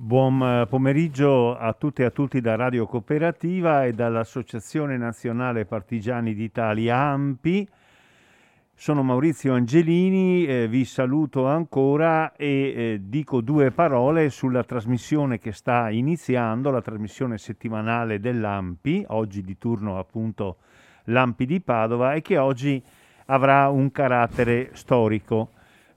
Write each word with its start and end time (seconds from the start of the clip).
Buon 0.00 0.40
eh, 0.40 0.66
pomeriggio 0.68 1.56
a 1.56 1.72
tutte 1.72 2.02
e 2.02 2.06
a 2.06 2.10
tutti 2.10 2.40
da 2.40 2.54
Radio 2.54 2.86
Cooperativa 2.86 3.84
e 3.84 3.92
dall'Associazione 3.92 4.96
Nazionale 4.96 5.64
Partigiani 5.64 6.34
d'Italia 6.34 6.96
AMPI. 6.98 7.68
Sono 8.74 9.02
Maurizio 9.02 9.54
Angelini, 9.54 10.46
eh, 10.46 10.68
vi 10.68 10.84
saluto 10.84 11.48
ancora 11.48 12.36
e 12.36 12.46
eh, 12.46 13.00
dico 13.02 13.40
due 13.40 13.72
parole 13.72 14.30
sulla 14.30 14.62
trasmissione 14.62 15.40
che 15.40 15.50
sta 15.50 15.90
iniziando, 15.90 16.70
la 16.70 16.80
trasmissione 16.80 17.36
settimanale 17.36 18.20
dell'AMPI, 18.20 19.06
oggi 19.08 19.42
di 19.42 19.58
turno 19.58 19.98
appunto 19.98 20.58
l'AMPI 21.06 21.44
di 21.44 21.60
Padova 21.60 22.12
e 22.12 22.22
che 22.22 22.38
oggi 22.38 22.80
avrà 23.26 23.68
un 23.68 23.90
carattere 23.90 24.70
storico. 24.74 25.50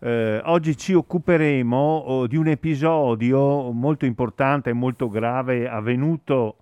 Eh, 0.04 0.42
oggi 0.46 0.76
ci 0.78 0.96
occuperemo 0.96 1.78
oh, 1.78 2.26
di 2.26 2.36
un 2.36 2.48
episodio 2.48 3.72
molto 3.72 4.08
importante 4.08 4.72
e 4.72 4.74
molto 4.74 5.10
grave 5.10 5.70
avvenuto 5.70 6.56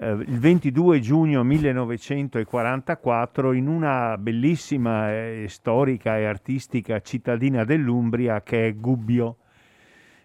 eh, 0.00 0.10
il 0.10 0.40
22 0.40 0.98
giugno 0.98 1.44
1944 1.44 3.52
in 3.52 3.68
una 3.68 4.18
bellissima 4.18 5.12
e 5.12 5.46
storica 5.48 6.18
e 6.18 6.24
artistica 6.24 7.00
cittadina 7.00 7.62
dell'Umbria 7.62 8.42
che 8.42 8.66
è 8.66 8.74
Gubbio. 8.74 9.36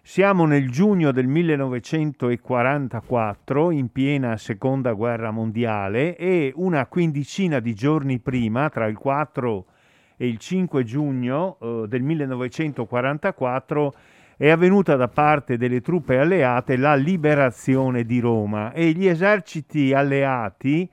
Siamo 0.02 0.46
nel 0.46 0.68
giugno 0.68 1.12
del 1.12 1.28
1944, 1.28 3.70
in 3.70 3.92
piena 3.92 4.36
seconda 4.36 4.94
guerra 4.94 5.30
mondiale, 5.30 6.16
e 6.16 6.52
una 6.56 6.86
quindicina 6.86 7.60
di 7.60 7.72
giorni 7.72 8.18
prima, 8.18 8.68
tra 8.68 8.86
il 8.86 8.96
4 8.96 9.58
e 9.58 9.74
e 10.16 10.26
il 10.26 10.38
5 10.38 10.82
giugno 10.84 11.58
eh, 11.60 11.84
del 11.88 12.02
1944 12.02 13.94
è 14.38 14.50
avvenuta 14.50 14.96
da 14.96 15.08
parte 15.08 15.56
delle 15.56 15.80
truppe 15.80 16.18
alleate 16.18 16.76
la 16.76 16.94
liberazione 16.94 18.04
di 18.04 18.20
Roma 18.20 18.72
e 18.72 18.92
gli 18.92 19.06
eserciti 19.06 19.94
alleati, 19.94 20.88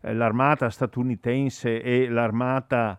eh, 0.00 0.14
l'armata 0.14 0.70
statunitense 0.70 1.82
e 1.82 2.08
l'armata 2.08 2.98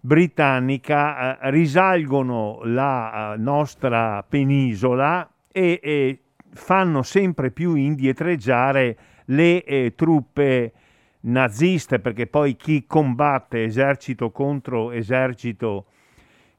britannica, 0.00 1.38
eh, 1.38 1.50
risalgono 1.50 2.60
la 2.64 3.34
eh, 3.34 3.38
nostra 3.38 4.24
penisola 4.26 5.28
e, 5.50 5.80
e, 5.82 6.22
fanno 6.50 7.02
sempre 7.02 7.50
più 7.50 7.74
indietreggiare 7.74 8.96
le 9.26 9.92
truppe 9.94 10.72
naziste, 11.20 11.98
perché 11.98 12.26
poi 12.26 12.56
chi 12.56 12.84
combatte 12.86 13.64
esercito 13.64 14.30
contro 14.30 14.92
esercito 14.92 15.86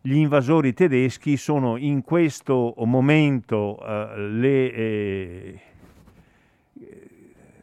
gli 0.01 0.15
invasori 0.15 0.73
tedeschi 0.73 1.35
sono 1.35 1.75
in 1.75 2.03
questo 2.03 2.73
momento 2.85 3.77
uh, 3.79 4.17
le, 4.17 4.73
eh, 4.73 5.59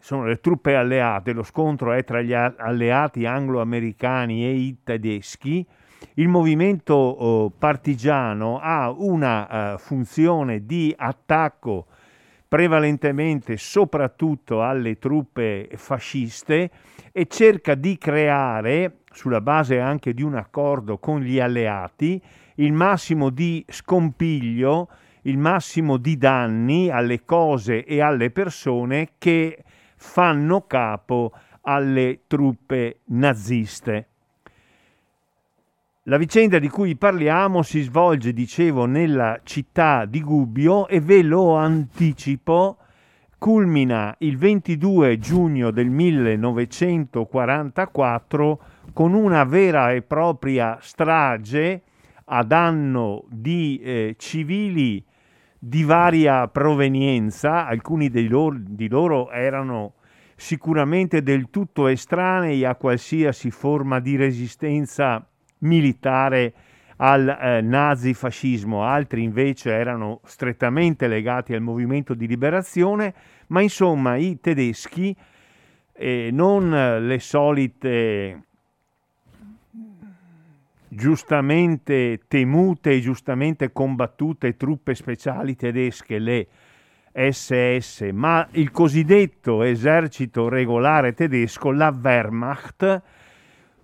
sono 0.00 0.26
le 0.26 0.38
truppe 0.40 0.74
alleate, 0.74 1.32
lo 1.32 1.42
scontro 1.42 1.92
è 1.92 2.04
tra 2.04 2.20
gli 2.20 2.34
alleati 2.34 3.24
anglo-americani 3.24 4.44
e 4.44 4.52
i 4.52 4.76
tedeschi. 4.84 5.66
Il 6.14 6.28
movimento 6.28 7.22
uh, 7.22 7.52
partigiano 7.58 8.58
ha 8.58 8.90
una 8.90 9.72
uh, 9.74 9.78
funzione 9.78 10.66
di 10.66 10.94
attacco 10.96 11.86
prevalentemente 12.48 13.56
soprattutto 13.56 14.62
alle 14.62 14.98
truppe 14.98 15.68
fasciste 15.74 16.70
e 17.12 17.26
cerca 17.26 17.74
di 17.74 17.98
creare, 17.98 18.98
sulla 19.10 19.40
base 19.40 19.80
anche 19.80 20.12
di 20.14 20.22
un 20.22 20.34
accordo 20.34 20.98
con 20.98 21.20
gli 21.20 21.40
alleati, 21.40 22.20
il 22.56 22.72
massimo 22.72 23.30
di 23.30 23.64
scompiglio, 23.68 24.88
il 25.22 25.38
massimo 25.38 25.96
di 25.96 26.16
danni 26.16 26.90
alle 26.90 27.24
cose 27.24 27.84
e 27.84 28.00
alle 28.00 28.30
persone 28.30 29.10
che 29.18 29.64
fanno 29.96 30.66
capo 30.66 31.32
alle 31.62 32.20
truppe 32.26 33.00
naziste. 33.06 34.08
La 36.08 36.18
vicenda 36.18 36.60
di 36.60 36.68
cui 36.68 36.94
parliamo 36.94 37.62
si 37.62 37.80
svolge, 37.80 38.32
dicevo, 38.32 38.86
nella 38.86 39.40
città 39.42 40.04
di 40.04 40.22
Gubbio 40.22 40.86
e 40.86 41.00
ve 41.00 41.20
lo 41.22 41.56
anticipo, 41.56 42.76
culmina 43.38 44.14
il 44.18 44.38
22 44.38 45.18
giugno 45.18 45.72
del 45.72 45.90
1944 45.90 48.60
con 48.92 49.14
una 49.14 49.42
vera 49.42 49.90
e 49.90 50.02
propria 50.02 50.78
strage 50.80 51.82
a 52.26 52.44
danno 52.44 53.24
di 53.28 53.80
eh, 53.82 54.14
civili 54.16 55.04
di 55.58 55.82
varia 55.82 56.46
provenienza, 56.46 57.66
alcuni 57.66 58.28
loro, 58.28 58.56
di 58.60 58.88
loro 58.88 59.32
erano 59.32 59.94
sicuramente 60.36 61.24
del 61.24 61.50
tutto 61.50 61.88
estranei 61.88 62.64
a 62.64 62.76
qualsiasi 62.76 63.50
forma 63.50 63.98
di 63.98 64.14
resistenza 64.14 65.28
militare 65.58 66.52
al 66.96 67.28
eh, 67.28 67.60
nazifascismo, 67.60 68.84
altri 68.84 69.22
invece 69.22 69.72
erano 69.72 70.20
strettamente 70.24 71.08
legati 71.08 71.54
al 71.54 71.60
movimento 71.60 72.14
di 72.14 72.26
liberazione, 72.26 73.14
ma 73.48 73.60
insomma 73.60 74.16
i 74.16 74.38
tedeschi, 74.40 75.14
eh, 75.92 76.30
non 76.32 77.06
le 77.06 77.18
solite 77.18 78.40
giustamente 80.88 82.22
temute 82.26 82.92
e 82.92 83.00
giustamente 83.00 83.72
combattute 83.72 84.56
truppe 84.56 84.94
speciali 84.94 85.54
tedesche, 85.54 86.18
le 86.18 86.46
SS, 87.12 88.10
ma 88.12 88.46
il 88.52 88.70
cosiddetto 88.70 89.62
esercito 89.62 90.48
regolare 90.48 91.14
tedesco, 91.14 91.70
la 91.70 91.88
Wehrmacht, 91.88 93.02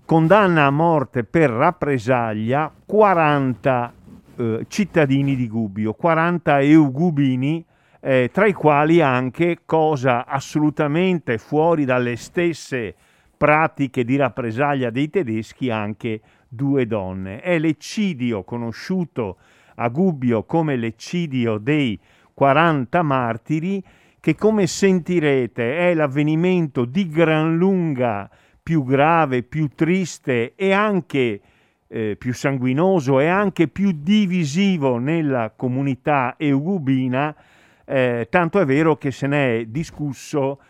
condanna 0.04 0.66
a 0.66 0.70
morte 0.70 1.24
per 1.24 1.50
rappresaglia 1.50 2.72
40 2.84 3.92
eh, 4.36 4.64
cittadini 4.68 5.36
di 5.36 5.48
Gubbio, 5.48 5.94
40 5.94 6.60
eugubini, 6.60 7.64
eh, 8.00 8.30
tra 8.32 8.46
i 8.46 8.52
quali 8.52 9.00
anche, 9.00 9.60
cosa 9.64 10.26
assolutamente 10.26 11.38
fuori 11.38 11.84
dalle 11.84 12.16
stesse 12.16 12.94
pratiche 13.36 14.04
di 14.04 14.16
rappresaglia 14.16 14.90
dei 14.90 15.10
tedeschi, 15.10 15.70
anche 15.70 16.20
due 16.48 16.86
donne. 16.86 17.40
È 17.40 17.58
l'eccidio 17.58 18.44
conosciuto 18.44 19.36
a 19.76 19.88
Gubbio 19.88 20.44
come 20.44 20.76
l'eccidio 20.76 21.58
dei 21.58 21.98
40 22.34 23.02
martiri, 23.02 23.82
che 24.20 24.34
come 24.34 24.66
sentirete 24.66 25.78
è 25.78 25.94
l'avvenimento 25.94 26.84
di 26.84 27.08
gran 27.08 27.56
lunga 27.56 28.30
più 28.62 28.84
grave, 28.84 29.42
più 29.42 29.68
triste 29.74 30.54
e 30.54 30.72
anche 30.72 31.40
eh, 31.88 32.16
più 32.16 32.32
sanguinoso 32.32 33.18
e 33.20 33.26
anche 33.26 33.68
più 33.68 33.92
divisivo 33.92 34.96
nella 34.98 35.52
comunità 35.54 36.36
eugubina, 36.38 37.34
eh, 37.84 38.28
tanto 38.30 38.60
è 38.60 38.64
vero 38.64 38.96
che 38.96 39.10
se 39.10 39.26
ne 39.26 39.58
è 39.58 39.66
discusso 39.66 40.60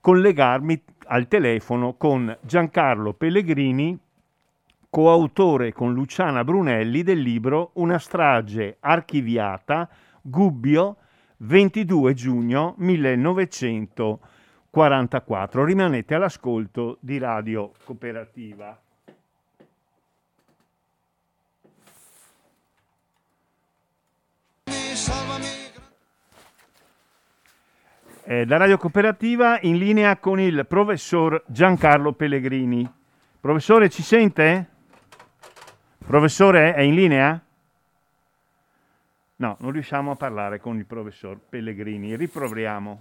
collegarmi 0.00 0.80
al 1.08 1.26
telefono 1.26 1.94
con 1.94 2.34
Giancarlo 2.40 3.14
Pellegrini 3.14 3.98
coautore 4.90 5.72
con 5.72 5.92
Luciana 5.92 6.44
Brunelli 6.44 7.02
del 7.02 7.18
libro 7.18 7.72
Una 7.74 7.98
strage 7.98 8.78
archiviata, 8.80 9.88
Gubbio, 10.28 10.98
22 11.38 12.14
giugno 12.14 12.74
1944. 12.78 15.64
Rimanete 15.64 16.14
all'ascolto 16.14 16.98
di 17.00 17.18
Radio 17.18 17.72
Cooperativa. 17.84 18.80
Eh, 28.30 28.44
da 28.44 28.58
Radio 28.58 28.76
Cooperativa 28.76 29.58
in 29.62 29.78
linea 29.78 30.18
con 30.18 30.38
il 30.38 30.66
professor 30.66 31.42
Giancarlo 31.46 32.12
Pellegrini. 32.12 32.86
Professore, 33.40 33.88
ci 33.88 34.02
sente? 34.02 34.68
Professore, 36.04 36.74
è 36.74 36.82
in 36.82 36.94
linea? 36.94 37.42
No, 39.40 39.56
non 39.60 39.70
riusciamo 39.70 40.10
a 40.10 40.16
parlare 40.16 40.58
con 40.58 40.78
il 40.78 40.86
professor 40.86 41.38
Pellegrini. 41.38 42.16
Riproviamo. 42.16 43.00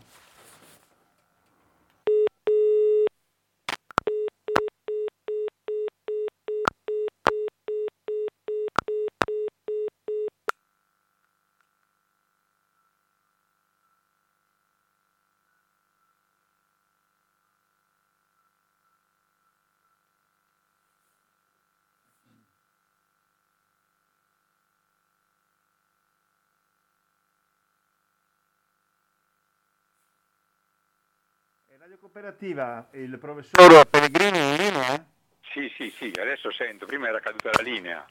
Radio 31.88 32.00
Cooperativa, 32.22 32.88
il 32.94 33.16
professor 33.20 33.86
Pellegrini 33.88 34.40
in 34.40 34.56
linea? 34.58 35.06
Sì, 35.54 35.70
sì, 35.78 35.94
sì, 35.96 36.12
adesso 36.20 36.52
sento, 36.52 36.88
prima 36.88 37.08
era 37.08 37.20
caduta 37.20 37.52
la 37.54 37.62
linea. 37.62 38.04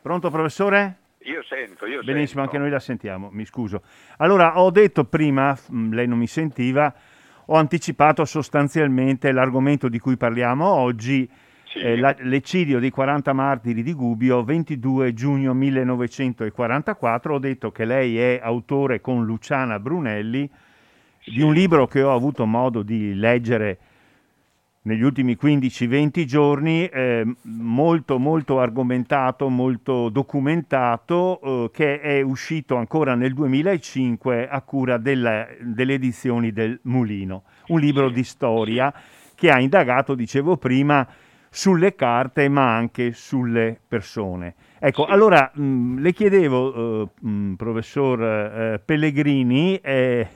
Pronto 0.00 0.30
professore? 0.30 0.96
Io 1.24 1.42
sento, 1.42 1.84
io 1.84 1.98
Benissimo, 2.02 2.40
sento. 2.40 2.40
anche 2.40 2.56
noi 2.56 2.70
la 2.70 2.78
sentiamo, 2.80 3.28
mi 3.30 3.44
scuso. 3.44 3.82
Allora, 4.16 4.58
ho 4.58 4.70
detto 4.70 5.04
prima, 5.04 5.54
mm, 5.70 5.92
lei 5.92 6.08
non 6.08 6.16
mi 6.16 6.26
sentiva, 6.26 6.94
ho 7.44 7.56
anticipato 7.56 8.24
sostanzialmente 8.24 9.32
l'argomento 9.32 9.90
di 9.90 9.98
cui 9.98 10.16
parliamo 10.16 10.64
oggi, 10.64 11.30
Sì. 11.64 11.78
eh, 11.78 11.98
la- 11.98 12.16
l'eccidio 12.20 12.78
dei 12.78 12.88
40 12.90 13.34
martiri 13.34 13.82
di 13.82 13.92
Gubbio, 13.92 14.42
22 14.42 15.12
giugno 15.12 15.52
1944. 15.52 17.34
Ho 17.34 17.38
detto 17.38 17.70
che 17.70 17.84
lei 17.84 18.18
è 18.18 18.40
autore 18.42 19.02
con 19.02 19.26
Luciana 19.26 19.78
Brunelli 19.78 20.50
di 21.24 21.42
un 21.42 21.52
libro 21.52 21.86
che 21.86 22.02
ho 22.02 22.14
avuto 22.14 22.46
modo 22.46 22.82
di 22.82 23.14
leggere 23.14 23.78
negli 24.82 25.02
ultimi 25.02 25.36
15-20 25.36 26.24
giorni, 26.24 26.86
eh, 26.86 27.22
molto 27.42 28.18
molto 28.18 28.60
argomentato, 28.60 29.48
molto 29.50 30.08
documentato, 30.08 31.40
eh, 31.66 31.70
che 31.70 32.00
è 32.00 32.22
uscito 32.22 32.76
ancora 32.76 33.14
nel 33.14 33.34
2005 33.34 34.48
a 34.48 34.60
cura 34.62 34.96
della- 34.96 35.46
delle 35.60 35.94
edizioni 35.94 36.50
del 36.52 36.78
Mulino, 36.84 37.42
un 37.68 37.78
libro 37.80 38.08
di 38.08 38.24
storia 38.24 38.92
che 39.34 39.50
ha 39.50 39.60
indagato, 39.60 40.14
dicevo 40.14 40.56
prima, 40.56 41.06
sulle 41.50 41.94
carte 41.94 42.48
ma 42.48 42.74
anche 42.74 43.12
sulle 43.12 43.78
persone. 43.86 44.54
Ecco, 44.78 45.04
Sì. 45.04 45.10
allora 45.10 45.50
mh, 45.52 46.00
le 46.00 46.12
chiedevo, 46.14 47.02
eh, 47.02 47.08
mh, 47.26 47.54
professor 47.54 48.22
eh, 48.22 48.78
Pellegrini, 48.82 49.76
eh. 49.76 50.26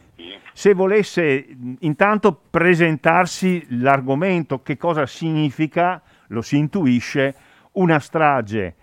Se 0.52 0.74
volesse 0.74 1.46
intanto 1.80 2.40
presentarsi 2.50 3.66
l'argomento, 3.70 4.62
che 4.62 4.76
cosa 4.76 5.06
significa, 5.06 6.00
lo 6.28 6.42
si 6.42 6.56
intuisce, 6.56 7.34
una 7.72 7.98
strage 7.98 8.74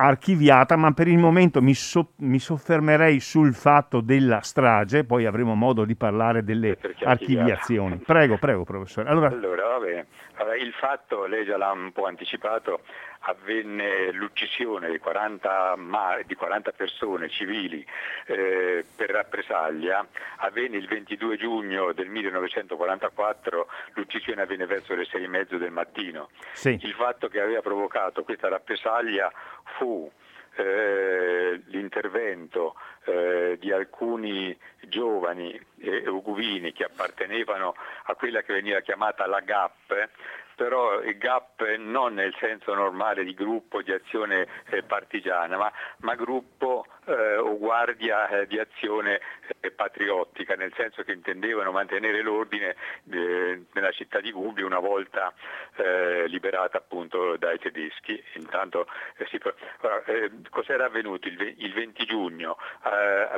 archiviata, 0.00 0.76
ma 0.76 0.92
per 0.92 1.08
il 1.08 1.18
momento 1.18 1.60
mi, 1.60 1.74
so- 1.74 2.12
mi 2.18 2.38
soffermerei 2.38 3.18
sul 3.18 3.52
fatto 3.52 4.00
della 4.00 4.40
strage, 4.40 5.04
poi 5.04 5.26
avremo 5.26 5.54
modo 5.56 5.84
di 5.84 5.96
parlare 5.96 6.44
delle 6.44 6.78
archiviazioni. 7.02 7.96
Prego, 7.96 8.38
prego, 8.38 8.62
professore. 8.64 9.08
Allora, 9.08 9.28
Allora, 9.28 9.66
va 9.66 9.78
bene. 9.78 10.06
Allora, 10.34 10.56
il 10.56 10.72
fatto, 10.72 11.26
lei 11.26 11.44
già 11.44 11.56
l'ha 11.56 11.72
un 11.72 11.90
po' 11.90 12.06
anticipato, 12.06 12.82
avvenne 13.22 14.12
l'uccisione 14.12 14.88
di 14.88 14.98
40, 14.98 15.74
ma- 15.76 16.16
di 16.24 16.34
40 16.36 16.70
persone 16.70 17.28
civili 17.28 17.84
eh, 18.26 18.84
per 18.94 19.10
rappresaglia, 19.10 20.06
avvenne 20.36 20.76
il 20.76 20.86
22 20.86 21.36
giugno 21.36 21.92
del 21.92 22.08
1944, 22.08 23.66
l'uccisione 23.94 24.42
avvenne 24.42 24.66
verso 24.66 24.94
le 24.94 25.04
6 25.04 25.24
e 25.24 25.28
mezzo 25.28 25.56
del 25.56 25.72
mattino. 25.72 26.28
sì, 26.52 26.78
Il 26.82 26.92
fatto 26.92 27.26
che 27.26 27.40
aveva 27.40 27.60
provocato 27.60 28.22
questa 28.22 28.48
rappresaglia 28.48 29.32
fu 29.76 30.10
eh, 30.56 31.60
l'intervento 31.66 32.74
eh, 33.04 33.56
di 33.60 33.72
alcuni 33.72 34.56
giovani 34.88 35.58
uguvini 36.06 36.72
che 36.72 36.84
appartenevano 36.84 37.74
a 38.04 38.14
quella 38.14 38.42
che 38.42 38.54
veniva 38.54 38.80
chiamata 38.80 39.26
la 39.26 39.40
GAP, 39.40 40.08
però 40.56 41.00
GAP 41.16 41.76
non 41.76 42.14
nel 42.14 42.34
senso 42.40 42.74
normale 42.74 43.22
di 43.22 43.34
gruppo 43.34 43.82
di 43.82 43.92
azione 43.92 44.48
eh, 44.70 44.82
partigiana, 44.82 45.56
ma, 45.56 45.72
ma 45.98 46.14
gruppo 46.16 46.86
eh, 47.08 47.36
o 47.36 47.56
guardia 47.56 48.28
eh, 48.28 48.46
di 48.46 48.58
azione 48.58 49.20
eh, 49.60 49.70
patriottica, 49.70 50.54
nel 50.54 50.72
senso 50.76 51.02
che 51.02 51.12
intendevano 51.12 51.72
mantenere 51.72 52.20
l'ordine 52.20 52.76
eh, 53.10 53.62
nella 53.72 53.90
città 53.92 54.20
di 54.20 54.30
Gubbio 54.30 54.66
una 54.66 54.78
volta 54.78 55.32
eh, 55.76 56.26
liberata 56.26 56.78
appunto 56.78 57.36
dai 57.36 57.58
tedeschi. 57.58 58.22
Intanto, 58.34 58.86
eh, 59.16 59.26
si 59.26 59.38
Ora, 59.80 60.02
cos'era 60.50 60.86
avvenuto 60.86 61.28
il, 61.28 61.54
il 61.58 61.72
20 61.72 62.04
giugno 62.04 62.56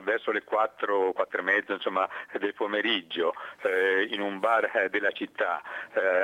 verso 0.02 0.32
le 0.32 0.42
4, 0.42 1.12
4 1.12 1.38
e 1.38 1.42
mezza 1.42 1.72
insomma, 1.74 2.08
del 2.38 2.54
pomeriggio 2.54 3.34
in 4.08 4.20
un 4.20 4.38
bar 4.38 4.88
della 4.88 5.10
città 5.10 5.62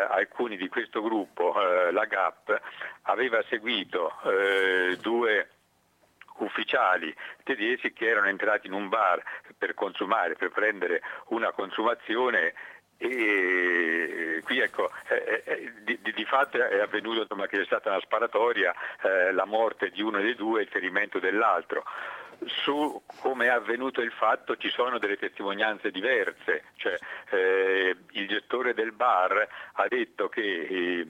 alcuni 0.09 0.57
di 0.57 0.69
questo 0.69 1.03
gruppo, 1.03 1.55
la 1.91 2.05
GAP, 2.05 2.61
aveva 3.03 3.43
seguito 3.49 4.15
due 5.01 5.56
ufficiali 6.39 7.15
tedeschi 7.45 7.93
che 7.93 8.09
erano 8.09 8.29
entrati 8.29 8.67
in 8.67 8.73
un 8.73 8.89
bar 8.89 9.23
per 9.57 9.75
consumare, 9.75 10.35
per 10.35 10.51
prendere 10.51 11.03
una 11.29 11.53
consumazione 11.53 12.55
e 12.99 14.41
qui 14.43 14.59
ecco, 14.61 14.91
eh, 15.09 15.43
eh, 15.45 15.73
di, 15.83 15.99
di- 16.01 16.13
di 16.15 16.25
fatto 16.25 16.57
è 16.57 16.81
avvenuto 16.81 17.21
insomma, 17.21 17.47
che 17.47 17.61
è 17.61 17.65
stata 17.65 17.91
una 17.91 18.01
sparatoria, 18.01 18.75
eh, 19.03 19.33
la 19.33 19.45
morte 19.45 19.91
di 19.91 20.01
uno 20.01 20.19
dei 20.19 20.35
due 20.35 20.61
e 20.61 20.63
il 20.63 20.69
ferimento 20.71 21.19
dell'altro. 21.19 21.85
Su 22.47 23.03
come 23.21 23.47
è 23.47 23.49
avvenuto 23.49 24.03
il 24.03 24.13
fatto 24.13 24.57
ci 24.57 24.69
sono 24.69 24.99
delle 24.99 25.17
testimonianze 25.17 25.91
diverse, 25.91 26.65
cioè, 26.77 26.97
eh, 27.31 27.97
il 28.13 28.29
gestore 28.29 28.75
del 28.75 28.93
bar 28.93 29.47
ha 29.73 29.89
detto 29.89 30.29
che 30.29 30.43
eh, 30.43 31.01
eh, 31.01 31.07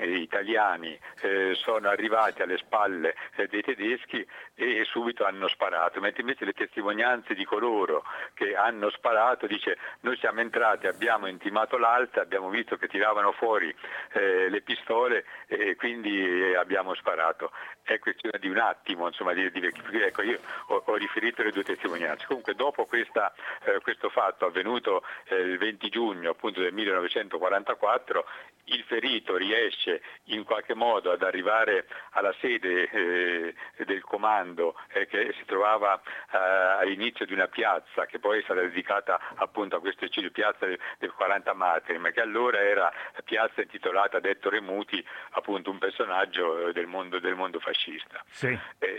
italiani 0.00 0.98
eh, 1.20 1.54
sono 1.54 1.88
arrivati 1.88 2.42
alle 2.42 2.56
spalle 2.56 3.14
eh, 3.36 3.46
dei 3.46 3.62
tedeschi 3.62 4.26
e 4.54 4.84
subito 4.84 5.24
hanno 5.24 5.48
sparato, 5.48 6.00
mentre 6.00 6.22
invece 6.22 6.44
le 6.44 6.52
testimonianze 6.52 7.34
di 7.34 7.44
coloro 7.44 8.04
che 8.34 8.54
hanno 8.54 8.90
sparato 8.90 9.46
dice 9.46 9.76
noi 10.00 10.16
siamo 10.16 10.40
entrati, 10.40 10.86
abbiamo 10.86 11.26
intimato 11.26 11.76
l'alta, 11.76 12.20
abbiamo 12.20 12.48
visto 12.48 12.76
che 12.76 12.88
tiravano 12.88 13.32
fuori 13.32 13.74
eh, 14.12 14.48
le 14.48 14.60
pistole 14.62 15.24
e 15.46 15.76
quindi 15.76 16.18
eh, 16.18 16.56
abbiamo 16.56 16.94
sparato. 16.94 17.50
È 17.82 17.98
questione 17.98 18.38
di 18.38 18.48
un 18.48 18.58
attimo, 18.58 19.08
insomma, 19.08 19.32
di, 19.32 19.50
di- 19.50 19.66
ecco, 19.66 20.22
io 20.22 20.38
ho, 20.68 20.82
ho 20.86 20.94
riferito 20.94 21.42
le 21.42 21.50
due 21.50 21.64
testimonianze. 21.64 22.26
Comunque 22.26 22.54
dopo 22.54 22.86
questa, 22.86 23.32
eh, 23.64 23.80
questo 23.80 24.08
fatto 24.08 24.46
avvenuto 24.46 25.02
eh, 25.24 25.36
il 25.36 25.58
20 25.58 25.88
giugno 25.88 26.30
appunto 26.30 26.60
del 26.60 26.72
1944, 26.72 28.24
il 28.66 28.84
ferito 28.84 29.36
riesce 29.36 29.81
in 30.24 30.44
qualche 30.44 30.74
modo 30.74 31.12
ad 31.12 31.22
arrivare 31.22 31.86
alla 32.10 32.34
sede 32.40 32.88
eh, 32.90 33.54
del 33.84 34.02
comando 34.02 34.76
eh, 34.88 35.06
che 35.06 35.34
si 35.38 35.44
trovava 35.44 36.00
eh, 36.32 36.36
all'inizio 36.36 37.26
di 37.26 37.32
una 37.32 37.48
piazza 37.48 38.06
che 38.06 38.18
poi 38.18 38.40
è 38.40 38.42
stata 38.42 38.60
dedicata 38.60 39.20
appunto 39.36 39.76
a 39.76 39.80
questo 39.80 40.04
eccidio, 40.04 40.30
piazza 40.30 40.66
del, 40.66 40.78
del 40.98 41.12
40 41.12 41.52
Martiri, 41.54 41.98
ma 41.98 42.10
che 42.10 42.20
allora 42.20 42.60
era 42.60 42.92
piazza 43.24 43.62
intitolata 43.62 44.18
ad 44.18 44.24
Ettore 44.24 44.60
Muti, 44.60 45.04
appunto 45.30 45.70
un 45.70 45.78
personaggio 45.78 46.68
eh, 46.68 46.72
del 46.72 46.86
mondo, 46.86 47.18
del 47.18 47.34
mondo 47.34 47.58
fascista. 47.58 48.22
sì. 48.30 48.58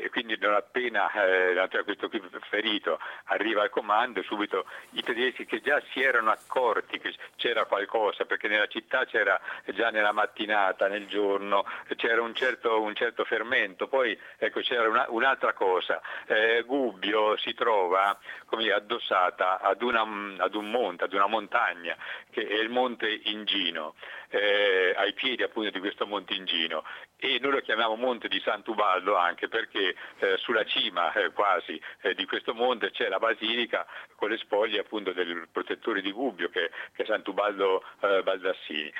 Quindi 0.10 0.38
non 0.40 0.54
appena 0.54 1.12
eh, 1.12 1.84
questo 1.84 2.08
qui 2.08 2.22
ferito 2.50 3.00
arriva 3.26 3.64
al 3.64 3.70
comando, 3.70 4.22
subito 4.22 4.66
i 4.92 5.02
tedeschi 5.02 5.46
che 5.46 5.60
già 5.62 5.82
si 5.92 6.02
erano 6.02 6.30
accorti 6.32 7.00
che 7.00 7.14
c'era 7.36 7.66
qualcosa, 7.66 8.26
perché 8.26 8.48
nella 8.48 8.68
città 8.68 9.06
c'era 9.06 9.40
già 9.66 9.90
nella 9.90 10.12
mattinata 10.12 10.73
giornata, 10.74 10.88
nel 10.88 11.08
giorno, 11.08 11.66
c'era 11.96 12.22
un 12.22 12.34
certo, 12.34 12.82
un 12.82 12.96
certo 12.96 13.24
fermento. 13.24 13.88
Poi 13.88 14.18
ecco, 14.38 14.62
c'era 14.62 14.88
una, 14.88 15.06
un'altra 15.10 15.54
cosa, 15.54 16.02
eh, 16.26 16.64
Gubbio 16.66 17.38
si 17.38 17.54
trova 17.54 18.18
dire, 18.58 18.74
addossata 18.74 19.60
ad, 19.60 19.82
una, 19.82 20.02
ad, 20.38 20.56
un 20.56 20.70
monte, 20.70 21.06
ad 21.06 21.14
una 21.14 21.28
montagna, 21.28 21.96
che 22.30 22.46
è 22.48 22.60
il 22.60 22.70
monte 22.70 23.22
Ingino, 23.26 23.96
eh, 24.30 24.94
ai 24.98 25.14
piedi 25.14 25.44
appunto 25.44 25.70
di 25.70 25.80
questo 25.80 26.06
monte 26.06 26.34
Ingino 26.34 26.84
e 27.24 27.40
noi 27.40 27.52
lo 27.54 27.62
chiamiamo 27.62 27.96
Monte 27.96 28.28
di 28.28 28.42
Sant'Ubaldo 28.44 29.16
anche 29.16 29.48
perché 29.48 29.96
eh, 30.18 30.36
sulla 30.40 30.66
cima 30.66 31.14
eh, 31.14 31.32
quasi 31.32 31.80
eh, 32.02 32.14
di 32.16 32.26
questo 32.26 32.54
monte 32.54 32.92
c'è 32.92 33.08
la 33.08 33.18
basilica 33.18 33.86
con 34.16 34.30
le 34.30 34.38
spoglie 34.38 34.82
appunto 34.82 35.14
del 35.14 35.48
protettore 35.50 36.02
di 36.02 36.12
Gubbio 36.12 36.50
che, 36.50 36.70
che 36.94 37.04
è 37.04 37.06
Sant'Ubaldo 37.06 37.82
eh, 38.02 38.24
Baldassini. 38.24 38.92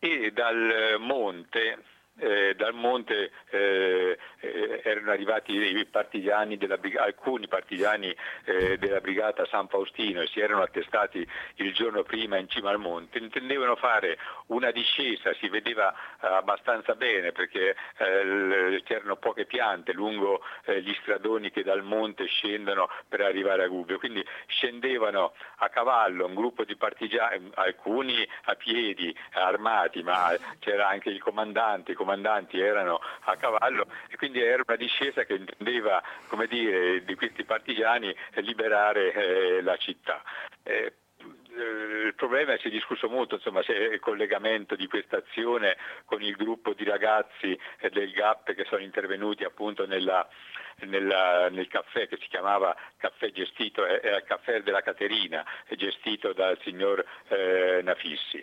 E 0.00 0.30
dal 0.32 0.98
monte 1.00 1.82
eh, 2.18 2.54
dal 2.56 2.74
monte 2.74 3.30
eh, 3.50 4.18
eh, 4.40 4.80
erano 4.84 5.10
arrivati 5.10 5.86
partigiani 5.90 6.56
della, 6.56 6.78
alcuni 6.96 7.48
partigiani 7.48 8.14
eh, 8.44 8.78
della 8.78 9.00
brigata 9.00 9.46
San 9.46 9.68
Faustino 9.68 10.20
e 10.20 10.26
si 10.26 10.40
erano 10.40 10.62
attestati 10.62 11.26
il 11.56 11.72
giorno 11.74 12.02
prima 12.02 12.36
in 12.38 12.48
cima 12.48 12.70
al 12.70 12.78
monte, 12.78 13.18
intendevano 13.18 13.76
fare 13.76 14.18
una 14.46 14.70
discesa, 14.70 15.32
si 15.34 15.48
vedeva 15.48 15.92
eh, 15.92 16.26
abbastanza 16.26 16.94
bene 16.94 17.32
perché 17.32 17.76
eh, 17.98 18.82
c'erano 18.84 19.16
poche 19.16 19.46
piante 19.46 19.92
lungo 19.92 20.42
gli 20.82 20.94
stradoni 21.00 21.50
che 21.50 21.62
dal 21.62 21.82
monte 21.82 22.26
scendono 22.26 22.88
per 23.08 23.20
arrivare 23.20 23.64
a 23.64 23.68
Gubbio, 23.68 23.98
quindi 23.98 24.24
scendevano 24.46 25.32
a 25.56 25.68
cavallo 25.68 26.26
un 26.26 26.34
gruppo 26.34 26.64
di 26.64 26.76
partigiani, 26.76 27.50
alcuni 27.54 28.26
a 28.44 28.54
piedi, 28.54 29.14
armati, 29.32 30.02
ma 30.02 30.36
c'era 30.58 30.88
anche 30.88 31.10
il 31.10 31.20
comandante, 31.20 31.94
comandanti 32.08 32.58
erano 32.58 33.00
a 33.24 33.36
cavallo 33.36 33.86
e 34.08 34.16
quindi 34.16 34.40
era 34.40 34.62
una 34.66 34.76
discesa 34.76 35.24
che 35.24 35.34
intendeva, 35.34 36.02
come 36.28 36.46
dire, 36.46 37.04
di 37.04 37.14
questi 37.14 37.44
partigiani 37.44 38.14
liberare 38.36 39.12
eh, 39.12 39.62
la 39.62 39.76
città. 39.76 40.22
Eh, 40.62 40.94
eh, 41.20 42.06
il 42.06 42.14
problema 42.14 42.56
si 42.56 42.68
è 42.68 42.70
discusso 42.70 43.10
molto 43.10 43.34
insomma, 43.34 43.62
se 43.62 43.72
il 43.72 44.00
collegamento 44.00 44.74
di 44.74 44.86
questa 44.86 45.18
azione 45.18 45.76
con 46.06 46.22
il 46.22 46.34
gruppo 46.34 46.72
di 46.72 46.84
ragazzi 46.84 47.58
del 47.90 48.10
GAP 48.12 48.54
che 48.54 48.64
sono 48.64 48.82
intervenuti 48.82 49.44
appunto 49.44 49.86
nella, 49.86 50.26
nella, 50.86 51.50
nel 51.50 51.68
caffè 51.68 52.08
che 52.08 52.16
si 52.20 52.28
chiamava 52.28 52.74
caffè 52.96 53.30
gestito, 53.32 53.84
era 53.84 54.16
il 54.16 54.24
caffè 54.24 54.62
della 54.62 54.80
Caterina, 54.80 55.44
gestito 55.76 56.32
dal 56.32 56.58
signor 56.62 57.04
eh, 57.28 57.80
Nafissi. 57.82 58.42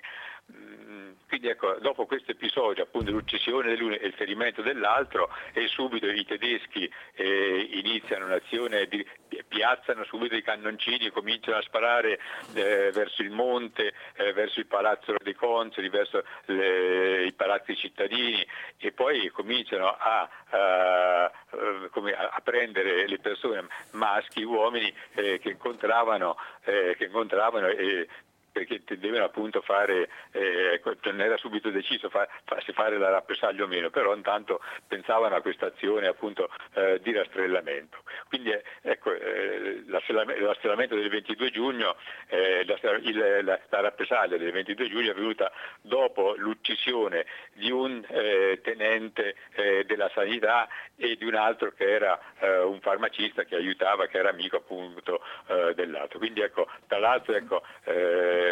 Quindi 1.28 1.48
ecco, 1.50 1.78
dopo 1.82 2.06
questo 2.06 2.32
episodio, 2.32 2.84
appunto 2.84 3.12
l'uccisione 3.12 3.70
dell'uno 3.70 3.96
e 3.96 4.06
il 4.06 4.14
ferimento 4.14 4.62
dell'altro, 4.62 5.30
e 5.54 5.68
subito 5.68 6.08
i 6.08 6.24
tedeschi 6.24 6.90
eh, 7.14 7.68
iniziano 7.72 8.26
un'azione, 8.26 8.86
di, 8.88 9.06
piazzano 9.48 10.04
subito 10.04 10.36
i 10.36 10.44
cannoncini, 10.44 11.10
cominciano 11.10 11.58
a 11.58 11.62
sparare 11.62 12.20
eh, 12.54 12.92
verso 12.94 13.22
il 13.22 13.32
monte, 13.32 13.94
eh, 14.18 14.34
verso 14.34 14.60
il 14.60 14.68
palazzo 14.68 15.16
dei 15.22 15.34
consoli, 15.34 15.90
verso 15.90 16.24
le, 16.46 17.26
i 17.26 17.34
palazzi 17.34 17.76
cittadini 17.76 18.46
e 18.78 18.92
poi 18.92 19.30
cominciano 19.30 19.88
a, 19.88 20.30
a, 20.50 21.26
a 21.26 22.42
prendere 22.44 23.08
le 23.08 23.20
persone, 23.20 23.68
maschi, 23.92 24.44
uomini 24.44 24.94
eh, 25.16 25.40
che 25.40 25.50
incontravano, 25.50 26.38
eh, 26.64 26.96
che 26.98 27.06
incontravano 27.06 27.68
e 27.68 28.08
perché 28.56 28.76
intendevano 28.76 29.26
appunto 29.26 29.60
fare, 29.60 30.08
eh, 30.32 30.76
ecco, 30.76 30.94
non 31.04 31.20
era 31.20 31.36
subito 31.36 31.72
deciso 31.72 32.10
fa, 32.10 32.26
fa, 32.46 32.58
se 32.62 32.72
fare 32.72 32.98
la 32.98 33.10
rappresaglia 33.10 33.66
o 33.66 33.68
meno, 33.68 33.90
però 33.90 34.16
intanto 34.16 34.62
pensavano 34.88 35.36
a 35.36 35.42
questa 35.42 35.66
azione 35.66 36.08
appunto 36.08 36.50
eh, 36.76 37.02
di 37.04 37.12
rastrellamento. 37.12 38.04
Quindi 38.30 38.52
eh, 38.52 38.64
ecco, 38.82 39.12
eh, 39.12 39.84
l'astrelamento 39.88 40.96
del 40.96 41.10
22 41.10 41.52
giugno, 41.52 41.98
eh, 42.28 42.64
la, 42.66 42.78
il, 43.02 43.44
la, 43.44 43.60
la, 43.68 43.80
rappresaglia 43.82 44.38
del 44.38 44.54
22 44.54 44.88
giugno 44.88 45.10
è 45.10 45.12
avvenuta 45.12 45.52
dopo 45.82 46.36
l'uccisione 46.38 47.26
di 47.52 47.72
un 47.72 48.06
eh, 48.08 48.62
tenente 48.64 49.36
della 49.86 50.10
sanità 50.14 50.68
e 50.96 51.16
di 51.16 51.26
un 51.26 51.36
altro 51.36 51.72
che 51.72 51.90
era 51.90 52.20
un 52.66 52.80
farmacista 52.82 53.44
che 53.44 53.56
aiutava, 53.56 54.08
che 54.08 54.18
era 54.18 54.30
amico 54.30 54.58
appunto 54.58 55.22
dell'altro. 55.74 56.20
Quindi 56.20 56.42
ecco, 56.42 56.68
tra 56.88 57.00
l'altro 57.00 57.36
ecco, 57.36 57.64
ehm, 57.84 58.45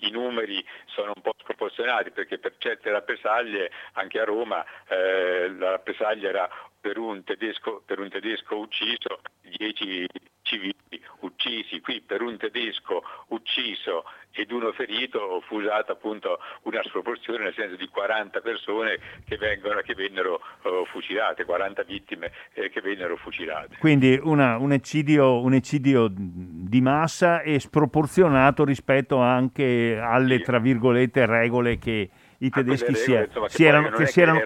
i 0.00 0.10
numeri 0.10 0.64
sono 0.86 1.12
un 1.14 1.22
po' 1.22 1.34
sproporzionati 1.38 2.10
perché 2.10 2.38
per 2.38 2.54
certe 2.58 2.90
rappresaglie 2.90 3.70
anche 3.92 4.20
a 4.20 4.24
Roma 4.24 4.64
eh, 4.88 5.48
la 5.50 5.70
rappresaglia 5.70 6.28
era 6.28 6.48
per 6.80 6.98
un 6.98 7.24
tedesco, 7.24 7.82
per 7.84 7.98
un 7.98 8.08
tedesco 8.08 8.56
ucciso 8.56 9.20
10 9.42 10.06
civili 10.42 10.74
uccisi, 11.38 11.80
qui 11.80 12.02
per 12.04 12.20
un 12.20 12.36
tedesco 12.36 13.04
ucciso 13.28 14.04
ed 14.32 14.50
uno 14.50 14.72
ferito 14.72 15.40
fu 15.46 15.56
usata 15.56 15.92
appunto 15.92 16.38
una 16.62 16.82
sproporzione 16.82 17.44
nel 17.44 17.54
senso 17.54 17.76
di 17.76 17.86
40 17.88 18.40
persone 18.40 18.98
che, 19.24 19.36
vengono, 19.36 19.80
che 19.80 19.94
vennero 19.94 20.40
uh, 20.62 20.84
fucilate, 20.86 21.44
40 21.44 21.82
vittime 21.84 22.32
eh, 22.54 22.68
che 22.70 22.80
vennero 22.80 23.16
fucilate. 23.16 23.76
Quindi 23.78 24.18
una, 24.20 24.56
un, 24.58 24.72
eccidio, 24.72 25.40
un, 25.40 25.54
eccidio, 25.54 26.08
di 26.12 26.80
massa 26.80 27.40
e 27.42 27.60
sproporzionato 27.60 28.64
rispetto 28.64 29.18
anche 29.18 29.98
alle, 30.00 30.38
sì. 30.38 30.42
tra 30.42 30.58
virgolette, 30.58 31.24
regole 31.24 31.78
che 31.78 32.10
i 32.40 32.50
tedeschi 32.50 32.94
si, 32.94 33.10
regole, 33.10 33.26
insomma, 33.26 33.48
si 33.48 33.64
erano, 33.64 33.90
che 33.90 34.06
si 34.06 34.20
erano, 34.20 34.40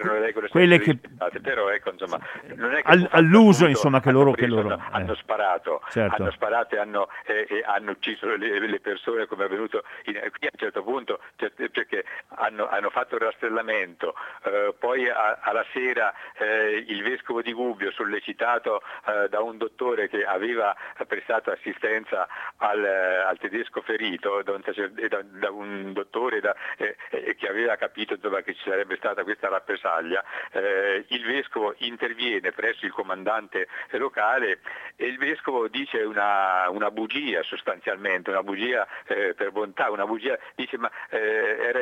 quelle 0.48 0.78
che 0.78 0.98
però 1.42 1.68
ecco 1.68 1.90
insomma 1.90 2.18
non 2.54 2.72
è 2.72 2.82
che 2.82 2.90
Al, 2.90 3.06
all'uso 3.10 3.66
insomma 3.66 4.00
che 4.00 4.10
loro, 4.10 4.30
preso, 4.30 4.56
che 4.56 4.62
loro 4.62 4.74
hanno, 4.74 4.82
eh. 4.82 4.88
hanno 4.92 5.14
sparato 5.14 5.82
certo. 5.90 6.22
hanno 6.22 6.30
sparato 6.30 6.74
e 6.74 6.78
hanno, 6.78 7.08
eh, 7.26 7.46
e 7.48 7.62
hanno 7.66 7.90
ucciso 7.90 8.34
le, 8.34 8.66
le, 8.66 8.80
persone 8.80 9.26
come 9.26 9.42
è 9.42 9.46
avvenuto 9.46 9.84
in, 10.04 10.14
qui 10.14 10.46
a 10.46 10.50
un 10.52 10.58
certo 10.58 10.82
punto 10.82 11.20
perché 11.36 12.04
hanno, 12.36 12.66
hanno 12.68 12.88
fatto 12.88 13.16
il 13.16 13.20
rastrellamento 13.20 14.14
eh, 14.44 14.74
poi 14.78 15.08
a, 15.10 15.38
alla 15.42 15.64
sera 15.72 16.14
eh, 16.38 16.84
il 16.86 17.02
vescovo 17.02 17.42
di 17.42 17.52
Gubbio 17.52 17.90
sollecitato 17.92 18.80
eh, 19.06 19.28
da 19.28 19.40
un 19.40 19.58
dottore 19.58 20.08
che 20.08 20.24
aveva 20.24 20.74
prestato 21.06 21.50
assistenza 21.50 22.26
al, 22.56 22.82
al 22.84 23.38
tedesco 23.38 23.82
ferito 23.82 24.42
da 24.42 24.52
un, 24.52 24.62
da, 25.08 25.22
da 25.22 25.50
un 25.50 25.92
dottore 25.92 26.40
da, 26.40 26.54
eh, 26.78 26.96
che 27.36 27.48
aveva 27.48 27.76
capito 27.82 28.14
insomma, 28.14 28.42
che 28.42 28.54
ci 28.54 28.62
sarebbe 28.70 28.94
stata 28.96 29.24
questa 29.24 29.48
rappresaglia, 29.48 30.22
eh, 30.52 31.04
il 31.08 31.24
vescovo 31.24 31.74
interviene 31.78 32.52
presso 32.52 32.86
il 32.86 32.92
comandante 32.92 33.66
locale 33.90 34.60
e 34.94 35.06
il 35.06 35.18
vescovo 35.18 35.66
dice 35.66 35.98
una, 36.02 36.68
una 36.70 36.92
bugia 36.92 37.42
sostanzialmente, 37.42 38.30
una 38.30 38.44
bugia 38.44 38.86
eh, 39.06 39.34
per 39.34 39.50
bontà, 39.50 39.90
una 39.90 40.06
bugia, 40.06 40.38
dice 40.54 40.78
ma 40.78 40.88
eh, 41.10 41.18
era 41.18 41.80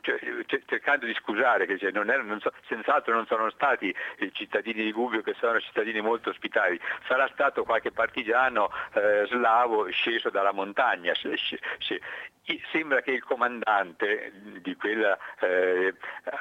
cioè, 0.00 0.18
cercando 0.66 1.06
di 1.06 1.14
scusare 1.14 1.66
che 1.66 1.78
cioè, 1.78 1.92
non 1.92 2.10
erano, 2.10 2.30
non 2.30 2.40
so, 2.40 2.52
senz'altro 2.66 3.14
non 3.14 3.26
sono 3.26 3.48
stati 3.50 3.94
i 4.18 4.32
cittadini 4.32 4.82
di 4.82 4.92
Gubbio 4.92 5.22
che 5.22 5.36
sono 5.38 5.60
cittadini 5.60 6.00
molto 6.00 6.30
ospitali, 6.30 6.80
sarà 7.06 7.28
stato 7.32 7.62
qualche 7.62 7.92
partigiano 7.92 8.70
eh, 8.94 9.24
slavo 9.28 9.88
sceso 9.90 10.30
dalla 10.30 10.52
montagna. 10.52 11.14
Sembra 12.72 13.02
che 13.02 13.10
il 13.10 13.22
comandante 13.22 14.32
di 14.62 14.74
quella 14.76 15.18
eh, 15.40 15.94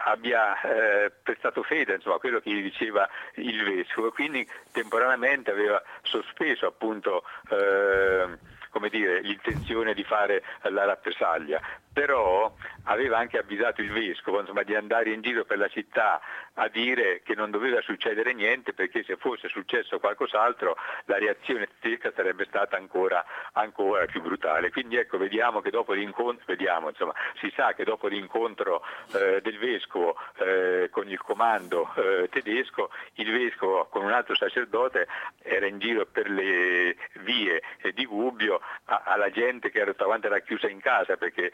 abbia 0.05 0.59
eh, 0.61 1.11
prestato 1.21 1.63
fede 1.63 1.99
a 2.01 2.19
quello 2.19 2.39
che 2.39 2.49
gli 2.49 2.61
diceva 2.61 3.09
il 3.35 3.61
vescovo, 3.63 4.11
quindi 4.11 4.47
temporaneamente 4.71 5.51
aveva 5.51 5.81
sospeso 6.03 6.65
appunto 6.65 7.23
eh, 7.49 8.55
dire, 8.89 9.21
l'intenzione 9.21 9.93
di 9.93 10.03
fare 10.03 10.43
la 10.61 10.85
rappresaglia 10.85 11.59
però 11.97 12.53
aveva 12.83 13.17
anche 13.17 13.39
avvisato 13.39 13.81
il 13.81 13.91
vescovo 13.91 14.39
insomma, 14.39 14.61
di 14.61 14.75
andare 14.75 15.09
in 15.09 15.21
giro 15.21 15.45
per 15.45 15.57
la 15.57 15.67
città 15.67 16.21
a 16.53 16.67
dire 16.67 17.21
che 17.23 17.33
non 17.33 17.49
doveva 17.49 17.81
succedere 17.81 18.35
niente 18.35 18.73
perché 18.73 19.03
se 19.03 19.17
fosse 19.17 19.47
successo 19.47 19.97
qualcos'altro 19.97 20.75
la 21.05 21.17
reazione 21.17 21.67
tedesca 21.79 22.11
sarebbe 22.15 22.45
stata 22.45 22.77
ancora, 22.77 23.25
ancora 23.53 24.05
più 24.05 24.21
brutale. 24.21 24.69
Quindi 24.69 24.97
ecco, 24.97 25.17
vediamo 25.17 25.59
che 25.59 25.71
dopo 25.71 25.93
l'incontro, 25.93 26.43
vediamo, 26.45 26.89
insomma, 26.89 27.15
si 27.39 27.51
sa 27.55 27.73
che 27.73 27.83
dopo 27.83 28.05
l'incontro 28.05 28.83
eh, 29.15 29.41
del 29.41 29.57
vescovo 29.57 30.15
eh, 30.37 30.89
con 30.91 31.09
il 31.09 31.19
comando 31.19 31.91
eh, 31.95 32.29
tedesco, 32.29 32.91
il 33.15 33.31
vescovo 33.31 33.87
con 33.89 34.03
un 34.03 34.11
altro 34.11 34.35
sacerdote 34.35 35.07
era 35.41 35.65
in 35.65 35.79
giro 35.79 36.05
per 36.05 36.29
le 36.29 36.95
vie 37.23 37.59
di 37.91 38.05
Gubbio 38.05 38.61
alla 38.85 39.29
gente 39.29 39.69
che 39.69 39.79
era, 39.79 39.93
era 40.21 40.39
chiusa 40.39 40.69
in 40.69 40.79
casa 40.79 41.17
perché 41.17 41.51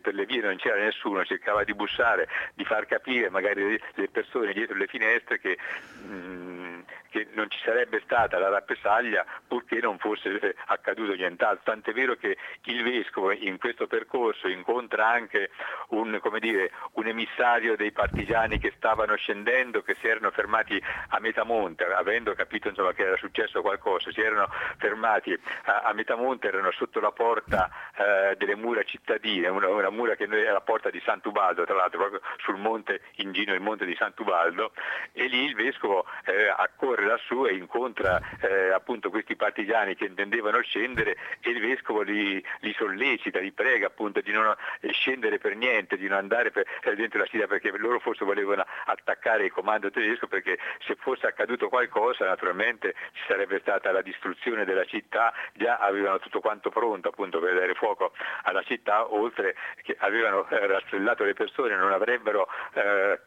per 0.00 0.14
le 0.14 0.26
vie 0.26 0.40
non 0.40 0.56
c'era 0.56 0.82
nessuno, 0.82 1.24
cercava 1.24 1.64
di 1.64 1.74
bussare, 1.74 2.28
di 2.54 2.64
far 2.64 2.86
capire 2.86 3.30
magari 3.30 3.80
le 3.94 4.08
persone 4.08 4.52
dietro 4.52 4.76
le 4.76 4.86
finestre 4.86 5.38
che 5.38 5.56
mh, 6.02 6.14
mm, 6.14 6.80
che 7.12 7.28
non 7.34 7.48
ci 7.50 7.58
sarebbe 7.62 8.00
stata 8.04 8.38
la 8.38 8.48
rappresaglia 8.48 9.24
purché 9.46 9.80
non 9.80 9.98
fosse 9.98 10.56
accaduto 10.66 11.12
nient'altro. 11.12 11.60
Tant'è 11.62 11.92
vero 11.92 12.16
che 12.16 12.38
il 12.64 12.82
Vescovo 12.82 13.30
in 13.32 13.58
questo 13.58 13.86
percorso 13.86 14.48
incontra 14.48 15.08
anche 15.08 15.50
un, 15.88 16.18
dire, 16.40 16.70
un 16.92 17.06
emissario 17.06 17.76
dei 17.76 17.92
partigiani 17.92 18.58
che 18.58 18.72
stavano 18.76 19.14
scendendo, 19.16 19.82
che 19.82 19.94
si 20.00 20.08
erano 20.08 20.30
fermati 20.30 20.82
a 21.08 21.20
Metamonte, 21.20 21.84
avendo 21.84 22.32
capito 22.32 22.68
insomma, 22.68 22.94
che 22.94 23.02
era 23.02 23.16
successo 23.18 23.60
qualcosa, 23.60 24.10
si 24.10 24.20
erano 24.22 24.48
fermati 24.78 25.38
a, 25.64 25.82
a 25.82 25.92
Metamonte, 25.92 26.41
erano 26.48 26.70
sotto 26.72 27.00
la 27.00 27.12
porta 27.12 27.70
eh, 27.96 28.36
delle 28.36 28.56
mura 28.56 28.82
cittadine, 28.82 29.48
una, 29.48 29.68
una 29.68 29.90
mura 29.90 30.14
che 30.16 30.24
è 30.24 30.50
la 30.50 30.60
porta 30.60 30.90
di 30.90 31.00
Sant'Ubaldo, 31.04 31.64
tra 31.64 31.74
l'altro 31.74 31.98
proprio 31.98 32.20
sul 32.38 32.56
monte 32.56 33.02
in 33.16 33.32
Gino, 33.32 33.54
il 33.54 33.60
monte 33.60 33.84
di 33.84 33.94
Sant'Ubaldo, 33.94 34.72
e 35.12 35.26
lì 35.26 35.44
il 35.44 35.54
vescovo 35.54 36.06
eh, 36.24 36.48
accorre 36.48 37.06
lassù 37.06 37.46
e 37.46 37.54
incontra 37.54 38.20
eh, 38.40 38.70
appunto 38.70 39.10
questi 39.10 39.36
partigiani 39.36 39.94
che 39.94 40.04
intendevano 40.04 40.60
scendere 40.60 41.16
e 41.40 41.50
il 41.50 41.60
vescovo 41.60 42.02
li, 42.02 42.42
li 42.60 42.74
sollecita, 42.74 43.38
li 43.38 43.52
prega 43.52 43.86
appunto 43.86 44.20
di 44.20 44.32
non 44.32 44.54
scendere 44.90 45.38
per 45.38 45.56
niente, 45.56 45.96
di 45.96 46.08
non 46.08 46.18
andare 46.18 46.50
per, 46.50 46.66
eh, 46.82 46.94
dentro 46.94 47.18
la 47.18 47.26
città 47.26 47.46
perché 47.46 47.70
loro 47.76 47.98
forse 47.98 48.24
volevano 48.24 48.64
attaccare 48.86 49.44
il 49.44 49.52
comando 49.52 49.90
tedesco 49.90 50.26
perché 50.26 50.58
se 50.86 50.96
fosse 50.96 51.26
accaduto 51.26 51.68
qualcosa 51.68 52.26
naturalmente 52.26 52.94
ci 53.12 53.22
sarebbe 53.26 53.58
stata 53.60 53.92
la 53.92 54.02
distruzione 54.02 54.64
della 54.64 54.84
città, 54.84 55.32
già 55.54 55.78
avevano 55.78 56.18
tutto 56.18 56.31
quanto 56.40 56.70
pronto 56.70 57.08
appunto 57.08 57.38
per 57.38 57.54
dare 57.54 57.74
fuoco 57.74 58.12
alla 58.44 58.62
città, 58.62 59.12
oltre 59.12 59.54
che 59.82 59.96
avevano 59.98 60.48
eh, 60.48 60.66
rastrellato 60.66 61.24
le 61.24 61.34
persone, 61.34 61.76
non 61.76 61.92
avrebbero 61.92 62.48
eh, 62.74 63.20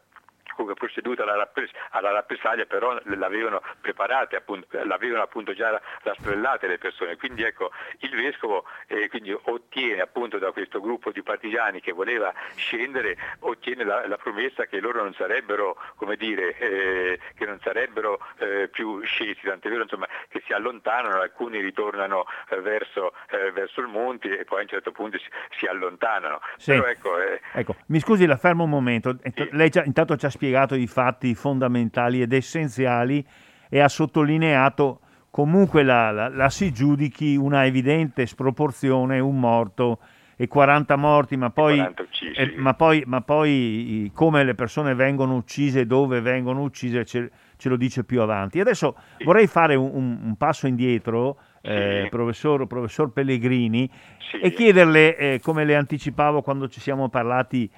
come 0.55 0.73
proceduta 0.73 1.23
alla, 1.23 1.35
rappres- 1.35 1.71
alla 1.91 2.11
rappresaglia, 2.11 2.65
però 2.65 2.97
l'avevano 3.03 3.61
preparate, 3.81 4.35
appunto, 4.35 4.67
l'avevano 4.83 5.21
appunto 5.21 5.53
già 5.53 5.79
rastrellate 6.01 6.67
le 6.67 6.77
persone. 6.77 7.17
Quindi 7.17 7.43
ecco, 7.43 7.71
il 7.99 8.15
vescovo 8.15 8.65
eh, 8.87 9.09
quindi 9.09 9.35
ottiene 9.39 10.01
appunto 10.01 10.37
da 10.37 10.51
questo 10.51 10.79
gruppo 10.79 11.11
di 11.11 11.21
partigiani 11.21 11.81
che 11.81 11.91
voleva 11.91 12.33
scendere, 12.55 13.17
ottiene 13.39 13.83
la, 13.83 14.07
la 14.07 14.17
promessa 14.17 14.65
che 14.65 14.79
loro 14.79 15.03
non 15.03 15.13
sarebbero, 15.13 15.77
come 15.95 16.15
dire, 16.15 16.57
eh, 16.57 17.19
che 17.35 17.45
non 17.45 17.59
sarebbero 17.61 18.19
eh, 18.37 18.69
più 18.69 19.01
scesi, 19.03 19.41
tant'è 19.43 19.69
vero 19.69 19.83
insomma, 19.83 20.07
che 20.29 20.41
si 20.45 20.53
allontanano, 20.53 21.19
alcuni 21.19 21.59
ritornano 21.59 22.25
eh, 22.49 22.61
verso, 22.61 23.13
eh, 23.29 23.51
verso, 23.51 23.81
il 23.81 23.87
monte 23.87 24.39
e 24.39 24.45
poi 24.45 24.59
a 24.59 24.61
un 24.61 24.67
certo 24.67 24.91
punto 24.91 25.17
si, 25.17 25.27
si 25.57 25.65
allontanano. 25.65 26.39
Sì. 26.57 26.71
Però, 26.71 26.85
ecco, 26.85 27.19
eh, 27.19 27.41
ecco, 27.53 27.75
mi 27.87 27.99
scusi, 27.99 28.25
la 28.25 28.37
fermo 28.37 28.63
un 28.63 28.69
momento. 28.69 29.17
Sì. 29.21 29.49
Lei 29.51 29.69
già, 29.69 29.83
intanto 29.83 30.15
ci 30.15 30.25
ha 30.25 30.29
spiegato 30.29 30.44
spiegato 30.45 30.75
i 30.75 30.85
fatti 30.85 31.33
fondamentali 31.33 32.21
ed 32.21 32.31
essenziali 32.31 33.25
e 33.67 33.79
ha 33.79 33.87
sottolineato 33.87 34.99
comunque 35.31 35.81
la, 35.81 36.11
la, 36.11 36.29
la 36.29 36.49
si 36.49 36.71
giudichi 36.71 37.35
una 37.35 37.65
evidente 37.65 38.27
sproporzione, 38.27 39.19
un 39.19 39.39
morto 39.39 39.99
e 40.37 40.47
40 40.47 40.95
morti, 40.97 41.37
ma 41.37 41.49
poi, 41.49 41.79
eh, 41.79 42.53
ma 42.57 42.73
poi, 42.73 43.03
ma 43.05 43.21
poi 43.21 44.11
come 44.13 44.43
le 44.43 44.53
persone 44.53 44.93
vengono 44.93 45.35
uccise, 45.35 45.85
dove 45.85 46.21
vengono 46.21 46.61
uccise, 46.61 47.05
ce, 47.05 47.31
ce 47.55 47.69
lo 47.69 47.75
dice 47.77 48.03
più 48.03 48.21
avanti. 48.21 48.59
Adesso 48.59 48.95
sì. 49.17 49.23
vorrei 49.23 49.47
fare 49.47 49.75
un, 49.75 49.89
un, 49.93 50.19
un 50.23 50.35
passo 50.35 50.67
indietro, 50.67 51.37
sì. 51.61 51.69
eh, 51.69 52.07
professor, 52.09 52.67
professor, 52.67 53.11
Pellegrini, 53.11 53.89
sì. 54.29 54.39
e 54.39 54.51
chiederle, 54.51 55.17
eh, 55.17 55.39
come 55.41 55.65
le 55.65 55.75
anticipavo 55.75 56.41
quando 56.41 56.67
ci 56.67 56.81
siamo 56.81 57.09
parlati 57.09 57.69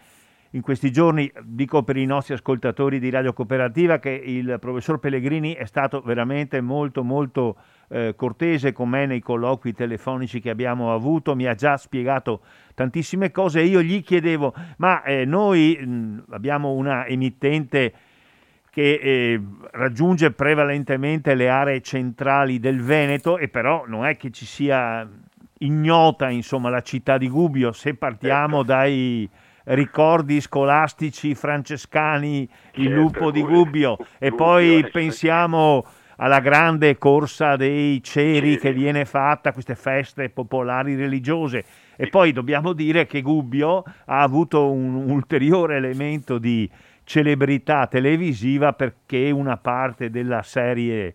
in 0.52 0.62
questi 0.62 0.92
giorni, 0.92 1.32
dico 1.44 1.84
per 1.84 1.98
i 1.98 2.06
nostri 2.06 2.34
ascoltatori 2.34 3.00
di 3.00 3.10
Radio 3.10 3.34
Cooperativa, 3.34 4.00
che 4.00 4.10
il 4.10 4.58
professor 4.60 5.00
Pellegrini 5.00 5.54
è 5.54 5.66
stato 5.66 6.02
veramente 6.02 6.62
molto 6.62 7.04
molto 7.04 7.58
eh, 7.90 8.14
cortese 8.16 8.72
con 8.72 8.90
me 8.90 9.06
nei 9.06 9.20
colloqui 9.20 9.74
telefonici 9.74 10.40
che 10.40 10.50
abbiamo 10.50 10.94
avuto, 10.94 11.36
mi 11.36 11.46
ha 11.46 11.56
già 11.56 11.78
spiegato 11.78 12.42
tantissime 12.74 13.32
cose. 13.32 13.62
Io 13.62 13.82
gli 13.82 14.02
chiedevo, 14.02 14.54
ma 14.78 15.04
eh, 15.04 15.26
noi 15.26 15.78
mh, 15.80 16.26
abbiamo 16.30 16.72
una 16.72 17.06
emittente 17.06 17.94
che 18.70 19.00
eh, 19.02 19.42
raggiunge 19.72 20.32
prevalentemente 20.32 21.34
le 21.34 21.50
aree 21.50 21.82
centrali 21.82 22.60
del 22.60 22.82
Veneto 22.82 23.38
e 23.40 23.48
però 23.48 23.86
non 23.88 24.06
è 24.06 24.16
che 24.18 24.30
ci 24.30 24.46
sia 24.46 25.10
ignota 25.60 26.30
insomma, 26.30 26.70
la 26.70 26.82
città 26.82 27.18
di 27.18 27.28
Gubbio 27.28 27.72
se 27.72 27.96
partiamo 27.96 28.58
certo. 28.58 28.72
dai 28.72 29.30
ricordi 29.68 30.40
scolastici 30.40 31.36
francescani, 31.36 32.48
il 32.76 32.92
lupo 32.92 33.32
di 33.32 33.42
Gubbio 33.42 33.98
e 34.18 34.34
poi 34.34 34.88
pensiamo 34.92 35.86
alla 36.18 36.40
grande 36.40 36.98
corsa 36.98 37.56
dei 37.56 38.02
ceri 38.02 38.58
che 38.58 38.74
viene 38.74 39.06
fatta, 39.06 39.52
queste 39.52 39.76
feste 39.76 40.30
popolari 40.30 40.96
religiose. 40.96 41.64
E 41.96 42.08
poi 42.08 42.32
dobbiamo 42.32 42.74
dire 42.74 43.06
che 43.06 43.22
Gubbio 43.22 43.84
ha 44.06 44.22
avuto 44.22 44.72
un 44.72 45.10
ulteriore 45.10 45.78
elemento 45.78 46.38
di 46.38 46.70
celebrità 47.04 47.88
televisiva 47.88 48.74
perché 48.74 49.32
una 49.32 49.58
parte 49.58 50.10
della 50.10 50.42
serie 50.44 51.14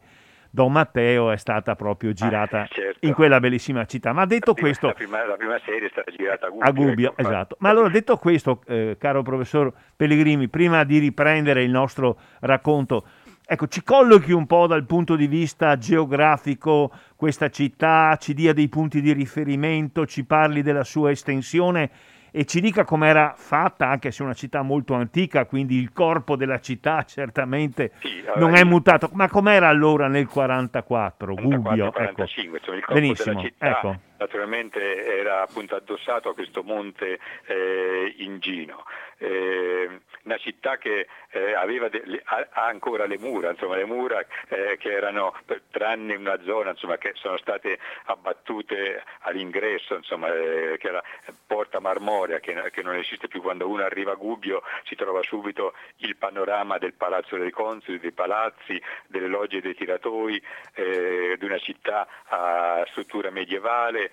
Don 0.55 0.71
Matteo 0.71 1.31
è 1.31 1.39
stata 1.39 1.75
proprio 1.77 2.11
ah, 2.11 2.13
girata 2.13 2.61
ah, 2.61 2.67
certo. 2.69 3.07
in 3.07 3.15
quella 3.15 3.41
bellissima 3.41 3.87
città. 3.87 4.13
Ma 4.13 4.27
detto 4.27 4.49
la 4.49 4.53
prima, 4.53 4.69
questo... 4.69 4.87
La 4.89 4.93
prima, 4.93 5.27
la 5.27 5.37
prima, 5.37 5.59
serie 5.65 5.87
è 5.87 5.91
stata 5.91 6.11
girata 6.11 6.47
a 6.47 6.51
Gubbio. 6.51 6.69
A 6.69 6.71
Gubbio, 6.73 7.11
ecco, 7.13 7.21
esatto. 7.23 7.57
Ma 7.61 7.71
allora 7.71 7.89
detto 7.89 8.19
questo, 8.19 8.61
eh, 8.67 8.97
caro 8.99 9.23
professor 9.23 9.73
Pellegrini, 9.97 10.49
prima 10.49 10.85
di 10.85 10.99
riprendere 10.99 11.63
il 11.63 11.71
nostro 11.71 12.19
racconto, 12.41 13.07
ecco, 13.47 13.67
ci 13.67 13.83
collochi 13.83 14.33
un 14.33 14.47
po' 14.47 14.67
dal 14.67 14.85
punto 14.85 15.17
di 15.17 15.27
vista 15.27 15.79
geografico 15.79 16.93
questa 17.17 17.49
città, 17.49 18.19
ci 18.21 18.35
dia 18.35 18.53
dei 18.53 18.69
punti 18.69 19.01
di 19.01 19.15
riferimento, 19.15 20.05
ci 20.05 20.27
parli 20.27 20.61
della 20.61 20.85
sua 20.85 21.13
estensione 21.13 21.91
e 22.33 22.47
ci 22.47 22.61
dica 22.61 22.85
com'era 22.85 23.35
fatta, 23.37 23.89
anche 23.89 24.11
se 24.11 24.23
è 24.23 24.25
una 24.25 24.35
città 24.35 24.63
molto 24.63 24.95
antica, 24.95 25.45
quindi 25.45 25.77
il 25.77 25.93
corpo 25.93 26.35
della 26.35 26.61
città 26.61 27.05
certamente 27.05 27.93
sì, 28.01 28.25
non 28.37 28.55
è 28.55 28.65
mutato, 28.65 29.11
ma 29.13 29.29
com'era 29.29 29.69
allora 29.69 30.09
nel 30.09 30.27
44, 30.27 31.35
44 31.35 31.35
Gubbio? 31.35 31.93
45, 31.93 32.43
ecco. 32.43 32.57
insomma, 32.57 32.77
il 32.77 32.85
corpo 32.85 33.01
Benissimo, 33.01 33.35
della 33.35 33.47
città 33.47 33.69
ecco. 33.69 33.99
Naturalmente 34.23 35.05
era 35.05 35.43
appunto 35.43 35.75
addossato 35.75 36.29
a 36.29 36.35
questo 36.35 36.63
monte 36.63 37.19
eh, 37.47 38.15
Ingino 38.19 38.85
eh, 39.23 40.01
una 40.25 40.37
città 40.39 40.79
che 40.79 41.07
eh, 41.31 41.89
de- 41.91 42.23
ha, 42.25 42.49
ancora 42.67 43.07
le 43.07 43.19
mura, 43.19 43.51
insomma, 43.51 43.77
le 43.77 43.85
mura 43.85 44.25
eh, 44.49 44.77
che 44.79 44.93
erano 44.93 45.35
tranne 45.71 46.15
una 46.15 46.41
zona 46.43 46.71
insomma, 46.71 46.97
che 46.99 47.13
sono 47.15 47.37
state 47.39 47.79
abbattute 48.05 49.03
all'ingresso, 49.21 49.95
insomma, 49.95 50.29
eh, 50.29 50.77
che 50.79 50.89
era 50.89 51.03
Porta 51.47 51.81
Marmorea, 51.81 52.41
che, 52.41 52.71
che, 52.71 52.83
non 52.83 52.97
esiste 52.97 53.29
più. 53.29 53.41
Quando 53.41 53.69
uno 53.69 53.83
arriva 53.83 54.13
a 54.13 54.17
Gubbio, 54.17 54.63
si 54.85 54.95
trova 54.95 55.23
subito 55.23 55.75
il 55.99 56.17
panorama 56.17 56.79
del 56.79 56.95
Palazzo 56.95 57.37
dei 57.37 57.51
Consoli, 57.51 57.99
dei 57.99 58.13
palazzi, 58.13 58.81
delle 59.07 59.27
logge 59.27 59.61
dei 59.61 59.75
tiratoi, 59.75 60.43
eh, 60.75 61.37
di 61.39 61.45
una 61.45 61.59
città 61.59 62.07
a 62.27 62.85
struttura 62.91 63.31
medievale, 63.31 64.11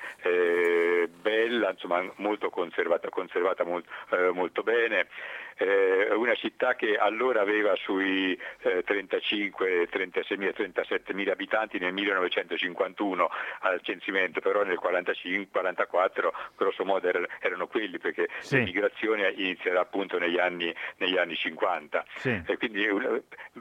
bella, 1.21 1.71
insomma, 1.71 2.03
molto 2.17 2.49
conservata, 2.49 3.09
conservata 3.09 3.63
molto, 3.63 3.89
molto 4.33 4.63
bene 4.63 5.07
eh, 5.59 6.13
una 6.13 6.35
città 6.35 6.75
che 6.75 6.95
allora 6.95 7.41
aveva 7.41 7.75
sui 7.75 8.37
eh, 8.61 8.83
35, 8.83 9.87
36 9.89 10.53
37 10.53 11.13
mila 11.13 11.33
abitanti 11.33 11.79
nel 11.79 11.93
1951 11.93 13.29
al 13.61 13.81
censimento, 13.81 14.39
però 14.39 14.63
nel 14.63 14.79
45-44 14.81 16.29
grosso 16.55 16.85
modo 16.85 17.09
erano 17.39 17.67
quelli 17.67 17.97
perché 17.97 18.29
sì. 18.39 18.57
l'immigrazione 18.57 19.31
inizierà 19.35 19.81
appunto 19.81 20.17
negli 20.17 20.39
anni, 20.39 20.73
negli 20.97 21.17
anni 21.17 21.35
50. 21.35 22.05
Sì. 22.15 22.41
Quindi, 22.57 22.87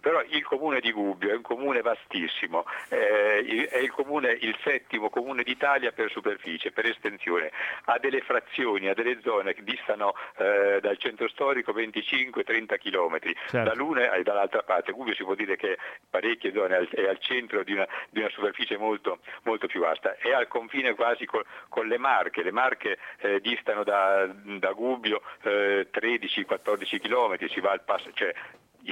però 0.01 0.23
il 0.29 0.45
comune 0.45 0.81
di 0.81 0.93
Gubbio 0.93 1.31
è 1.31 1.35
un 1.35 1.43
comune 1.43 1.81
vastissimo, 1.83 2.65
eh, 2.89 3.69
è 3.69 3.79
il, 3.79 3.91
comune, 3.91 4.37
il 4.41 4.57
settimo 4.63 5.11
comune 5.11 5.43
d'Italia 5.43 5.93
per 5.93 6.11
superficie, 6.11 6.71
per 6.71 6.87
estensione, 6.87 7.51
ha 7.85 7.99
delle 7.99 8.21
frazioni, 8.21 8.89
ha 8.89 8.95
delle 8.95 9.21
zone 9.23 9.55
che 9.55 9.65
distano 9.65 10.15
eh, 10.37 10.79
dal 10.81 10.97
centro 10.99 11.29
storico 11.29 11.73
25-30 11.89 12.79
km, 12.79 13.19
certo. 13.49 13.69
dall'una 13.69 14.13
e 14.13 14.23
dall'altra 14.23 14.63
parte. 14.63 14.93
Gubbio 14.93 15.15
si 15.15 15.25
può 15.25 15.35
dire 15.35 15.57
che 15.57 15.79
parecchie 16.09 16.53
zone 16.53 16.89
è 16.91 17.07
al 17.07 17.19
centro 17.19 17.63
di 17.63 17.73
una, 17.73 17.87
di 18.11 18.21
una 18.21 18.31
superficie 18.31 18.77
molto, 18.77 19.19
molto, 19.45 19.67
più 19.67 19.81
vasta, 19.81 20.17
è 20.17 20.33
al 20.33 20.49
confine 20.49 20.95
quasi 20.95 21.27
con, 21.27 21.43
con 21.69 21.87
le 21.87 21.99
Marche, 21.99 22.43
le 22.43 22.53
Marche 22.53 22.99
eh, 23.19 23.41
distano 23.41 23.85
da, 23.85 24.27
da 24.27 24.73
Gubbio 24.73 25.23
eh, 25.43 25.89
13-14 25.93 27.01
km, 27.01 27.49
si 27.49 27.61
va 27.61 27.73
al 27.73 27.83
passo, 27.83 28.11
cioè 28.13 28.33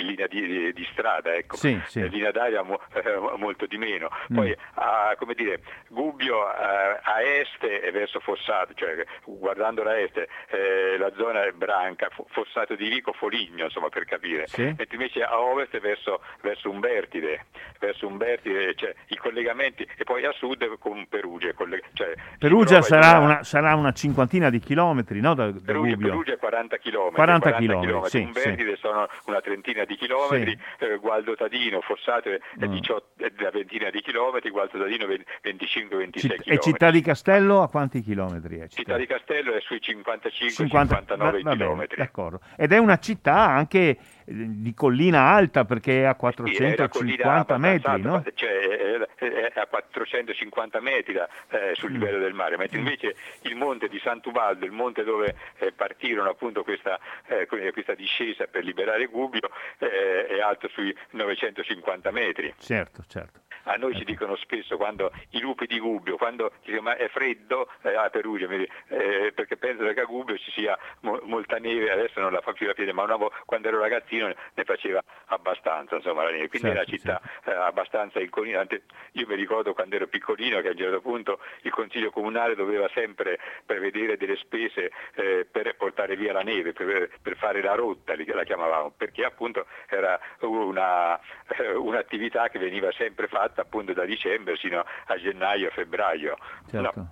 in 0.00 0.06
linea 0.06 0.26
di, 0.26 0.72
di, 0.72 0.88
strada, 0.92 1.34
ecco. 1.34 1.56
Sì, 1.56 1.80
sì. 1.86 2.00
in 2.00 2.08
linea 2.08 2.30
d'aria 2.30 2.62
mo, 2.62 2.80
eh, 2.92 3.36
molto 3.36 3.66
di 3.66 3.76
meno. 3.76 4.08
Poi 4.32 4.50
mm. 4.50 4.60
a, 4.74 5.14
come 5.18 5.34
dire, 5.34 5.60
Gubbio 5.88 6.44
a, 6.46 7.00
a 7.02 7.22
est 7.22 7.62
e 7.62 7.90
verso 7.90 8.20
Fossato, 8.20 8.74
cioè 8.74 9.04
guardando 9.24 9.82
la 9.82 9.98
est, 9.98 10.16
eh, 10.16 10.96
la 10.98 11.12
zona 11.16 11.44
è 11.44 11.52
branca, 11.52 12.08
Fossato 12.28 12.74
di 12.74 12.88
Vico, 12.88 13.12
Foligno, 13.12 13.64
insomma 13.64 13.88
per 13.88 14.04
capire, 14.04 14.46
sì. 14.46 14.62
mentre 14.62 14.86
invece 14.90 15.22
a 15.22 15.38
ovest 15.40 15.78
verso, 15.80 16.22
verso 16.42 16.70
Umbertide, 16.70 17.46
verso 17.78 18.06
Umbertide 18.06 18.74
cioè, 18.74 18.94
i 19.08 19.16
collegamenti 19.16 19.86
e 19.96 20.04
poi 20.04 20.24
a 20.24 20.32
sud 20.32 20.78
con 20.78 21.06
Perugia. 21.08 21.52
Colleg- 21.54 21.84
cioè, 21.92 22.14
Perugia 22.38 22.82
sarà 22.82 23.18
una, 23.18 23.42
sarà 23.44 23.74
una, 23.74 23.92
cinquantina 23.92 24.50
di 24.50 24.58
chilometri, 24.58 25.20
no? 25.20 25.34
Da, 25.34 25.50
da 25.50 25.60
Perugia, 25.64 25.96
Perugia 25.96 26.32
è 26.34 26.38
40 26.38 26.78
km. 26.78 27.12
40 27.12 27.52
km, 27.54 28.02
Sì, 28.04 28.18
Umbertide 28.18 28.74
sì. 28.74 28.80
sono 28.80 29.08
una 29.26 29.40
trentina 29.40 29.84
di 29.84 29.96
chilometri, 29.96 30.58
sì. 30.78 30.84
eh, 30.84 30.96
Gualdo 30.96 31.34
Tadino, 31.34 31.80
Fossato 31.80 32.30
è, 32.30 32.38
mm. 32.64 32.70
18, 32.70 33.06
è 33.16 33.32
una 33.38 33.50
ventina 33.50 33.90
di 33.90 34.00
chilometri, 34.00 34.50
Gualdo 34.50 34.78
Tadino 34.78 35.06
25-26 35.06 36.18
Citt- 36.18 36.42
E 36.44 36.58
Città 36.58 36.90
di 36.90 37.00
Castello 37.00 37.62
a 37.62 37.68
quanti 37.68 38.00
chilometri 38.02 38.56
è? 38.58 38.68
Città, 38.68 38.76
città 38.76 38.96
di 38.96 39.06
Castello 39.06 39.54
è 39.54 39.60
sui 39.60 39.80
55-59 39.82 41.50
chilometri. 41.50 41.96
D'accordo. 41.96 42.40
Ed 42.56 42.72
è 42.72 42.78
una 42.78 42.98
città 42.98 43.48
anche 43.48 43.96
di 44.26 44.74
collina 44.74 45.30
alta 45.30 45.64
perché 45.64 46.02
è 46.02 46.04
a 46.04 46.16
450 46.16 47.54
sì, 47.54 47.60
metri, 47.60 47.88
alta, 47.88 48.08
no? 48.08 48.24
Cioè, 48.34 49.06
è 49.16 49.60
a 49.60 49.66
450 49.66 50.80
metri 50.80 51.14
eh, 51.14 51.74
sul 51.74 51.90
mm. 51.90 51.92
livello 51.92 52.18
del 52.18 52.34
mare, 52.34 52.56
mentre 52.56 52.78
invece 52.78 53.14
il 53.42 53.54
monte 53.54 53.88
di 53.88 54.00
Sant'Ubaldo, 54.02 54.64
il 54.64 54.72
monte 54.72 55.04
dove 55.04 55.36
eh, 55.58 55.72
partirono 55.72 56.28
appunto 56.28 56.64
questa, 56.64 56.98
eh, 57.26 57.46
questa, 57.46 57.94
discesa 57.94 58.46
per 58.46 58.64
liberare 58.64 59.06
Gubbio, 59.06 59.48
eh, 59.78 60.26
è 60.26 60.40
alto 60.40 60.68
sui 60.68 60.94
950 61.10 62.10
metri. 62.10 62.52
Certo, 62.58 63.04
certo. 63.06 63.40
A 63.68 63.74
noi 63.76 63.96
ci 63.96 64.04
dicono 64.04 64.36
spesso 64.36 64.76
quando 64.76 65.10
i 65.30 65.40
lupi 65.40 65.66
di 65.66 65.78
Gubbio, 65.80 66.16
quando 66.16 66.52
è 66.62 67.08
freddo 67.08 67.68
eh, 67.82 67.94
a 67.94 68.08
Perugia, 68.10 68.48
eh, 68.48 69.32
perché 69.34 69.56
pensano 69.56 69.92
che 69.92 70.00
a 70.00 70.04
Gubbio 70.04 70.38
ci 70.38 70.50
sia 70.52 70.78
mo- 71.00 71.20
molta 71.24 71.58
neve, 71.58 71.90
adesso 71.90 72.20
non 72.20 72.32
la 72.32 72.40
fa 72.40 72.52
più 72.52 72.66
la 72.66 72.74
piede, 72.74 72.92
ma 72.92 73.02
una 73.02 73.16
quando 73.44 73.68
ero 73.68 73.80
ragazzino 73.80 74.26
ne 74.26 74.64
faceva 74.64 75.02
abbastanza, 75.26 75.96
insomma, 75.96 76.22
la 76.22 76.30
neve. 76.30 76.48
Quindi 76.48 76.68
certo, 76.68 76.80
è 76.80 76.84
una 76.84 76.96
città 76.96 77.20
certo. 77.22 77.50
eh, 77.50 77.54
abbastanza 77.54 78.20
inconinante. 78.20 78.82
Io 79.12 79.26
mi 79.26 79.34
ricordo 79.34 79.72
quando 79.74 79.96
ero 79.96 80.06
piccolino 80.06 80.60
che 80.60 80.68
a 80.68 80.70
un 80.70 80.76
certo 80.76 81.00
punto 81.00 81.40
il 81.62 81.72
Consiglio 81.72 82.10
Comunale 82.10 82.54
doveva 82.54 82.88
sempre 82.94 83.38
prevedere 83.64 84.16
delle 84.16 84.36
spese 84.36 84.92
eh, 85.14 85.46
per 85.50 85.74
portare 85.76 86.14
via 86.14 86.32
la 86.32 86.42
neve, 86.42 86.72
per, 86.72 87.10
per, 87.20 87.36
fare 87.36 87.62
la 87.62 87.74
rotta, 87.74 88.14
la 88.16 88.44
chiamavamo, 88.44 88.92
perché 88.96 89.24
appunto 89.24 89.66
era 89.88 90.18
una, 90.40 91.18
eh, 91.58 91.72
un'attività 91.72 92.48
che 92.48 92.58
veniva 92.58 92.92
sempre 92.92 93.26
fatta 93.26 93.55
appunto 93.60 93.92
da 93.92 94.04
dicembre 94.04 94.56
fino 94.56 94.84
a 95.06 95.16
gennaio, 95.16 95.70
febbraio. 95.70 96.36
Certo. 96.68 97.00
No 97.00 97.10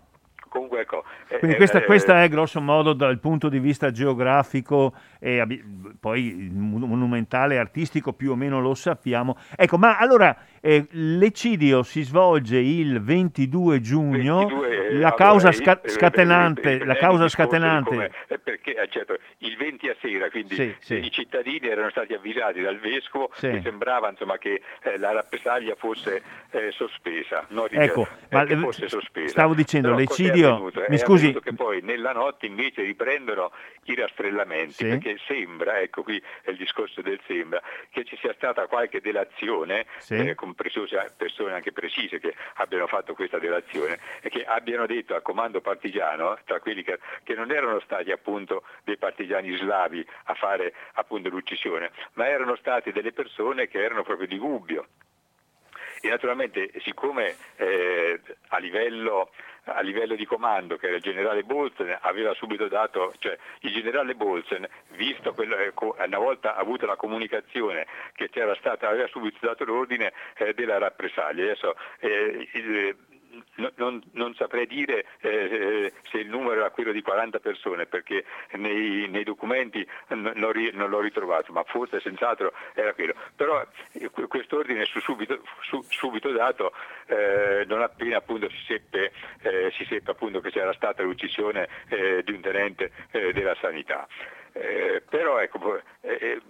comunque 0.55 0.83
ecco. 0.83 1.05
Quindi 1.41 1.57
questa, 1.57 1.79
eh, 1.79 1.85
questa, 1.85 2.23
è 2.23 2.29
grosso 2.29 2.61
modo 2.61 2.93
dal 2.93 3.19
punto 3.19 3.49
di 3.49 3.59
vista 3.59 3.91
geografico 3.91 4.95
e 5.25 5.43
poi 5.99 6.51
monumentale, 6.53 7.57
artistico 7.57 8.13
più 8.13 8.33
o 8.33 8.37
meno 8.37 8.61
lo 8.61 8.75
sappiamo. 8.75 9.39
Ecco, 9.57 9.79
ma 9.79 9.97
allora 9.97 10.37
eh, 10.61 10.87
l'eccidio 10.91 11.83
si 11.83 12.03
svolge 12.03 12.59
il 12.59 13.01
22 13.03 13.81
giugno, 13.81 14.47
22, 14.47 14.93
la 14.99 15.15
causa 15.15 15.51
sca- 15.51 15.81
scatenante, 15.83 16.85
la 16.85 16.97
causa 16.97 17.27
scatenante 17.29 18.11
perché 18.45 18.77
certo, 18.91 19.19
il 19.39 19.57
20 19.57 19.89
a 19.89 19.97
sera, 20.01 20.31
quindi 20.31 20.55
sì, 20.55 20.75
sì. 20.79 20.95
i 20.97 21.11
cittadini 21.11 21.67
erano 21.67 21.91
stati 21.91 22.13
avvisati 22.13 22.61
dal 22.61 22.79
vescovo 22.79 23.31
sì. 23.35 23.47
e 23.47 23.61
sembrava 23.63 24.11
insomma, 24.11 24.37
che 24.39 24.61
eh, 24.83 24.99
la 24.99 25.13
rappresaglia 25.13 25.75
fosse 25.75 26.23
eh, 26.51 26.71
sospesa, 26.73 27.47
no, 27.49 27.67
ecco, 27.69 28.07
eh, 28.29 28.37
ma 28.37 28.47
fosse 28.59 28.89
sospesa. 28.89 29.29
Stavo 29.29 29.55
dicendo, 29.55 29.95
Però 29.95 30.03
avvenuto, 30.03 30.85
mi 30.89 30.99
scusi, 30.99 31.37
che 31.43 31.55
poi 31.55 31.81
nella 31.83 32.13
notte 32.13 32.47
invece 32.47 32.83
riprendono 32.83 33.51
i 33.85 33.95
rastrellamenti, 33.95 34.85
perché 34.85 35.14
sembra, 35.27 35.81
ecco 35.81 36.03
qui 36.03 36.23
è 36.43 36.51
il 36.51 36.57
discorso 36.57 37.01
del 37.03 37.21
sembra, 37.27 37.63
che 37.91 38.05
ci 38.05 38.17
sia 38.17 38.35
stata 38.35 38.67
qualche 38.67 39.01
delazione, 39.01 39.87
eh, 40.09 40.35
con 40.35 40.55
persone 40.55 41.53
anche 41.53 41.73
precise 41.73 42.19
che 42.19 42.35
abbiano 42.55 42.87
fatto 42.87 43.15
questa 43.15 43.39
delazione 43.39 43.99
e 44.21 44.29
che 44.29 44.45
abbiano 44.45 44.87
detto 44.87 45.15
al 45.15 45.23
comando 45.23 45.61
partigiano, 45.61 46.39
tra 46.45 46.61
quelli 46.61 46.83
che, 46.83 46.99
che 47.23 47.35
non 47.35 47.51
erano 47.51 47.81
stati 47.81 48.11
appunto 48.11 48.65
dei 48.85 48.97
partigiani 48.97 49.57
slavi 49.57 50.07
a 50.25 50.35
fare 50.35 50.75
appunto 50.95 51.29
l'uccisione, 51.29 51.91
ma 52.15 52.29
erano 52.29 52.57
state 52.57 52.93
delle 52.93 53.13
persone 53.13 53.69
che 53.69 53.83
erano 53.83 54.03
proprio 54.03 54.27
di 54.27 54.39
Gubbio. 54.39 54.87
E 56.01 56.09
naturalmente 56.09 56.71
siccome 56.83 57.35
eh, 57.57 58.21
a 58.49 58.59
livello 58.59 59.31
a 59.65 59.81
livello 59.81 60.15
di 60.15 60.27
comando 60.27 60.77
che 60.77 60.87
era 60.87 60.97
il 60.97 61.03
generale 61.03 61.43
Bolzen 61.43 61.99
aveva 62.03 62.35
subito 62.35 62.69
dato, 62.69 63.15
cioè 63.19 63.37
il 63.61 63.73
generale 63.73 64.15
Bolzen, 64.15 64.67
visto 64.91 65.33
quello, 65.33 65.57
eh, 65.57 65.73
una 65.79 66.19
volta 66.19 66.57
avuta 66.57 66.87
la 66.87 66.97
comunicazione 66.97 67.87
che 68.15 68.29
c'era 68.31 68.55
stata, 68.57 68.89
aveva 68.89 69.07
subito 69.09 69.39
dato 69.41 69.65
l'ordine 69.65 70.13
eh, 70.37 70.55
della 70.55 70.79
rappresaglia. 70.79 71.45
Adesso, 71.45 71.77
eh, 72.01 72.49
il, 72.53 72.97
non, 73.77 74.03
non, 74.13 74.35
saprei 74.35 74.67
dire 74.67 75.07
eh, 75.21 75.29
eh, 75.29 75.93
se 76.11 76.19
il 76.19 76.29
numero 76.29 76.61
era 76.61 76.71
quello 76.71 76.93
di 76.93 77.03
40 77.03 77.39
persone 77.39 77.87
perché 77.87 78.25
nei, 78.53 79.09
nei 79.09 79.25
documenti 79.25 79.87
non, 80.09 80.33
non, 80.35 80.91
l'ho 80.91 81.01
ritrovato, 81.01 81.53
ma 81.53 81.63
forse 81.65 82.01
senz'altro 82.01 82.53
era 82.75 82.93
quello. 82.95 83.15
Però 83.37 83.65
eh, 83.93 84.11
quest'ordine 84.11 84.85
fu 84.87 85.01
subito, 85.01 85.41
su, 85.63 85.83
subito 85.89 86.31
dato 86.31 86.73
eh, 87.07 87.65
non 87.67 87.83
appena 87.83 88.19
appunto 88.19 88.49
si 88.51 88.63
seppe, 88.67 89.13
eh, 89.43 89.71
si 89.77 89.85
seppe 89.85 90.11
appunto 90.11 90.41
che 90.41 90.51
c'era 90.51 90.73
stata 90.73 91.03
l'uccisione 91.03 91.69
eh, 91.89 92.23
di 92.25 92.33
un 92.33 92.41
tenente 92.41 92.91
della 93.11 93.57
sanità. 93.61 94.07
Eh, 94.57 95.03
però 95.09 95.41
ecco, 95.41 95.83
eh, 96.01 96.41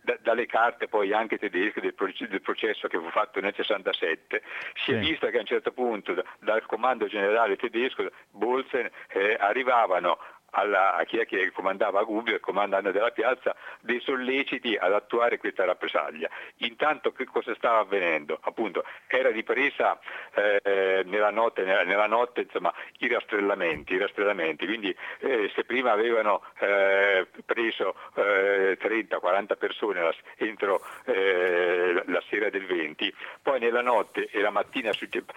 da, 0.00 0.18
dalle 0.20 0.46
carte 0.46 0.88
poi 0.88 1.12
anche 1.12 1.38
tedesche 1.38 1.80
del, 1.80 1.94
del, 2.28 2.40
processo 2.40 2.88
che 2.88 2.98
fu 2.98 3.08
fatto 3.10 3.40
nel 3.40 3.54
67 3.54 4.42
si 4.74 4.82
sì. 4.82 4.92
è 4.92 4.98
visto 4.98 5.28
che 5.28 5.36
a 5.36 5.40
un 5.40 5.46
certo 5.46 5.70
punto 5.70 6.12
da, 6.12 6.24
dal 6.40 6.66
comando 6.66 7.06
generale 7.06 7.54
tedesco 7.54 8.10
Bolsen 8.32 8.90
eh, 9.10 9.36
arrivavano 9.38 10.18
alla, 10.52 10.94
a 10.96 11.04
chi 11.04 11.18
è 11.18 11.26
che 11.26 11.50
comandava 11.52 12.02
Gubbio, 12.02 12.34
il 12.34 12.40
comandante 12.40 12.92
della 12.92 13.10
piazza, 13.10 13.54
dei 13.80 14.00
solleciti 14.00 14.76
ad 14.76 14.92
attuare 14.92 15.38
questa 15.38 15.64
rappresaglia. 15.64 16.28
Intanto 16.58 17.12
che 17.12 17.24
cosa 17.24 17.54
stava 17.54 17.78
avvenendo? 17.78 18.38
Appunto, 18.42 18.84
era 19.06 19.30
ripresa 19.30 19.98
eh, 20.34 21.02
nella 21.06 21.30
notte, 21.30 21.62
nella, 21.64 21.84
nella 21.84 22.06
notte 22.06 22.42
insomma, 22.42 22.72
i, 22.98 23.08
rastrellamenti, 23.08 23.94
i 23.94 23.98
rastrellamenti, 23.98 24.66
quindi 24.66 24.94
eh, 25.20 25.50
se 25.54 25.64
prima 25.64 25.92
avevano 25.92 26.42
eh, 26.58 27.26
preso 27.44 27.94
30-40 28.14 29.52
eh, 29.52 29.56
persone 29.56 30.14
entro 30.36 30.80
eh, 31.04 32.02
la 32.06 32.22
sera 32.28 32.50
del 32.50 32.66
20, 32.66 33.14
poi 33.42 33.60
nella 33.60 33.82
notte 33.82 34.28
e 34.30 34.40
la 34.40 34.50
mattina, 34.50 34.90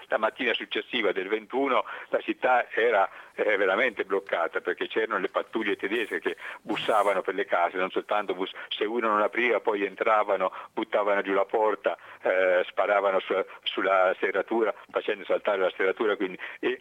la 0.07 0.17
mattina 0.17 0.53
successiva 0.53 1.11
del 1.11 1.27
21 1.27 1.83
la 2.09 2.19
città 2.19 2.69
era 2.69 3.09
eh, 3.35 3.57
veramente 3.57 4.05
bloccata 4.05 4.61
perché 4.61 4.87
c'erano 5.05 5.19
le 5.19 5.29
pattuglie 5.29 5.75
tedesche 5.75 6.19
che 6.19 6.35
bussavano 6.61 7.21
per 7.21 7.35
le 7.35 7.45
case, 7.45 7.77
non 7.77 7.91
soltanto 7.91 8.33
bus- 8.33 8.51
se 8.69 8.85
uno 8.85 9.07
non 9.07 9.21
apriva 9.21 9.59
poi 9.59 9.85
entravano, 9.85 10.51
buttavano 10.73 11.21
giù 11.21 11.33
la 11.33 11.45
porta, 11.45 11.95
eh, 12.21 12.63
sparavano 12.67 13.19
su- 13.19 13.45
sulla 13.63 14.15
serratura 14.19 14.73
facendo 14.89 15.23
saltare 15.23 15.59
la 15.59 15.71
serratura. 15.75 16.15
Quindi, 16.15 16.37
e, 16.59 16.79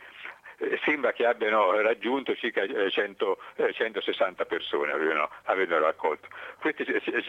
eh, 0.58 0.80
sembra 0.84 1.12
che 1.12 1.26
abbiano 1.26 1.80
raggiunto 1.80 2.34
circa 2.34 2.62
100, 2.66 3.38
eh, 3.56 3.72
160 3.72 4.42
eh, 4.42 4.46
persone, 4.46 4.92
avevano, 4.92 5.30
avevano 5.44 5.84
raccolto. 5.84 6.28
Queste 6.60 6.84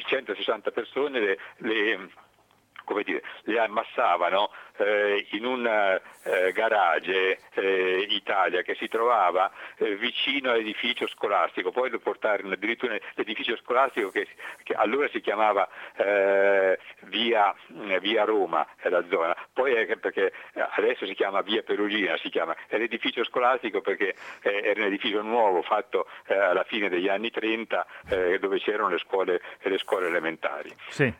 160 0.08 0.72
persone 0.72 1.20
le, 1.20 1.38
le 1.58 2.10
come 2.86 3.04
dire, 3.04 3.22
le 3.44 3.60
ammassavano 3.60 4.52
eh, 4.78 5.28
in 5.32 5.46
un 5.46 5.66
eh, 5.66 6.52
garage 6.52 7.40
eh, 7.54 8.08
Italia 8.10 8.62
che 8.62 8.76
si 8.76 8.88
trovava 8.88 9.52
eh, 9.78 9.96
vicino 9.96 10.52
all'edificio 10.52 11.08
scolastico, 11.08 11.72
poi 11.72 11.90
lo 11.90 12.00
portarono 12.00 12.54
addirittura 12.54 12.94
nell'edificio 12.94 13.56
scolastico 13.58 14.10
che, 14.10 14.28
che 14.64 14.74
allora 14.74 15.08
si 15.10 15.22
chiamava 15.22 15.68
eh, 15.96 16.80
via, 17.04 17.54
eh, 17.88 18.00
via, 18.00 18.24
Roma, 18.24 18.66
è 18.78 18.90
la 18.90 19.04
zona, 19.10 19.36
poi 19.54 19.74
perché 19.98 20.34
adesso 20.76 21.06
si 21.06 21.14
chiama 21.14 21.42
via 21.42 21.62
Perugina, 21.62 22.18
si 22.18 22.30
chiama, 22.30 22.56
è 22.68 22.78
l'edificio 22.78 23.24
scolastico 23.24 23.82
perché 23.82 24.16
era 24.42 24.80
un 24.80 24.88
edificio 24.88 25.22
nuovo 25.22 25.62
fatto 25.62 26.08
alla 26.28 26.64
fine 26.64 26.90
degli 26.90 27.08
anni 27.08 27.30
30 27.30 27.86
dove 28.40 28.60
c'erano 28.60 28.90
le 28.90 28.98
scuole, 29.00 29.42
le 29.62 29.78
scuole 29.78 30.08
elementari. 30.08 30.74
Sì. 30.90 31.12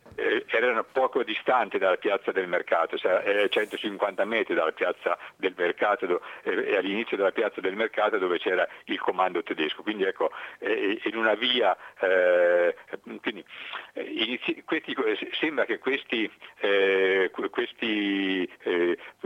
erano 0.48 0.84
poco 0.84 1.24
distanti 1.24 1.55
dalla 1.64 1.96
piazza 1.98 2.32
del 2.32 2.48
mercato, 2.48 2.98
cioè 2.98 3.48
150 3.50 4.22
eh, 4.22 4.26
metri 4.26 4.54
dalla 4.54 4.72
piazza 4.72 5.18
del 5.38 5.54
mercato 5.56 6.22
eh, 6.44 6.72
e 6.72 6.78
all'inizio 6.78 7.16
della 7.16 7.32
piazza 7.32 7.62
del 7.62 7.76
mercato 7.76 8.18
dove 8.18 8.40
c'era 8.40 8.68
il 8.86 9.00
comando 9.00 9.42
tedesco. 9.42 9.82
Quindi 9.82 10.04
ecco, 10.04 10.32
in 10.60 11.16
una 11.16 11.34
via, 11.36 11.76
quindi, 13.22 13.44
inizi, 13.94 14.64
questi, 14.64 14.96
sembra 15.40 15.66
che 15.66 15.80
questi, 15.80 16.30
questi, 17.52 18.50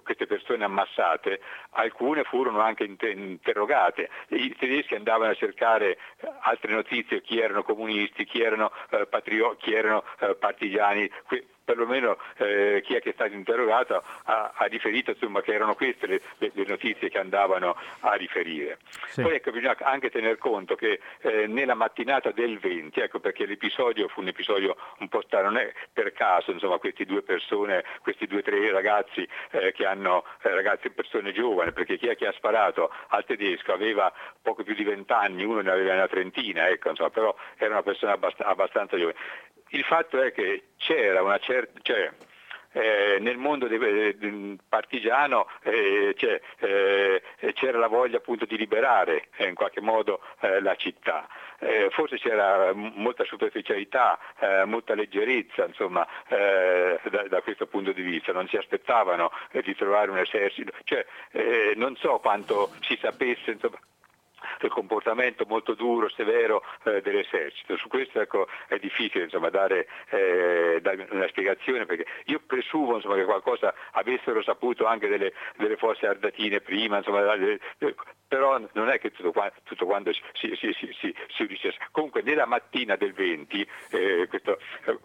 queste 0.03 0.27
persone 0.27 0.63
ammassate, 0.63 1.39
alcune 1.71 2.23
furono 2.23 2.59
anche 2.59 2.83
interrogate, 2.83 4.09
i 4.29 4.55
tedeschi 4.55 4.95
andavano 4.95 5.31
a 5.31 5.35
cercare 5.35 5.97
altre 6.41 6.73
notizie, 6.73 7.21
chi 7.21 7.39
erano 7.39 7.63
comunisti, 7.63 8.25
chi 8.25 8.41
erano, 8.41 8.71
eh, 8.91 9.05
patrio- 9.07 9.55
chi 9.55 9.73
erano 9.73 10.03
eh, 10.19 10.35
partigiani, 10.35 11.09
que- 11.27 11.45
perlomeno 11.69 12.17
eh, 12.37 12.81
chi 12.83 12.95
è 12.95 13.01
che 13.01 13.11
è 13.11 13.13
stato 13.13 13.35
interrogato 13.35 14.03
ha, 14.23 14.53
ha 14.55 14.65
riferito 14.65 15.11
insomma, 15.11 15.41
che 15.41 15.53
erano 15.53 15.75
queste 15.75 16.07
le, 16.07 16.21
le, 16.39 16.51
le, 16.51 16.65
notizie 16.65 17.09
che 17.09 17.19
andavano 17.19 17.75
a 17.99 18.13
riferire. 18.13 18.79
Sì. 19.09 19.21
Poi 19.21 19.35
ecco, 19.35 19.51
bisogna 19.51 19.77
anche 19.81 20.09
tener 20.09 20.39
conto 20.39 20.73
che 20.73 20.99
eh, 21.21 21.45
nella 21.45 21.75
mattinata 21.75 22.31
del 22.31 22.57
20, 22.57 22.99
ecco 23.01 23.19
perché 23.19 23.45
l'episodio 23.45 24.07
fu 24.07 24.21
un 24.21 24.29
episodio 24.29 24.75
un 24.97 25.09
po' 25.09 25.21
strano, 25.21 25.51
non 25.51 25.57
è 25.57 25.71
per 25.93 26.11
caso 26.11 26.49
insomma, 26.51 26.79
queste 26.79 27.05
due 27.05 27.21
persone, 27.21 27.83
questi 28.01 28.25
due 28.25 28.39
o 28.39 28.41
tre 28.41 28.71
ragazzi 28.71 29.27
eh, 29.51 29.71
che 29.71 29.85
hanno, 29.85 30.25
eh, 30.41 30.49
ragazzi 30.49 30.89
persone 30.89 31.31
giovani, 31.33 31.71
perché 31.71 31.99
chi 31.99 32.07
è 32.07 32.15
che 32.15 32.25
ha 32.25 32.33
sparato 32.33 32.91
al 33.09 33.25
tedesco 33.25 33.73
aveva 33.73 34.11
poco 34.41 34.63
più 34.63 34.73
di 34.73 34.83
vent'anni, 34.83 35.43
uno 35.43 35.61
ne 35.61 35.69
aveva 35.69 35.93
una 35.93 36.07
trentina, 36.07 36.67
ecco, 36.67 36.89
insomma, 36.89 37.11
però 37.11 37.35
era 37.57 37.73
una 37.73 37.83
persona 37.83 38.13
abbast- 38.13 38.41
abbastanza 38.41 38.97
giovane. 38.97 39.17
Il 39.69 39.83
fatto 39.83 40.21
è 40.21 40.31
che 40.31 40.69
c'era 40.77 41.21
una 41.21 41.37
certa... 41.39 41.79
Cioè, 41.81 42.11
eh, 42.71 43.17
nel 43.19 43.37
mondo 43.37 43.67
del 43.67 44.15
de, 44.17 44.57
partigiano 44.67 45.47
eh, 45.63 46.13
cioè, 46.15 46.39
eh, 46.59 47.21
c'era 47.53 47.79
la 47.79 47.87
voglia 47.87 48.17
appunto 48.17 48.45
di 48.45 48.57
liberare 48.57 49.29
eh, 49.37 49.47
in 49.47 49.55
qualche 49.55 49.81
modo 49.81 50.21
eh, 50.41 50.61
la 50.61 50.75
città. 50.75 51.27
Eh, 51.61 51.89
forse 51.89 52.17
c'era 52.17 52.71
molta 52.73 53.25
superficialità, 53.25 54.17
molta 54.65 54.93
leggerezza 54.95 55.65
insomma, 55.65 56.07
da, 56.29 57.27
da, 57.27 57.41
questo 57.41 57.67
punto 57.67 57.91
di 57.91 58.01
vista, 58.01 58.31
non 58.31 58.47
si 58.47 58.55
aspettavano 58.55 59.29
di 59.51 59.75
trovare 59.75 60.09
un 60.09 60.19
esercito, 60.19 60.71
cioè, 60.85 61.05
non 61.75 61.97
so 61.97 62.19
quanto 62.19 62.71
si 62.79 62.97
sapesse 63.01 63.51
insomma, 63.51 63.77
del 64.59 64.71
comportamento 64.71 65.45
molto 65.47 65.73
duro, 65.73 66.09
severo 66.09 66.63
eh, 66.83 67.01
dell'esercito. 67.01 67.77
Su 67.77 67.87
questo 67.87 68.21
ecco, 68.21 68.47
è 68.67 68.77
difficile 68.77 69.25
insomma, 69.25 69.49
dare, 69.49 69.87
eh, 70.09 70.79
dare, 70.81 71.07
una 71.11 71.27
spiegazione 71.27 71.85
perché 71.85 72.05
io 72.25 72.41
presumo 72.45 72.95
insomma, 72.95 73.15
che 73.15 73.25
qualcosa 73.25 73.73
avessero 73.91 74.41
saputo 74.43 74.85
anche 74.85 75.07
delle, 75.07 75.33
delle 75.57 75.77
forze 75.77 76.07
ardatine 76.07 76.61
prima, 76.61 76.97
insomma, 76.97 77.35
però 78.29 78.61
non 78.73 78.89
è 78.89 78.99
che 78.99 79.11
tutto, 79.11 79.31
quanto, 79.31 79.59
tutto 79.63 79.85
quanto 79.87 80.13
si, 80.13 80.21
si, 80.55 80.71
si, 80.73 81.15
si, 81.29 81.41
unisce. 81.43 81.73
Comunque 81.91 82.21
nella 82.21 82.45
mattina 82.45 82.95
del 82.95 83.11
20, 83.11 83.67
eh, 83.89 84.27
questo, 84.29 84.59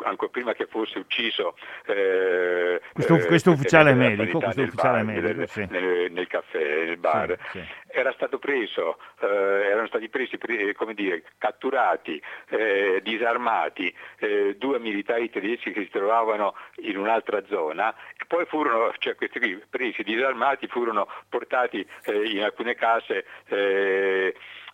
ancora 0.04 0.30
prima 0.30 0.52
che 0.52 0.66
fosse 0.66 0.98
ucciso 0.98 1.56
eh, 1.86 2.82
questo, 2.92 3.14
eh, 3.16 3.26
questo 3.26 3.50
ufficiale 3.52 3.94
medico, 3.94 4.38
questo 4.38 4.62
ufficiale 4.62 5.02
bar, 5.02 5.04
medico 5.04 5.38
nel, 5.38 5.48
sì. 5.48 5.66
nel, 5.70 6.12
nel, 6.12 6.26
caffè, 6.26 6.84
nel 6.84 6.98
bar, 6.98 7.38
sì, 7.50 7.60
sì. 7.60 7.66
era 7.88 8.12
stato 8.12 8.38
preso, 8.38 8.98
eh, 9.20 9.26
erano 9.44 9.86
stati 9.86 10.08
presi, 10.08 10.38
come 10.74 10.94
dire, 10.94 11.22
catturati, 11.38 12.20
eh, 12.48 13.00
disarmati, 13.02 13.94
eh, 14.18 14.56
due 14.58 14.78
militari 14.78 15.30
tedeschi 15.30 15.72
che 15.72 15.82
si 15.82 15.90
trovavano 15.90 16.54
in 16.82 16.98
un'altra 16.98 17.44
zona 17.46 17.94
e 18.16 18.24
poi 18.26 18.44
furono, 18.46 18.92
cioè 18.98 19.14
questi 19.14 19.38
qui 19.38 19.62
presi, 19.68 20.02
disarmati, 20.02 20.66
furono 20.66 21.08
portati 21.28 21.86
in 22.06 22.42
alcune 22.42 22.74
case 22.74 23.24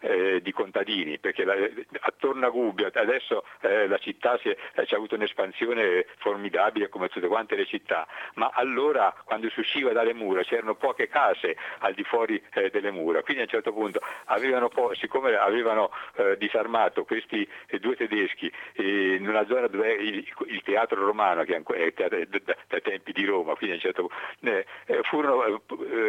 eh, 0.00 0.40
di 0.42 0.52
contadini, 0.52 1.18
perché 1.18 1.44
la, 1.44 1.54
attorno 2.00 2.46
a 2.46 2.50
Gubbio 2.50 2.90
adesso 2.92 3.44
eh, 3.60 3.86
la 3.86 3.98
città 3.98 4.38
si 4.38 4.48
è, 4.48 4.56
eh, 4.74 4.84
c'è 4.84 4.96
avuto 4.96 5.14
un'espansione 5.14 6.06
formidabile 6.18 6.88
come 6.88 7.08
tutte 7.08 7.26
quante 7.26 7.54
le 7.56 7.66
città, 7.66 8.06
ma 8.34 8.50
allora 8.52 9.14
quando 9.24 9.48
si 9.50 9.60
usciva 9.60 9.92
dalle 9.92 10.14
mura 10.14 10.42
c'erano 10.42 10.74
poche 10.74 11.08
case 11.08 11.56
al 11.78 11.94
di 11.94 12.04
fuori 12.04 12.42
eh, 12.54 12.70
delle 12.70 12.90
mura, 12.90 13.22
quindi 13.22 13.42
a 13.42 13.44
un 13.44 13.50
certo 13.50 13.72
punto 13.72 14.00
avevano 14.26 14.68
po- 14.68 14.94
siccome 14.94 15.34
avevano 15.36 15.90
eh, 16.14 16.36
disarmato 16.38 17.04
questi 17.04 17.46
due 17.80 17.96
tedeschi 17.96 18.50
in 18.76 19.26
una 19.28 19.44
zona 19.46 19.66
dove 19.66 19.92
il, 19.92 20.26
il 20.46 20.62
teatro 20.62 21.04
romano, 21.04 21.44
che 21.44 21.56
è 21.56 21.92
teatro, 21.92 22.18
dai 22.66 22.82
tempi 22.82 23.12
di 23.12 23.24
Roma, 23.24 23.54
quindi 23.54 23.72
a 23.72 23.78
un 23.78 23.80
certo 23.80 24.08
punto, 24.08 24.64
furono, 25.02 25.62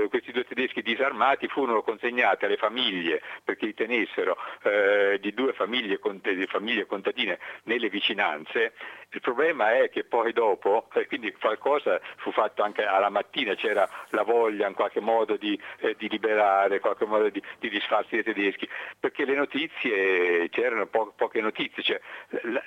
questi 0.10 0.32
due 0.32 0.46
tedeschi 0.46 0.82
disarmati 0.82 1.48
furono 1.48 1.82
consegnati 1.82 2.46
alle 2.46 2.58
famiglie 2.58 3.22
perché 3.44 3.68
i 3.68 3.74
tenessero 3.82 4.38
eh, 4.64 5.18
di 5.20 5.34
due 5.34 5.54
famiglie, 5.54 6.00
di 6.22 6.48
famiglie, 6.48 6.86
contadine 6.86 7.40
nelle 7.64 7.90
vicinanze, 7.90 8.74
il 9.14 9.22
problema 9.22 9.74
è 9.74 9.90
che 9.90 10.04
poi 10.04 10.32
dopo, 10.34 10.88
eh, 10.94 11.08
quindi 11.08 11.34
qualcosa 11.34 12.00
fu 12.18 12.32
fatto 12.32 12.62
anche 12.62 12.86
alla 12.86 13.10
mattina, 13.10 13.56
c'era 13.56 13.90
la 14.10 14.24
voglia 14.24 14.68
in 14.68 14.74
qualche 14.74 15.00
modo 15.00 15.36
di, 15.36 15.60
eh, 15.80 15.96
di 15.98 16.08
liberare, 16.08 16.76
in 16.76 16.82
qualche 16.82 17.06
modo 17.06 17.30
di, 17.30 17.42
di, 17.60 17.70
disfarsi 17.70 18.22
dei 18.22 18.24
tedeschi, 18.24 18.70
perché 19.00 19.26
le 19.26 19.36
notizie, 19.36 20.48
c'erano 20.50 20.86
po- 20.86 21.14
poche 21.16 21.42
notizie, 21.42 21.84
cioè, 21.84 22.00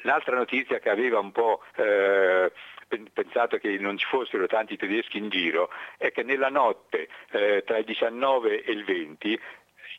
l'altra 0.03 0.37
notizia 0.37 0.81
che 0.81 0.91
aveva 0.91 1.21
un 1.21 1.33
po' 1.33 1.63
eh, 1.77 2.51
pensato 3.13 3.57
che 3.59 3.77
non 3.79 3.97
ci 3.97 4.07
fossero 4.07 4.47
tanti 4.47 4.77
tedeschi 4.77 5.19
in 5.19 5.29
giro 5.29 5.71
è 5.97 6.13
che 6.13 6.23
nella 6.23 6.49
notte 6.49 7.09
eh, 7.31 7.63
tra 7.65 7.79
il 7.79 7.85
19 7.85 8.63
e 8.63 8.73
il 8.73 8.85
20 8.85 9.41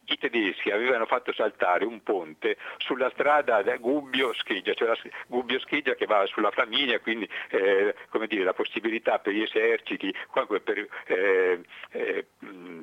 i 0.06 0.18
tedeschi 0.18 0.72
avevano 0.72 1.06
fatto 1.06 1.34
saltare 1.34 1.86
un 1.86 2.02
ponte 2.04 2.58
sulla 2.78 3.10
strada 3.12 3.62
Gubbio-Scheggia, 3.78 4.74
cioè 4.74 4.88
la 4.90 4.98
Gubbio-Scheggia 5.28 5.96
che 5.96 6.06
va 6.06 6.26
sulla 6.26 6.52
Flaminia, 6.52 7.00
quindi 7.00 7.28
eh, 7.50 7.96
dire, 8.28 8.44
la 8.44 8.54
possibilità 8.54 9.20
per 9.20 9.34
gli 9.34 9.42
eserciti 9.42 10.14
per, 10.64 10.88
eh, 11.06 11.62
eh, 11.90 12.26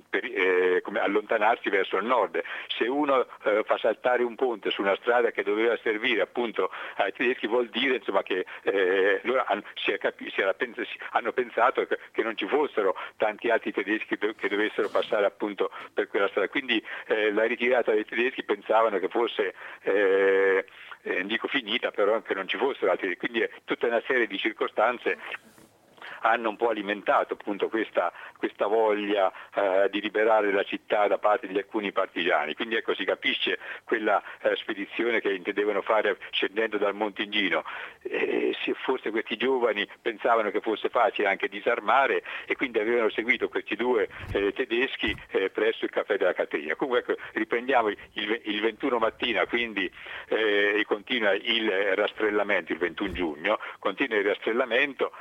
per 0.08 0.24
eh, 0.24 0.82
allontanarsi 0.94 1.68
verso 1.70 1.96
il 1.96 2.04
nord. 2.04 2.42
Se 2.68 2.86
uno 2.86 3.26
eh, 3.44 3.62
fa 3.64 3.78
saltare 3.78 4.22
un 4.22 4.34
ponte 4.34 4.70
su 4.70 4.82
una 4.82 4.96
strada 4.96 5.30
che 5.30 5.42
doveva 5.42 5.76
servire 5.82 6.22
appunto 6.22 6.70
ai 6.96 7.12
tedeschi 7.12 7.46
vuol 7.46 7.68
dire 7.68 7.96
insomma, 7.96 8.22
che 8.22 8.44
eh, 8.62 9.20
loro 9.24 9.44
hanno, 9.46 9.62
capi- 9.98 10.32
pens- 10.56 10.96
hanno 11.10 11.32
pensato 11.32 11.86
che, 11.86 11.98
che, 12.10 12.22
non 12.22 12.36
ci 12.36 12.46
fossero 12.46 12.96
tanti 13.16 13.50
altri 13.50 13.72
tedeschi 13.72 14.18
che 14.18 14.48
dovessero 14.48 14.88
passare 14.88 15.26
appunto 15.26 15.70
per 15.92 16.08
quella 16.08 16.28
strada. 16.28 16.48
Quindi 16.48 16.82
eh, 17.12 17.32
la 17.32 17.44
ritirata 17.44 17.92
dei 17.92 18.04
tedeschi 18.04 18.42
pensavano 18.42 18.98
che 18.98 19.08
fosse 19.08 19.54
eh, 19.82 20.64
eh, 21.02 21.24
dico 21.24 21.48
finita, 21.48 21.90
però 21.90 22.20
che 22.22 22.34
non 22.34 22.46
ci 22.48 22.56
fossero 22.56 22.90
altri, 22.90 23.16
quindi 23.16 23.40
è 23.40 23.50
tutta 23.64 23.86
una 23.86 24.02
serie 24.06 24.26
di 24.26 24.38
circostanze 24.38 25.18
hanno 26.22 26.48
un 26.48 26.56
po' 26.56 26.68
alimentato 26.68 27.34
appunto 27.34 27.68
questa, 27.68 28.12
questa 28.36 28.66
voglia 28.66 29.32
eh, 29.54 29.88
di 29.90 30.00
liberare 30.00 30.52
la 30.52 30.64
città 30.64 31.06
da 31.06 31.18
parte 31.18 31.46
di 31.46 31.56
alcuni 31.56 31.92
partigiani. 31.92 32.54
Quindi 32.54 32.76
ecco 32.76 32.94
si 32.94 33.04
capisce 33.04 33.58
quella 33.84 34.22
eh, 34.40 34.56
spedizione 34.56 35.20
che 35.20 35.32
intendevano 35.32 35.82
fare 35.82 36.18
scendendo 36.30 36.78
dal 36.78 36.94
Montingino. 36.94 37.64
E 38.02 38.54
forse 38.84 39.10
questi 39.10 39.36
giovani 39.36 39.88
pensavano 40.00 40.50
che 40.50 40.60
fosse 40.60 40.88
facile 40.88 41.28
anche 41.28 41.48
disarmare 41.48 42.22
e 42.46 42.56
quindi 42.56 42.78
avevano 42.78 43.10
seguito 43.10 43.48
questi 43.48 43.76
due 43.76 44.08
eh, 44.32 44.52
tedeschi 44.52 45.16
eh, 45.30 45.50
presso 45.50 45.84
il 45.84 45.90
caffè 45.90 46.16
della 46.16 46.32
Catena. 46.32 46.74
Comunque 46.76 47.00
ecco, 47.00 47.22
riprendiamo 47.32 47.88
il, 47.88 48.40
il, 48.44 48.60
21 48.60 48.98
mattina, 48.98 49.46
quindi 49.46 49.90
eh, 50.28 50.84
continua 50.86 51.32
il 51.32 51.70
rastrellamento, 51.94 52.72
il 52.72 52.78
21 52.78 53.12
giugno, 53.12 53.58
continua 53.78 54.18
il 54.18 54.24
rastrellamento 54.24 55.12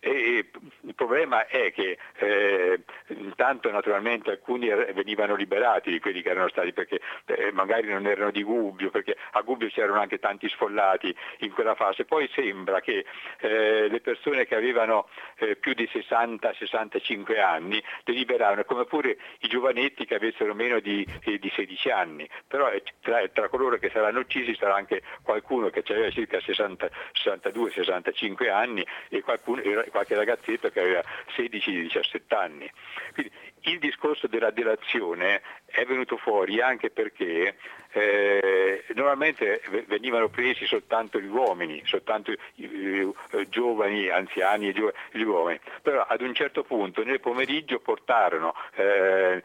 e 0.00 0.50
il 0.80 0.94
problema 0.94 1.46
è 1.46 1.70
che 1.72 1.98
eh, 2.16 2.80
intanto 3.08 3.70
naturalmente 3.70 4.30
alcuni 4.30 4.68
er-, 4.68 4.94
venivano 4.94 5.34
liberati 5.34 5.90
di 5.90 6.00
quelli 6.00 6.22
che 6.22 6.30
erano 6.30 6.48
stati 6.48 6.72
perché 6.72 7.02
eh, 7.26 7.52
magari 7.52 7.88
non 7.88 8.06
erano 8.06 8.30
di 8.30 8.42
Gubbio, 8.42 8.88
perché 8.90 9.14
a 9.32 9.42
Gubbio 9.42 9.68
c'erano 9.68 10.00
anche 10.00 10.18
tanti 10.18 10.48
sfollati 10.48 11.14
in 11.40 11.52
quella 11.52 11.74
fase. 11.74 12.06
Poi 12.06 12.26
sembra 12.32 12.80
che 12.80 13.04
eh, 13.40 13.88
le 13.88 14.00
persone 14.00 14.46
che 14.46 14.54
avevano 14.54 15.10
eh, 15.36 15.56
più 15.56 15.74
di 15.74 15.86
60-65 15.92 17.38
anni 17.38 17.82
li 18.04 18.14
liberavano, 18.14 18.64
come 18.64 18.86
pure 18.86 19.18
i 19.40 19.48
giovanetti 19.48 20.06
che 20.06 20.14
avessero 20.14 20.54
meno 20.54 20.80
di, 20.80 21.06
eh, 21.24 21.38
di 21.38 21.52
16 21.54 21.90
anni. 21.90 22.26
Però 22.46 22.70
eh, 22.70 22.82
tra, 23.02 23.28
tra, 23.28 23.48
coloro 23.48 23.76
che 23.76 23.90
saranno 23.90 24.20
uccisi 24.20 24.54
sarà 24.54 24.76
anche 24.76 25.02
qualcuno 25.22 25.68
che 25.68 25.82
aveva 25.88 26.08
circa 26.10 26.38
62-65 26.38 28.50
anni 28.50 28.82
e 29.08 29.20
qualcuno, 29.20 29.60
qualche 29.90 30.14
ragazzetto 30.14 30.70
che 30.70 30.80
aveva 30.80 31.02
16-17 31.36 32.20
anni. 32.28 32.70
Quindi 33.12 33.32
il 33.62 33.78
discorso 33.78 34.26
della 34.26 34.50
delazione 34.50 35.42
è 35.66 35.84
venuto 35.84 36.16
fuori 36.16 36.60
anche 36.60 36.90
perché 36.90 37.56
eh, 37.92 38.84
normalmente 38.94 39.60
venivano 39.86 40.28
presi 40.28 40.64
soltanto 40.66 41.20
gli 41.20 41.26
uomini, 41.26 41.82
soltanto 41.84 42.30
i, 42.30 42.38
i, 42.64 43.12
giovani, 43.48 44.08
anziani 44.08 44.68
e 44.68 44.92
gli 45.12 45.22
uomini, 45.22 45.60
però 45.82 46.06
ad 46.08 46.20
un 46.22 46.34
certo 46.34 46.62
punto 46.62 47.04
nel 47.04 47.20
pomeriggio 47.20 47.80
portarono 47.80 48.54
eh, 48.76 49.42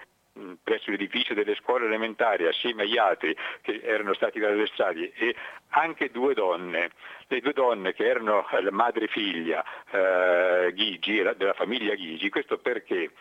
presso 0.61 0.91
l'edificio 0.91 1.33
delle 1.33 1.55
scuole 1.55 1.85
elementari 1.85 2.45
assieme 2.45 2.83
agli 2.83 2.97
altri 2.97 3.35
che 3.61 3.79
erano 3.83 4.13
stati 4.13 4.43
arrestati 4.43 5.09
e 5.15 5.35
anche 5.75 6.09
due 6.09 6.33
donne, 6.33 6.91
le 7.27 7.41
due 7.41 7.53
donne 7.53 7.93
che 7.93 8.05
erano 8.05 8.45
la 8.49 8.71
madre 8.71 9.05
e 9.05 9.07
figlia 9.07 9.63
eh, 9.91 10.71
Ghigi, 10.73 11.21
della 11.35 11.53
famiglia 11.53 11.95
Ghigi, 11.95 12.29
questo 12.29 12.57
perché? 12.57 13.11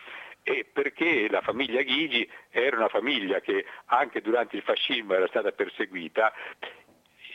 E 0.41 0.65
perché 0.71 1.27
la 1.29 1.41
famiglia 1.41 1.81
Ghigi 1.81 2.29
era 2.49 2.77
una 2.77 2.87
famiglia 2.87 3.41
che 3.41 3.65
anche 3.85 4.21
durante 4.21 4.55
il 4.55 4.61
fascismo 4.61 5.13
era 5.13 5.27
stata 5.27 5.51
perseguita 5.51 6.33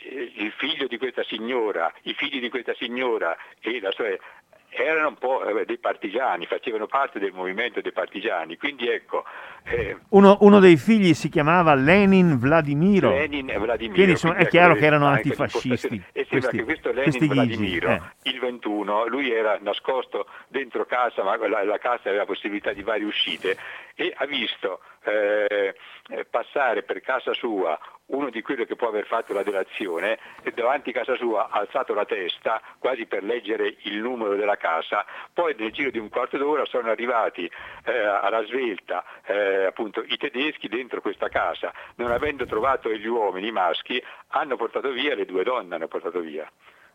il 0.03 0.51
figlio 0.57 0.87
di 0.87 0.97
questa 0.97 1.23
signora, 1.23 1.93
i 2.03 2.13
figli 2.13 2.39
di 2.39 2.49
questa 2.49 2.73
signora 2.73 3.37
e 3.59 3.79
la 3.79 3.91
sua 3.91 4.07
erano 4.71 5.09
un 5.09 5.15
po' 5.15 5.43
eh, 5.43 5.65
dei 5.65 5.77
partigiani, 5.77 6.45
facevano 6.45 6.87
parte 6.87 7.19
del 7.19 7.33
movimento 7.33 7.81
dei 7.81 7.91
partigiani, 7.91 8.57
quindi 8.57 8.87
ecco... 8.89 9.25
Eh, 9.63 9.97
uno, 10.09 10.37
uno, 10.41 10.59
dei 10.59 10.77
figli 10.77 11.13
si 11.13 11.29
chiamava 11.29 11.75
Lenin 11.75 12.39
Vladimiro. 12.39 13.09
Lenin 13.09 13.45
Vladimiro. 13.45 13.93
Quindi, 13.93 14.11
insomma, 14.11 14.35
è 14.35 14.47
chiaro 14.47 14.73
che 14.75 14.85
erano 14.85 15.05
antifascisti. 15.07 16.01
E 16.13 16.25
sembra 16.27 16.49
questi, 16.49 16.57
che 16.57 16.63
questo 16.63 16.91
Lenin 16.91 17.27
Vladimiro, 17.27 17.89
eh. 17.89 18.01
il 18.23 18.39
21, 18.39 19.07
lui 19.07 19.31
era 19.31 19.59
nascosto 19.61 20.25
dentro 20.47 20.85
casa, 20.85 21.21
ma 21.23 21.35
la, 21.47 21.63
la 21.63 21.77
casa 21.77 22.09
aveva 22.09 22.25
possibilità 22.25 22.73
di 22.73 22.81
varie 22.81 23.05
uscite 23.05 23.57
e 23.95 24.13
ha 24.15 24.25
visto 24.25 24.79
eh, 25.03 25.75
passare 26.29 26.83
per 26.83 27.01
casa 27.01 27.33
sua 27.33 27.77
uno 28.11 28.29
di 28.29 28.41
quelli 28.41 28.65
che 28.65 28.75
può 28.75 28.89
aver 28.89 29.05
fatto 29.05 29.33
la 29.33 29.43
delazione 29.43 30.19
e 30.43 30.51
davanti 30.51 30.89
a 30.89 30.93
casa 30.93 31.15
sua 31.15 31.49
ha 31.49 31.59
alzato 31.59 31.93
la 31.93 32.05
testa 32.05 32.61
quasi 32.77 33.05
per 33.05 33.23
leggere 33.23 33.77
il 33.83 33.97
numero 33.97 34.35
della 34.35 34.57
casa, 34.57 35.05
poi 35.33 35.55
nel 35.57 35.71
giro 35.71 35.91
di 35.91 35.97
un 35.97 36.09
quarto 36.09 36.37
d'ora 36.37 36.65
sono 36.65 36.89
arrivati 36.89 37.49
eh, 37.85 37.97
alla 37.97 38.43
svelta 38.45 39.03
eh, 39.25 39.65
appunto, 39.65 40.03
i 40.05 40.17
tedeschi 40.17 40.67
dentro 40.67 41.01
questa 41.01 41.29
casa, 41.29 41.71
non 41.95 42.11
avendo 42.11 42.45
trovato 42.45 42.91
gli 42.91 43.07
uomini, 43.07 43.47
i 43.47 43.51
maschi, 43.51 44.01
hanno 44.29 44.55
portato 44.55 44.91
via 44.91 45.15
le 45.15 45.25
due 45.25 45.43
donne, 45.43 45.75
hanno 45.75 45.87
portato 45.87 46.19
via. 46.19 46.49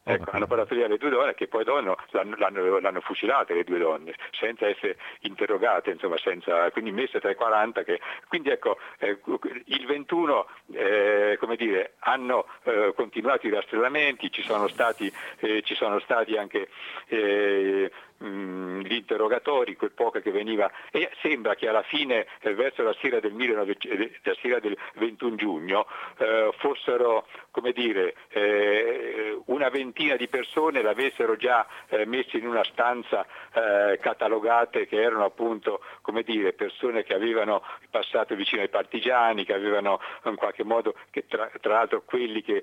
Ecco, 0.09 0.31
hanno 0.31 0.47
parlato 0.47 0.77
via 0.77 0.87
le 0.87 0.99
due 0.99 1.11
donne 1.11 1.35
che 1.35 1.49
poi 1.49 1.65
l'hanno, 1.65 1.97
l'hanno, 2.13 2.79
l'hanno, 2.79 3.01
fucilate 3.01 3.55
le 3.55 3.65
due 3.65 3.79
donne, 3.79 4.15
senza 4.31 4.69
essere 4.69 4.97
interrogate, 5.23 5.91
insomma, 5.91 6.17
senza, 6.17 6.71
quindi 6.71 6.93
messe 6.93 7.19
tra 7.19 7.31
i 7.31 7.35
40. 7.35 7.83
Che, 7.83 8.01
quindi 8.29 8.51
ecco, 8.51 8.79
eh, 8.99 9.19
il 9.65 9.85
21 9.85 10.47
eh, 10.75 11.37
come 11.41 11.57
dire, 11.57 11.95
hanno 11.99 12.47
eh, 12.63 12.93
continuato 12.95 13.49
i 13.49 13.51
rastrellamenti, 13.51 14.31
ci 14.31 14.43
sono 14.43 14.69
stati, 14.69 15.13
eh, 15.41 15.63
ci 15.63 15.75
sono 15.75 15.99
stati 15.99 16.37
anche 16.37 16.69
eh, 17.09 17.91
mh, 18.19 18.81
gli 18.83 18.95
interrogatori, 18.95 19.77
quel 19.77 19.93
poco 19.93 20.21
che 20.21 20.31
veniva, 20.31 20.71
e 20.91 21.11
sembra 21.21 21.55
che 21.55 21.69
alla 21.69 21.83
fine, 21.83 22.27
eh, 22.41 22.55
verso 22.55 22.83
la 22.83 22.95
sera 23.01 23.21
del, 23.21 23.33
19, 23.35 23.77
eh, 23.81 24.21
la 24.23 24.37
sera 24.41 24.59
del 24.61 24.77
21 24.95 25.37
giugno, 25.37 25.87
eh, 26.19 26.51
fossero 26.59 27.27
dire, 27.73 28.15
eh, 28.29 29.41
una 29.47 29.69
ventina 29.71 30.15
di 30.17 30.29
persone 30.29 30.83
l'avessero 30.83 31.37
già 31.37 31.67
eh, 31.89 32.07
messa 32.07 32.37
in 32.37 32.47
una 32.47 32.65
stanza 32.65 33.27
catalogate 33.57 34.87
che 34.87 35.01
erano 35.01 35.25
appunto 35.25 35.81
dire, 36.25 36.53
persone 36.53 37.05
che 37.05 37.15
avevano 37.15 37.63
passato 37.91 38.35
vicino 38.35 38.61
ai 38.61 38.69
partigiani, 38.69 39.47
che 39.47 39.55
avevano 39.55 39.99
in 40.25 40.37
qualche 40.37 40.63
modo, 40.63 40.95
tra, 41.27 41.51
tra, 41.61 41.73
l'altro 41.73 42.03
quelli 42.05 42.43
che, 42.43 42.63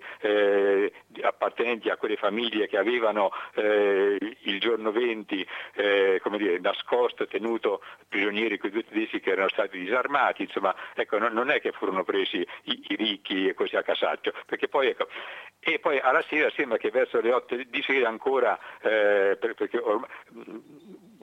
appartenenti 1.22 1.90
a 1.90 1.98
quelle 1.98 2.16
famiglie 2.16 2.68
che 2.68 2.78
avevano 2.78 3.32
il 3.56 4.60
giorno 4.60 4.92
20 4.92 5.43
eh, 5.76 6.20
come 6.22 6.38
dire, 6.38 6.60
nascosto, 6.60 7.28
tenuto 7.28 7.82
prigionieri 8.08 8.58
quei 8.58 8.72
due 8.72 8.84
tedeschi 8.84 9.20
che 9.20 9.32
erano 9.32 9.50
stati 9.50 9.80
disarmati, 9.80 10.44
insomma, 10.44 10.76
ecco, 10.94 11.18
non, 11.18 11.34
non 11.34 11.50
è 11.50 11.60
che 11.62 11.72
furono 11.72 12.04
presi 12.04 12.46
i, 12.64 12.86
i, 12.90 12.96
ricchi 12.96 13.48
e 13.48 13.54
così 13.54 13.76
a 13.76 13.84
casaccio, 13.84 14.34
perché 14.46 14.68
poi, 14.68 14.90
ecco, 14.90 15.08
e 15.60 15.80
poi 15.80 16.00
alla 16.00 16.22
sera 16.22 16.50
sembra 16.52 16.78
che 16.78 16.90
verso 16.90 17.20
le 17.22 17.32
8 17.32 17.56
di 17.68 17.82
sera 17.82 18.08
ancora, 18.10 18.58
eh, 18.82 19.38
perché 19.40 19.78
ormai, 19.78 20.10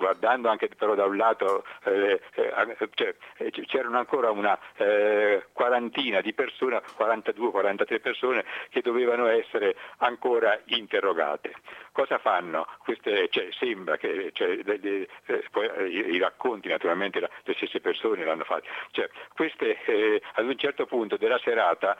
guardando 0.00 0.48
anche 0.48 0.68
però 0.68 0.94
da 0.94 1.04
un 1.04 1.18
lato 1.18 1.62
eh, 1.84 2.18
eh, 2.32 2.88
cioè, 2.94 3.14
eh, 3.36 3.50
c'erano 3.50 3.98
ancora 3.98 4.30
una 4.30 4.58
eh, 4.76 5.44
quarantina 5.52 6.22
di 6.22 6.32
persone, 6.32 6.80
42-43 6.98 8.00
persone 8.00 8.44
che 8.70 8.80
dovevano 8.80 9.26
essere 9.26 9.76
ancora 9.98 10.58
interrogate. 10.66 11.52
Cosa 12.00 12.16
fanno? 12.16 12.66
Queste, 12.78 13.28
cioè, 13.28 13.48
sembra 13.50 13.98
che 13.98 14.30
cioè, 14.32 14.58
eh, 14.64 15.06
poi, 15.50 15.66
eh, 15.66 15.86
i, 15.86 16.14
i, 16.14 16.18
racconti 16.18 16.66
naturalmente 16.66 17.20
la, 17.20 17.28
le 17.44 17.52
stesse 17.52 17.78
persone 17.80 18.24
l'hanno 18.24 18.44
fatto. 18.44 18.66
Cioè, 18.90 19.10
queste, 19.34 20.22
ad 20.32 20.46
un 20.46 20.56
certo 20.56 20.86
punto 20.86 21.18
della 21.18 21.38
serata 21.44 21.94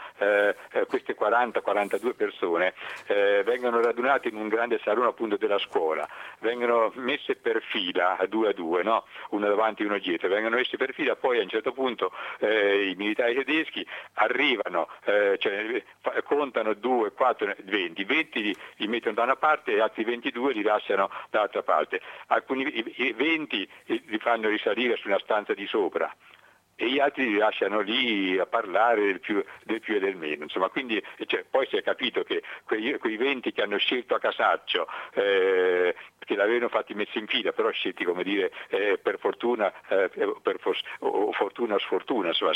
queste 0.89 1.15
40-42 1.15 2.15
persone 2.15 2.73
vengono 3.45 3.83
radunate 3.83 4.29
in 4.29 4.37
un 4.37 4.49
grande 4.49 4.81
salone 4.83 5.09
appunto 5.09 5.37
della 5.37 5.59
scuola, 5.59 6.09
vengono 6.39 6.91
messe 6.95 7.37
per 7.37 7.63
fila 7.63 8.17
a 8.17 8.27
due 8.27 8.49
a 8.49 8.53
due, 8.53 8.83
no? 8.83 9.05
uno 9.31 9.49
davanti 9.49 9.83
e 9.83 9.87
uno 9.87 9.99
dietro, 9.99 10.29
vengono 10.29 10.57
messi 10.57 10.79
per 10.79 10.95
fila, 10.95 11.15
poi 11.17 11.41
a 11.41 11.43
un 11.43 11.49
certo 11.49 11.73
punto 11.73 12.11
eh, 12.39 12.89
i 12.89 12.95
militari 12.95 13.35
tedeschi 13.35 13.87
arrivano, 14.15 14.89
eh, 15.05 15.37
cioè, 15.39 15.83
contano 16.25 16.73
2, 16.73 17.13
4, 17.13 17.55
20, 17.65 18.05
20 18.05 18.43
li, 18.43 18.57
li, 18.77 18.87
mettono 18.87 19.15
da 19.15 19.23
una 19.25 19.37
parte 19.37 19.75
e 19.75 19.81
altri 19.91 20.05
22 20.05 20.53
li 20.53 20.63
lasciano 20.63 21.11
dall'altra 21.31 21.63
parte, 21.63 22.01
alcuni 22.29 22.63
i, 22.63 22.95
i 23.09 23.13
20 23.13 23.69
li 24.07 24.19
fanno 24.19 24.49
risalire 24.49 24.97
su 24.97 25.09
una 25.09 25.19
stanza 25.19 25.53
di 25.53 25.67
sopra 25.67 26.15
e 26.77 26.89
gli 26.89 26.99
altri 26.99 27.29
li 27.29 27.37
lasciano 27.37 27.81
lì 27.81 28.39
a 28.39 28.47
parlare 28.47 29.05
del 29.05 29.21
più, 29.21 29.45
del 29.65 29.81
più 29.81 29.97
e 29.97 29.99
del 30.01 30.17
meno. 30.17 30.45
Insomma, 30.45 30.71
quindi, 30.71 31.03
cioè, 31.27 31.45
poi 31.45 31.67
si 31.67 31.77
è 31.77 31.83
capito 31.83 32.23
che 32.23 32.43
quei, 32.65 32.97
quei 32.99 33.19
20 33.19 33.53
che 33.53 33.61
hanno 33.61 33.77
scelto 33.77 34.15
a 34.15 34.19
Casaccio, 34.19 34.87
eh, 35.13 35.95
che 36.19 36.35
l'avevano 36.37 36.71
fatti 36.71 36.95
messi 36.95 37.19
in 37.19 37.27
fila, 37.27 37.53
però 37.53 37.69
scelti 37.71 38.03
come 38.05 38.23
dire 38.23 38.51
eh, 38.69 38.97
per 38.97 39.19
fortuna, 39.19 39.71
eh, 39.89 40.09
per 40.09 40.57
for- 40.59 40.81
o 41.01 41.31
fortuna 41.33 41.75
o 41.75 41.79
sfortuna, 41.79 42.29
insomma, 42.29 42.55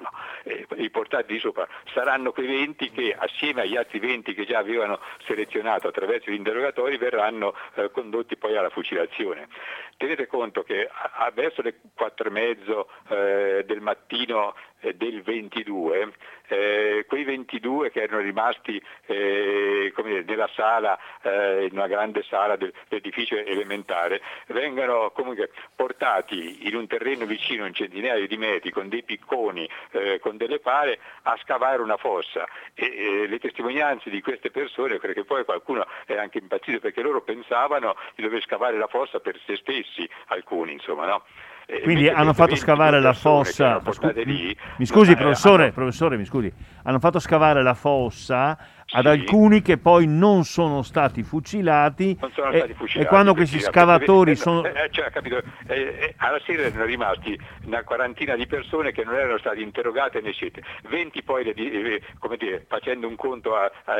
No, 0.00 0.10
eh, 0.44 0.66
i 0.76 0.90
portati 0.90 1.32
di 1.32 1.38
sopra 1.40 1.66
saranno 1.92 2.32
quei 2.32 2.46
20 2.46 2.90
che 2.90 3.14
assieme 3.18 3.62
agli 3.62 3.76
altri 3.76 3.98
20 3.98 4.34
che 4.34 4.46
già 4.46 4.58
avevano 4.58 5.00
selezionato 5.24 5.88
attraverso 5.88 6.30
gli 6.30 6.34
interrogatori 6.34 6.96
verranno 6.98 7.54
eh, 7.74 7.90
condotti 7.90 8.36
poi 8.36 8.56
alla 8.56 8.70
fucilazione. 8.70 9.48
Tenete 9.96 10.26
conto 10.26 10.62
che 10.62 10.88
a, 10.90 11.26
a 11.26 11.30
verso 11.32 11.62
le 11.62 11.80
4 11.94 12.28
e 12.28 12.30
mezzo 12.30 12.88
eh, 13.08 13.64
del 13.66 13.80
mattino 13.80 14.54
del 14.94 15.22
22, 15.22 16.12
eh, 16.48 17.04
quei 17.06 17.24
22 17.24 17.90
che 17.90 18.02
erano 18.02 18.20
rimasti 18.20 18.80
eh, 19.06 19.92
dire, 20.02 20.22
nella 20.24 20.48
sala, 20.54 20.98
eh, 21.22 21.66
in 21.66 21.76
una 21.76 21.86
grande 21.86 22.22
sala 22.22 22.56
del, 22.56 22.72
dell'edificio 22.88 23.36
elementare, 23.36 24.20
vengono 24.48 25.10
comunque 25.10 25.50
portati 25.74 26.66
in 26.66 26.74
un 26.74 26.86
terreno 26.86 27.26
vicino, 27.26 27.64
un 27.64 27.74
centinaio 27.74 28.26
di 28.26 28.36
metri, 28.36 28.70
con 28.70 28.88
dei 28.88 29.02
picconi, 29.02 29.68
eh, 29.92 30.18
con 30.20 30.36
delle 30.36 30.58
pale, 30.58 30.98
a 31.22 31.36
scavare 31.42 31.82
una 31.82 31.96
fossa. 31.96 32.46
E, 32.74 33.26
le 33.28 33.38
testimonianze 33.38 34.10
di 34.10 34.20
queste 34.20 34.50
persone, 34.50 34.98
perché 34.98 35.24
poi 35.24 35.44
qualcuno 35.44 35.86
è 36.06 36.16
anche 36.16 36.38
impazzito 36.38 36.80
perché 36.80 37.02
loro 37.02 37.22
pensavano 37.22 37.96
di 38.14 38.22
dover 38.22 38.42
scavare 38.42 38.78
la 38.78 38.86
fossa 38.86 39.20
per 39.20 39.38
se 39.44 39.56
stessi, 39.56 40.08
alcuni 40.26 40.72
insomma, 40.72 41.06
no? 41.06 41.24
Eh, 41.70 41.82
Quindi 41.82 42.08
hanno 42.08 42.32
fatto 42.32 42.56
scavare 42.56 42.98
la 42.98 43.12
fossa. 43.12 43.82
Lì, 44.24 44.56
mi 44.78 44.86
scusi, 44.86 45.14
professore, 45.14 45.70
professore, 45.70 46.16
mi 46.16 46.24
scusi. 46.24 46.50
Hanno 46.84 46.98
fatto 46.98 47.18
scavare 47.18 47.62
la 47.62 47.74
fossa 47.74 48.56
ad 48.90 49.04
sì. 49.04 49.08
alcuni 49.08 49.60
che 49.60 49.76
poi 49.76 50.06
non 50.06 50.44
sono 50.44 50.82
stati 50.82 51.22
fucilati, 51.22 52.16
sono 52.32 52.50
e, 52.50 52.56
stati 52.58 52.74
fucilati 52.74 53.06
e, 53.06 53.08
quando 53.08 53.34
questi 53.34 53.60
scavatori 53.60 54.34
sono... 54.34 54.64
Eh, 54.64 54.84
eh 54.84 54.90
cioè, 54.90 55.10
eh, 55.66 55.76
eh, 55.76 56.14
alla 56.16 56.40
sera 56.44 56.62
erano 56.62 56.84
rimasti 56.84 57.38
una 57.64 57.82
quarantina 57.82 58.34
di 58.34 58.46
persone 58.46 58.92
che 58.92 59.04
non 59.04 59.14
erano 59.14 59.38
state 59.38 59.60
interrogate 59.60 60.20
né 60.22 60.32
scelte, 60.32 60.62
20 60.88 61.22
poi, 61.22 61.44
eh, 61.50 62.02
come 62.18 62.36
dire, 62.38 62.64
facendo 62.66 63.06
un 63.06 63.16
conto, 63.16 63.56
a, 63.56 63.70
a, 63.84 63.96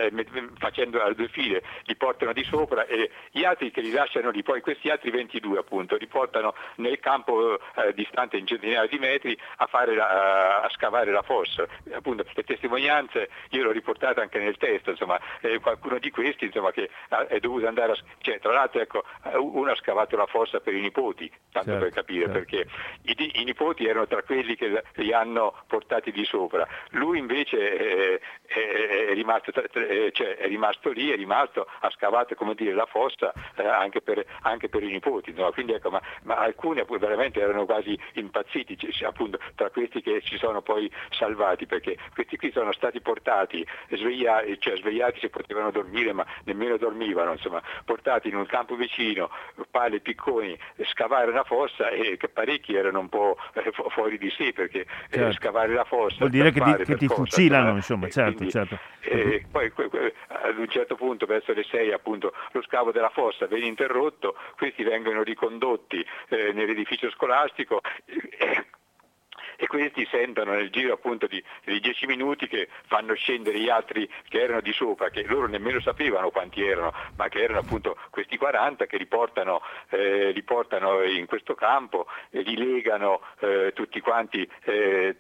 facendo 0.57 1.03
a 1.03 1.12
due 1.12 1.29
file, 1.29 1.62
li 1.85 1.96
portano 1.96 2.33
di 2.33 2.44
sopra 2.44 2.87
e 2.87 3.11
gli 3.31 3.44
altri 3.44 3.70
che 3.70 3.83
li 3.83 3.90
lasciano 3.90 4.31
lì, 4.31 4.42
poi 4.42 4.62
questi 4.62 4.88
altri 4.88 5.11
22 5.11 5.59
appunto 5.59 5.96
li 5.96 6.07
portano 6.07 6.55
nel 6.77 6.98
campo 7.01 7.57
eh, 7.57 7.92
distante 7.94 8.38
in 8.38 8.46
centinaia 8.46 8.87
di 8.87 8.98
metri 8.98 9.38
a, 9.57 9.68
la, 9.70 10.09
a, 10.09 10.61
a 10.62 10.68
scavare 10.70 11.12
la 11.12 11.22
fossa. 11.22 11.66
Appunto, 11.92 12.24
le 12.33 12.44
testimonianze 12.44 13.29
io 13.51 13.64
l'ho 13.64 13.70
riportate 13.70 14.20
anche 14.20 14.38
nel 14.38 14.57
testo 14.57 14.78
testa, 14.79 14.91
insomma, 14.91 15.19
eh, 15.41 15.59
qualcuno 15.59 15.99
di 15.99 16.11
questi 16.11 16.47
insomma, 16.47 16.71
che 16.71 16.88
è 17.29 17.38
dovuto 17.38 17.67
andare 17.67 17.93
a... 17.93 17.97
Cioè, 18.21 18.38
tra 18.38 18.53
l'altro 18.53 18.81
ecco, 18.81 19.05
uno 19.38 19.71
ha 19.71 19.77
scavato 19.77 20.17
la 20.17 20.27
fossa 20.27 20.61
per 20.61 20.75
i 20.75 20.81
nipoti, 20.81 21.31
tanto 21.53 21.71
certo, 21.71 21.85
per 21.85 21.95
capire, 21.95 22.25
certo. 22.25 22.38
perché 22.38 22.67
i, 23.03 23.41
i, 23.41 23.45
nipoti 23.45 23.87
erano 23.87 24.07
tra 24.07 24.23
quelli 24.23 24.57
che 24.57 24.83
li 24.95 25.12
hanno 25.12 25.55
portati 25.67 26.11
di 26.12 26.25
sopra. 26.25 26.67
Lui 26.91 27.19
invece 27.19 27.77
è, 27.77 28.21
è, 28.46 29.09
è, 29.09 29.15
rimasto, 29.15 29.52
cioè, 29.52 30.37
è 30.37 30.46
rimasto, 30.46 30.90
lì, 30.90 31.11
è 31.11 31.17
rimasto, 31.17 31.67
ha 31.81 31.90
scavato 31.90 32.35
come 32.35 32.55
dire, 32.55 32.73
la 32.73 32.87
fossa 32.87 33.33
eh, 33.57 33.67
anche, 33.67 34.00
per, 34.00 34.25
anche, 34.42 34.69
per, 34.69 34.83
i 34.83 34.90
nipoti. 34.90 35.33
No? 35.33 35.50
Quindi, 35.52 35.73
ecco, 35.73 35.90
ma, 35.90 36.00
ma, 36.23 36.37
alcuni 36.37 36.85
veramente 36.98 37.40
erano 37.40 37.65
quasi 37.65 37.98
impazziti, 38.15 38.77
cioè, 38.77 39.09
appunto, 39.09 39.38
tra 39.55 39.71
questi 39.71 40.00
che 40.00 40.23
si 40.25 40.37
sono 40.37 40.63
poi 40.63 40.90
salvati, 41.11 41.67
perché 41.67 41.96
questi 42.15 42.37
qui 42.37 42.50
sono 42.52 42.73
stati 42.73 43.00
portati, 43.00 43.67
svegliati, 43.90 44.59
cioè 44.69 44.77
svegliati 44.77 45.19
se 45.21 45.31
potevano 45.31 45.71
dormire, 45.71 46.12
ma 46.12 46.27
nemmeno 46.44 46.77
dormivano, 46.77 47.33
insomma, 47.33 47.62
portati 47.85 48.29
in 48.29 48.37
un 48.37 48.46
campo 48.46 48.77
vicino, 48.77 49.31
pale 49.71 50.00
picconi, 50.00 50.58
scavare 50.85 51.31
una 51.31 51.44
fossa 51.44 51.88
e 51.88 52.19
parecchi 52.33 52.75
erano 52.75 53.00
un 53.00 53.08
po' 53.08 53.37
eh, 53.54 53.73
fuori 53.88 54.19
di 54.19 54.31
sé 54.31 54.52
perché 54.52 54.81
eh, 54.81 54.87
certo. 55.10 55.33
scavare 55.33 55.73
la 55.73 55.85
fossa 55.85 56.19
vuol 56.19 56.31
dire 56.31 56.50
che 56.50 56.60
ti, 56.60 56.85
che 56.85 56.96
ti 56.96 57.08
fucilano, 57.08 57.71
insomma, 57.77 58.08
certo, 58.08 58.35
quindi, 58.35 58.52
certo. 58.52 58.79
Eh, 59.00 59.44
poi 59.50 59.73
ad 60.29 60.58
un 60.58 60.69
certo 60.69 60.96
punto 60.96 61.25
verso 61.25 61.52
le 61.54 61.64
6 61.64 61.92
appunto 61.92 62.35
lo 62.52 62.62
scavo 62.62 62.92
della 62.92 63.10
fossa 63.10 63.46
viene 63.46 63.66
interrotto, 63.66 64.37
questi 64.56 64.83
vengono 64.83 65.23
ricondotti 65.23 66.04
eh, 66.29 66.52
nell'edificio 66.52 67.10
scolastico 67.10 67.81
e 69.61 69.67
questi 69.67 70.06
sentono 70.09 70.52
nel 70.52 70.71
giro 70.71 70.92
appunto 70.92 71.27
di, 71.27 71.42
di 71.65 71.81
10 71.81 72.06
minuti 72.06 72.46
che 72.46 72.69
fanno 72.87 73.15
scendere 73.15 73.59
gli 73.59 73.69
altri 73.69 74.09
che 74.29 74.40
erano 74.40 74.61
di 74.61 74.73
sopra, 74.73 75.11
che 75.11 75.25
loro 75.25 75.48
nemmeno 75.48 75.81
sapevano 75.81 76.31
quanti 76.31 76.63
erano, 76.65 76.94
ma 77.17 77.29
che 77.29 77.42
erano 77.42 77.59
appunto 77.59 77.96
questi 78.11 78.37
40 78.37 78.87
che 78.87 78.96
li 78.96 79.06
portano, 79.06 79.61
eh, 79.88 80.31
li 80.31 80.42
portano 80.44 81.02
in 81.02 81.27
questo 81.27 81.56
campo, 81.56 82.06
e 82.31 82.42
li 82.42 82.56
legano 82.56 83.21
eh, 83.40 83.73
tutti 83.75 83.98
quanti 84.00 84.48
eh, 84.65 85.17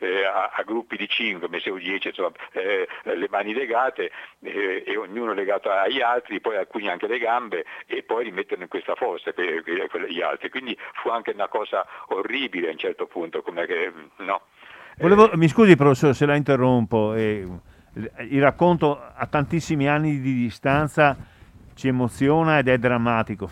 eh, 0.00 0.24
a, 0.24 0.50
a, 0.54 0.62
gruppi 0.62 0.96
di 0.96 1.08
5, 1.08 1.48
messo 1.48 1.72
10, 1.74 2.08
insomma, 2.08 2.32
eh, 2.52 2.88
le 3.02 3.28
mani 3.30 3.54
legate 3.54 4.10
eh, 4.40 4.82
e 4.86 4.96
ognuno 4.96 5.32
legato 5.32 5.70
agli 5.70 6.00
altri, 6.00 6.40
poi 6.40 6.56
alcuni 6.56 6.88
anche 6.88 7.06
le 7.06 7.18
gambe 7.18 7.64
e 7.86 8.02
poi 8.02 8.24
li 8.24 8.30
mettono 8.32 8.62
in 8.62 8.68
questa 8.68 8.94
fossa 8.94 9.32
per, 9.32 9.62
per 9.62 10.06
gli 10.08 10.20
altri. 10.20 10.50
Quindi 10.50 10.76
fu 10.94 11.10
anche 11.10 11.30
una 11.32 11.48
cosa 11.48 11.86
orribile 12.08 12.68
a 12.68 12.72
un 12.72 12.78
certo 12.78 13.06
punto, 13.06 13.42
come 13.42 13.66
che, 13.66 13.92
no. 14.16 14.42
Volevo, 14.96 15.30
mi 15.34 15.48
scusi 15.48 15.76
professore 15.76 16.14
se 16.14 16.26
la 16.26 16.34
interrompo, 16.34 17.14
eh, 17.14 17.46
il 18.28 18.40
racconto 18.40 19.00
a 19.14 19.26
tantissimi 19.26 19.88
anni 19.88 20.20
di 20.20 20.34
distanza 20.34 21.16
ci 21.74 21.88
emoziona 21.88 22.58
ed 22.58 22.68
è 22.68 22.78
drammatico 22.78 23.50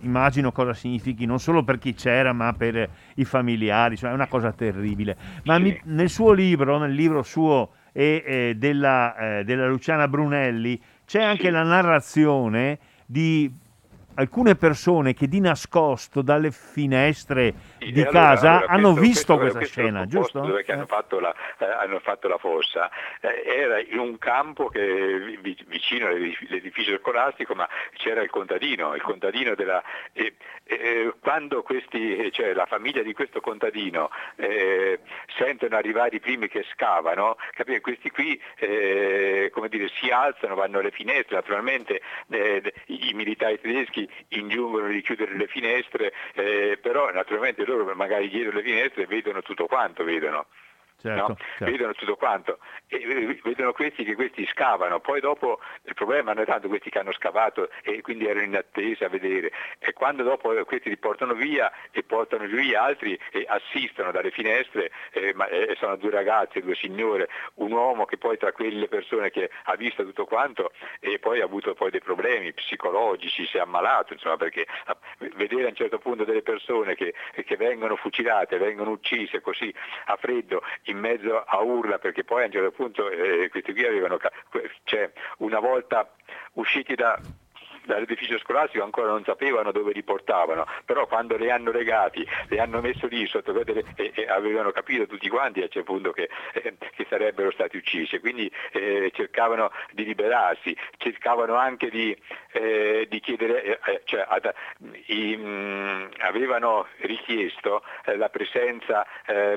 immagino 0.00 0.52
cosa 0.52 0.74
significhi 0.74 1.26
non 1.26 1.38
solo 1.38 1.62
per 1.62 1.78
chi 1.78 1.94
c'era 1.94 2.32
ma 2.32 2.52
per 2.52 2.88
i 3.14 3.24
familiari, 3.24 3.96
cioè 3.96 4.10
è 4.10 4.14
una 4.14 4.26
cosa 4.26 4.52
terribile. 4.52 5.16
Ma 5.44 5.58
mi, 5.58 5.78
nel 5.84 6.08
suo 6.08 6.32
libro, 6.32 6.78
nel 6.78 6.92
libro 6.92 7.22
suo 7.22 7.70
e 7.92 8.22
eh, 8.24 8.54
della, 8.56 9.16
eh, 9.16 9.44
della, 9.44 9.66
Luciana 9.66 10.08
Brunelli, 10.08 10.80
c'è 11.04 11.22
anche 11.22 11.50
la 11.50 11.62
narrazione 11.62 12.78
di 13.06 13.50
alcune 14.18 14.56
persone 14.56 15.14
che 15.14 15.28
di 15.28 15.40
nascosto 15.40 16.22
dalle 16.22 16.50
finestre 16.50 17.54
sì, 17.78 17.92
di 17.92 18.00
allora, 18.00 18.10
casa 18.10 18.50
allora, 18.50 18.66
hanno 18.66 18.92
questo, 18.92 19.00
visto 19.00 19.36
questo, 19.36 19.58
questa 19.58 19.80
scena, 19.80 20.06
giusto? 20.06 20.40
Dove 20.40 20.64
eh. 20.64 20.72
hanno, 20.72 20.86
fatto 20.86 21.20
la, 21.20 21.34
eh, 21.58 21.64
hanno, 21.64 22.00
fatto 22.00 22.28
la, 22.28 22.36
fossa 22.38 22.90
eh, 23.20 23.42
era 23.46 23.80
in 23.80 23.98
un 23.98 24.18
campo 24.18 24.68
che, 24.68 25.38
vicino 25.66 26.08
all'edificio 26.08 26.98
scolastico, 26.98 27.54
ma 27.54 27.68
c'era 27.94 28.22
il 28.22 28.30
contadino, 28.30 28.94
il 28.94 29.02
contadino 29.02 29.54
della, 29.54 29.82
eh, 30.12 31.14
quando 31.20 31.62
questi, 31.62 32.30
cioè 32.32 32.52
la 32.52 32.66
famiglia 32.66 33.02
di 33.02 33.12
questo 33.12 33.40
contadino 33.40 34.10
eh, 34.36 34.98
sentono 35.36 35.76
arrivare 35.76 36.16
i 36.16 36.20
primi 36.20 36.48
che 36.48 36.64
scavano, 36.72 37.36
capite, 37.52 37.80
questi 37.80 38.10
qui 38.10 38.40
eh, 38.56 39.52
dire, 39.68 39.88
si 40.00 40.08
alzano, 40.10 40.54
vanno 40.54 40.78
alle 40.78 40.90
finestre, 40.90 41.36
naturalmente 41.36 42.00
i 42.86 43.12
militari 43.14 43.60
tedeschi 43.60 44.07
ingiungono 44.28 44.88
di 44.88 45.00
chiudere 45.02 45.36
le 45.36 45.46
finestre, 45.46 46.12
eh, 46.34 46.78
però 46.80 47.10
naturalmente 47.12 47.64
loro 47.64 47.94
magari 47.94 48.28
dietro 48.28 48.52
le 48.52 48.62
finestre 48.62 49.06
vedono 49.06 49.42
tutto 49.42 49.66
quanto 49.66 50.04
vedono. 50.04 50.46
Certo, 51.00 51.28
no? 51.28 51.36
certo. 51.36 51.64
vedono 51.64 51.92
tutto 51.92 52.16
quanto 52.16 52.58
e 52.88 53.38
vedono 53.44 53.72
questi 53.72 54.02
che 54.02 54.16
questi 54.16 54.44
scavano 54.46 54.98
poi 54.98 55.20
dopo 55.20 55.60
il 55.84 55.94
problema 55.94 56.32
non 56.32 56.42
è 56.42 56.46
tanto 56.46 56.66
questi 56.66 56.90
che 56.90 56.98
hanno 56.98 57.12
scavato 57.12 57.70
e 57.82 58.00
quindi 58.00 58.26
erano 58.26 58.46
in 58.46 58.56
attesa 58.56 59.06
a 59.06 59.08
vedere 59.08 59.52
e 59.78 59.92
quando 59.92 60.24
dopo 60.24 60.52
questi 60.64 60.88
li 60.88 60.96
portano 60.96 61.34
via 61.34 61.70
e 61.92 62.02
portano 62.02 62.48
giù 62.48 62.56
gli 62.56 62.74
altri 62.74 63.16
e 63.30 63.44
assistono 63.46 64.10
dalle 64.10 64.32
finestre 64.32 64.90
eh, 65.12 65.32
ma, 65.34 65.46
eh, 65.46 65.76
sono 65.78 65.94
due 65.94 66.10
ragazze, 66.10 66.62
due 66.62 66.74
signore 66.74 67.28
un 67.54 67.70
uomo 67.70 68.04
che 68.04 68.18
poi 68.18 68.36
tra 68.36 68.50
quelle 68.50 68.88
persone 68.88 69.30
che 69.30 69.50
ha 69.64 69.76
visto 69.76 70.02
tutto 70.04 70.24
quanto 70.24 70.72
e 70.98 71.20
poi 71.20 71.40
ha 71.40 71.44
avuto 71.44 71.74
poi 71.74 71.92
dei 71.92 72.02
problemi 72.02 72.52
psicologici 72.52 73.46
si 73.46 73.56
è 73.56 73.60
ammalato 73.60 74.14
insomma 74.14 74.36
perché 74.36 74.66
vedere 75.36 75.66
a 75.66 75.68
un 75.68 75.76
certo 75.76 75.98
punto 75.98 76.24
delle 76.24 76.42
persone 76.42 76.96
che, 76.96 77.14
che 77.44 77.56
vengono 77.56 77.94
fucilate 77.94 78.58
vengono 78.58 78.90
uccise 78.90 79.40
così 79.40 79.72
a 80.06 80.16
freddo 80.16 80.60
in 80.90 80.98
mezzo 80.98 81.42
a 81.44 81.60
urla 81.60 81.98
perché 81.98 82.24
poi 82.24 82.42
a 82.42 82.46
un 82.46 82.52
certo 82.52 82.70
punto 82.70 83.10
eh, 83.10 83.48
questi 83.50 83.72
qui 83.72 83.84
avevano, 83.84 84.18
cioè, 84.84 85.10
una 85.38 85.60
volta 85.60 86.10
usciti 86.54 86.94
da, 86.94 87.18
dall'edificio 87.88 88.38
scolastico 88.38 88.84
ancora 88.84 89.08
non 89.08 89.24
sapevano 89.24 89.72
dove 89.72 89.92
li 89.92 90.02
portavano, 90.02 90.66
però 90.84 91.06
quando 91.06 91.36
li 91.36 91.50
hanno 91.50 91.70
legati, 91.70 92.26
li 92.48 92.58
hanno 92.58 92.80
messo 92.80 93.06
lì 93.06 93.26
sotto 93.26 93.58
e, 93.58 94.12
e 94.14 94.26
avevano 94.28 94.70
capito 94.70 95.06
tutti 95.06 95.28
quanti 95.28 95.60
a 95.60 95.68
certo 95.68 95.92
punto 95.92 96.12
che, 96.12 96.28
eh, 96.52 96.74
che 96.94 97.06
sarebbero 97.08 97.50
stati 97.50 97.76
uccisi, 97.76 98.18
quindi 98.18 98.50
eh, 98.72 99.10
cercavano 99.14 99.70
di 99.92 100.04
liberarsi, 100.04 100.76
cercavano 100.98 101.54
anche 101.54 101.88
di, 101.88 102.16
eh, 102.52 103.06
di 103.08 103.20
chiedere, 103.20 103.62
eh, 103.62 103.78
eh, 103.86 104.02
cioè, 104.04 104.24
ad, 104.28 104.52
i, 105.06 105.36
mh, 105.36 105.46
mm, 105.48 106.06
avevano 106.18 106.86
richiesto 106.98 107.82
eh, 108.04 108.16
la 108.16 108.28
presenza 108.28 109.06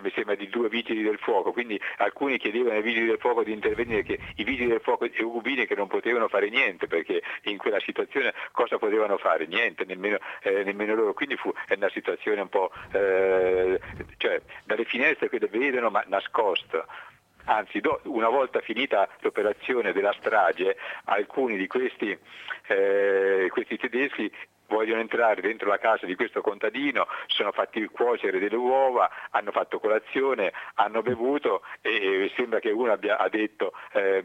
mi 0.01 0.11
sembra 0.13 0.35
di 0.35 0.49
due 0.49 0.69
vigili 0.69 1.01
del 1.01 1.17
fuoco, 1.17 1.51
quindi 1.51 1.79
alcuni 1.97 2.37
chiedevano 2.37 2.75
ai 2.75 2.81
vigili 2.81 3.05
del 3.05 3.19
fuoco 3.19 3.43
di 3.43 3.51
intervenire, 3.51 4.03
che 4.03 4.19
i 4.35 4.43
vigili 4.43 4.67
del 4.67 4.81
fuoco 4.81 5.05
e 5.05 5.11
cubini 5.11 5.65
che 5.65 5.75
non 5.75 5.87
potevano 5.87 6.27
fare 6.27 6.49
niente 6.49 6.87
perché 6.87 7.21
in 7.43 7.57
quella 7.57 7.79
situazione 7.79 8.20
situazione 8.21 8.33
cosa 8.51 8.77
potevano 8.77 9.17
fare? 9.17 9.45
Niente, 9.47 9.83
nemmeno, 9.85 10.17
eh, 10.41 10.63
nemmeno 10.63 10.95
loro. 10.95 11.13
Quindi 11.13 11.35
fu 11.35 11.51
una 11.69 11.89
situazione 11.89 12.41
un 12.41 12.49
po', 12.49 12.71
eh, 12.91 13.79
cioè 14.17 14.41
dalle 14.65 14.85
finestre 14.85 15.29
che 15.29 15.39
le 15.39 15.47
vedono 15.47 15.89
ma 15.89 16.03
nascosto. 16.07 16.85
Anzi, 17.45 17.79
do, 17.79 17.99
una 18.03 18.29
volta 18.29 18.59
finita 18.61 19.09
l'operazione 19.21 19.93
della 19.93 20.13
strage, 20.19 20.77
alcuni 21.05 21.57
di 21.57 21.65
questi, 21.65 22.15
eh, 22.67 23.47
questi 23.49 23.77
tedeschi 23.77 24.31
vogliono 24.67 25.01
entrare 25.01 25.41
dentro 25.41 25.67
la 25.67 25.79
casa 25.79 26.05
di 26.05 26.15
questo 26.15 26.41
contadino, 26.41 27.07
sono 27.25 27.51
fatti 27.51 27.85
cuocere 27.87 28.39
delle 28.39 28.55
uova, 28.55 29.09
hanno 29.31 29.51
fatto 29.51 29.79
colazione, 29.79 30.53
hanno 30.75 31.01
bevuto 31.01 31.63
e 31.81 32.31
sembra 32.35 32.59
che 32.59 32.69
uno 32.69 32.93
abbia 32.93 33.17
ha 33.17 33.27
detto 33.27 33.73
eh, 33.91 34.23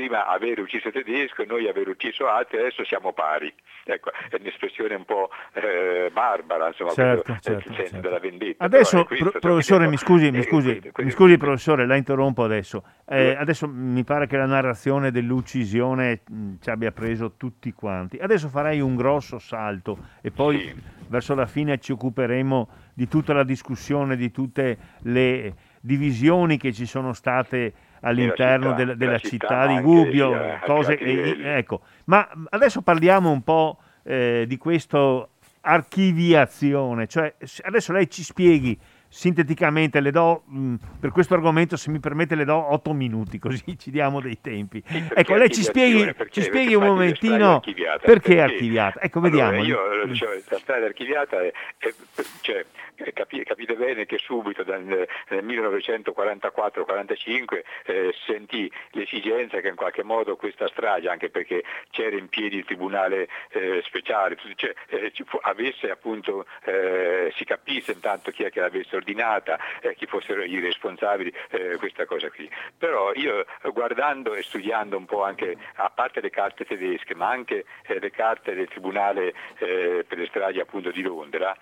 prima 0.00 0.26
aver 0.26 0.58
ucciso 0.60 0.90
tedesco 0.90 1.42
e 1.42 1.46
noi 1.46 1.68
aver 1.68 1.88
ucciso 1.88 2.26
altri, 2.26 2.58
adesso 2.58 2.84
siamo 2.84 3.12
pari. 3.12 3.52
Ecco, 3.84 4.10
è 4.30 4.36
un'espressione 4.38 4.94
un 4.94 5.04
po' 5.04 5.28
eh, 5.52 6.10
barbara, 6.12 6.68
insomma, 6.68 6.92
certo, 6.92 7.36
certo, 7.40 7.68
il 7.68 7.74
senso 7.74 7.92
certo. 7.92 8.00
della 8.00 8.18
vendetta. 8.18 8.64
Adesso, 8.64 9.04
pro- 9.04 9.32
professore, 9.38 9.88
mi 9.88 9.98
scusi, 9.98 10.30
mi 10.30 10.42
scusi, 10.42 10.70
questo, 10.70 10.80
questo, 10.80 11.02
mi 11.02 11.10
scusi 11.10 11.36
professore, 11.36 11.86
la 11.86 11.96
interrompo 11.96 12.44
adesso. 12.44 12.82
Eh, 13.06 13.36
adesso 13.38 13.68
mi 13.68 14.04
pare 14.04 14.26
che 14.26 14.36
la 14.36 14.46
narrazione 14.46 15.10
dell'uccisione 15.10 16.20
mh, 16.26 16.54
ci 16.60 16.70
abbia 16.70 16.92
preso 16.92 17.34
tutti 17.36 17.72
quanti. 17.72 18.16
Adesso 18.16 18.48
farei 18.48 18.80
un 18.80 18.96
grosso 18.96 19.38
salto 19.38 19.98
e 20.22 20.30
poi 20.30 20.60
sì. 20.60 20.74
verso 21.08 21.34
la 21.34 21.46
fine 21.46 21.78
ci 21.78 21.92
occuperemo 21.92 22.68
di 22.94 23.08
tutta 23.08 23.34
la 23.34 23.44
discussione, 23.44 24.16
di 24.16 24.30
tutte 24.30 24.78
le 25.02 25.54
divisioni 25.80 26.56
che 26.56 26.72
ci 26.72 26.86
sono 26.86 27.12
state 27.12 27.72
all'interno 28.00 28.72
della 28.74 28.92
città, 28.92 29.04
della 29.04 29.18
città, 29.18 29.28
città 29.28 29.66
di 29.66 29.80
Gubbio, 29.80 30.32
anche, 30.32 30.66
cose, 30.66 30.98
e, 30.98 31.36
ecco. 31.56 31.80
ma 32.04 32.28
adesso 32.50 32.82
parliamo 32.82 33.30
un 33.30 33.42
po' 33.42 33.78
eh, 34.02 34.44
di 34.46 34.56
questo 34.56 35.30
archiviazione, 35.62 37.06
cioè 37.06 37.34
adesso 37.62 37.92
lei 37.92 38.08
ci 38.08 38.22
spieghi 38.22 38.78
sinteticamente 39.12 40.00
le 40.00 40.12
do, 40.12 40.44
mh, 40.46 40.74
per 41.00 41.10
questo 41.10 41.34
argomento 41.34 41.76
se 41.76 41.90
mi 41.90 41.98
permette 41.98 42.36
le 42.36 42.44
do 42.44 42.72
otto 42.72 42.92
minuti 42.92 43.40
così 43.40 43.76
ci 43.76 43.90
diamo 43.90 44.20
dei 44.20 44.40
tempi. 44.40 44.82
Sì, 44.86 45.04
ecco, 45.12 45.34
lei 45.34 45.50
ci 45.50 45.62
spieghi, 45.62 46.04
perché, 46.14 46.30
ci 46.30 46.42
spieghi 46.42 46.74
un 46.74 46.84
momentino 46.84 47.60
perché, 47.60 47.84
perché 48.00 48.36
è 48.36 48.40
archiviata. 48.40 49.00
Ecco, 49.00 49.18
allora, 49.18 49.50
vediamo. 49.50 49.66
Io, 49.66 50.06
dicevo, 50.06 50.32
la 50.48 50.58
strada 50.58 50.86
archiviata 50.86 51.42
è, 51.42 51.52
è 51.76 51.92
cioè, 52.40 52.64
capite 53.12 53.74
bene 53.74 54.06
che 54.06 54.18
subito 54.18 54.64
nel 54.64 55.08
1944-45 55.30 57.62
eh, 57.84 58.14
sentì 58.26 58.70
l'esigenza 58.90 59.60
che 59.60 59.68
in 59.68 59.76
qualche 59.76 60.02
modo 60.02 60.36
questa 60.36 60.68
strage, 60.68 61.08
anche 61.08 61.30
perché 61.30 61.62
c'era 61.90 62.16
in 62.16 62.28
piedi 62.28 62.56
il 62.56 62.64
tribunale 62.64 63.28
eh, 63.50 63.82
speciale, 63.84 64.36
cioè, 64.56 64.72
eh, 64.88 65.12
avesse 65.42 65.90
appunto, 65.90 66.46
eh, 66.64 67.32
si 67.36 67.44
capisse 67.44 67.92
intanto 67.92 68.30
chi 68.30 68.44
è 68.44 68.50
che 68.50 68.60
l'avesse 68.60 68.96
ordinata, 68.96 69.58
eh, 69.80 69.94
chi 69.94 70.06
fossero 70.06 70.42
i 70.42 70.58
responsabili, 70.60 71.32
eh, 71.50 71.76
questa 71.76 72.06
cosa 72.06 72.30
qui. 72.30 72.50
Però 72.76 73.12
io 73.14 73.44
guardando 73.72 74.34
e 74.34 74.42
studiando 74.42 74.96
un 74.96 75.06
po' 75.06 75.24
anche, 75.24 75.56
a 75.74 75.90
parte 75.90 76.20
le 76.20 76.30
carte 76.30 76.64
tedesche, 76.64 77.14
ma 77.14 77.28
anche 77.28 77.64
le 77.86 78.10
carte 78.10 78.54
del 78.54 78.68
tribunale 78.68 79.34
per 79.58 80.16
le 80.16 80.26
stragi 80.26 80.60
appunto 80.60 80.90
di 80.90 81.02
Londra, 81.02 81.56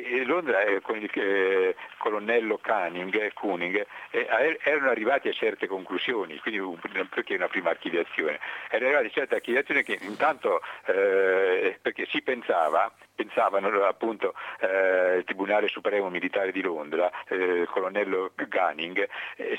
e 0.00 0.24
Londra 0.24 0.62
eh, 0.62 0.80
con 0.80 0.96
il 0.96 1.10
eh, 1.12 1.76
colonnello 1.98 2.58
Canning, 2.58 3.14
eh, 3.14 3.32
Kuning 3.32 3.84
eh, 4.10 4.58
erano 4.62 4.90
arrivati 4.90 5.28
a 5.28 5.32
certe 5.32 5.66
conclusioni, 5.66 6.38
quindi 6.38 6.78
perché 7.10 7.34
una 7.34 7.48
prima 7.48 7.70
archiviazione? 7.70 8.40
Erano 8.68 8.86
arrivati 8.86 9.06
a 9.06 9.10
certe 9.10 9.34
archiviazioni 9.36 9.82
che 9.82 9.98
intanto 10.00 10.60
eh, 10.86 11.78
perché 11.80 12.06
si 12.06 12.22
pensava, 12.22 12.90
pensavano 13.14 13.84
appunto 13.84 14.34
eh, 14.60 15.16
il 15.18 15.24
Tribunale 15.24 15.68
Supremo 15.68 16.08
Militare 16.08 16.52
di 16.52 16.62
Londra, 16.62 17.10
il 17.28 17.68
colonnello 17.70 18.32
Gunning, 18.34 19.08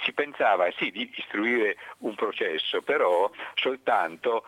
si 0.03 0.13
pensava 0.13 0.69
sì 0.71 0.91
di 0.91 1.11
istruire 1.15 1.77
un 1.99 2.15
processo, 2.15 2.81
però 2.81 3.29
soltanto 3.55 4.45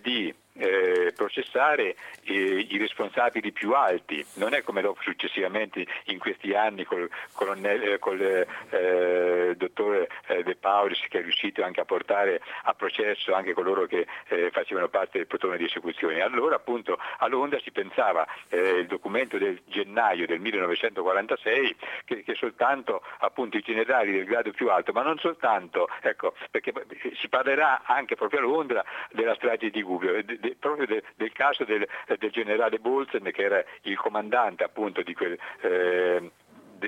di 0.00 0.34
eh, 0.54 1.12
processare 1.14 1.96
eh, 2.24 2.66
i 2.68 2.78
responsabili 2.78 3.52
più 3.52 3.72
alti, 3.72 4.24
non 4.34 4.54
è 4.54 4.62
come 4.62 4.82
dopo 4.82 5.00
successivamente 5.02 5.86
in 6.06 6.18
questi 6.18 6.54
anni 6.54 6.84
col, 6.84 7.08
colonnello, 7.32 7.94
eh, 7.94 7.98
col 7.98 8.20
eh, 8.20 9.54
dottor 9.56 10.06
eh, 10.26 10.42
De 10.42 10.56
Paulis 10.56 11.00
che 11.08 11.20
è 11.20 11.22
riuscito 11.22 11.62
anche 11.62 11.80
a 11.80 11.84
portare 11.84 12.40
a 12.64 12.74
processo 12.74 13.34
anche 13.34 13.54
coloro 13.54 13.86
che 13.86 14.06
eh, 14.28 14.50
facevano 14.50 14.88
parte 14.88 15.18
del 15.18 15.26
plotone 15.26 15.56
di 15.56 15.64
esecuzione. 15.64 16.20
Allora 16.20 16.56
appunto 16.56 16.98
a 17.18 17.26
Londra 17.26 17.58
si 17.60 17.70
pensava, 17.70 18.26
il 18.50 18.86
documento 18.86 19.38
del 19.38 19.60
gennaio 19.66 20.26
del 20.26 20.40
1946, 20.40 21.76
che, 22.04 22.22
che 22.22 22.34
soltanto 22.34 23.02
appunto 23.18 23.56
i 23.56 23.62
generali 23.62 24.12
del 24.12 24.24
grado 24.24 24.50
più 24.50 24.70
alto, 24.70 24.92
ma 24.92 25.02
non 25.02 25.18
soltanto, 25.18 25.88
ecco, 26.00 26.34
perché 26.50 26.72
si 27.18 27.28
parlerà 27.28 27.82
anche 27.84 28.16
proprio 28.16 28.40
a 28.40 28.42
Londra 28.42 28.84
della 29.10 29.34
strage 29.34 29.70
di 29.70 29.82
Gubbio, 29.82 30.22
de, 30.40 30.56
proprio 30.58 30.86
de, 30.86 31.02
del 31.16 31.32
caso 31.32 31.64
del, 31.64 31.86
del, 32.06 32.30
generale 32.30 32.78
Bolzen 32.78 33.30
che 33.32 33.42
era 33.42 33.64
il 33.82 33.96
comandante 33.96 34.64
appunto 34.64 35.02
di 35.02 35.14
quel... 35.14 35.38
Eh, 35.60 36.30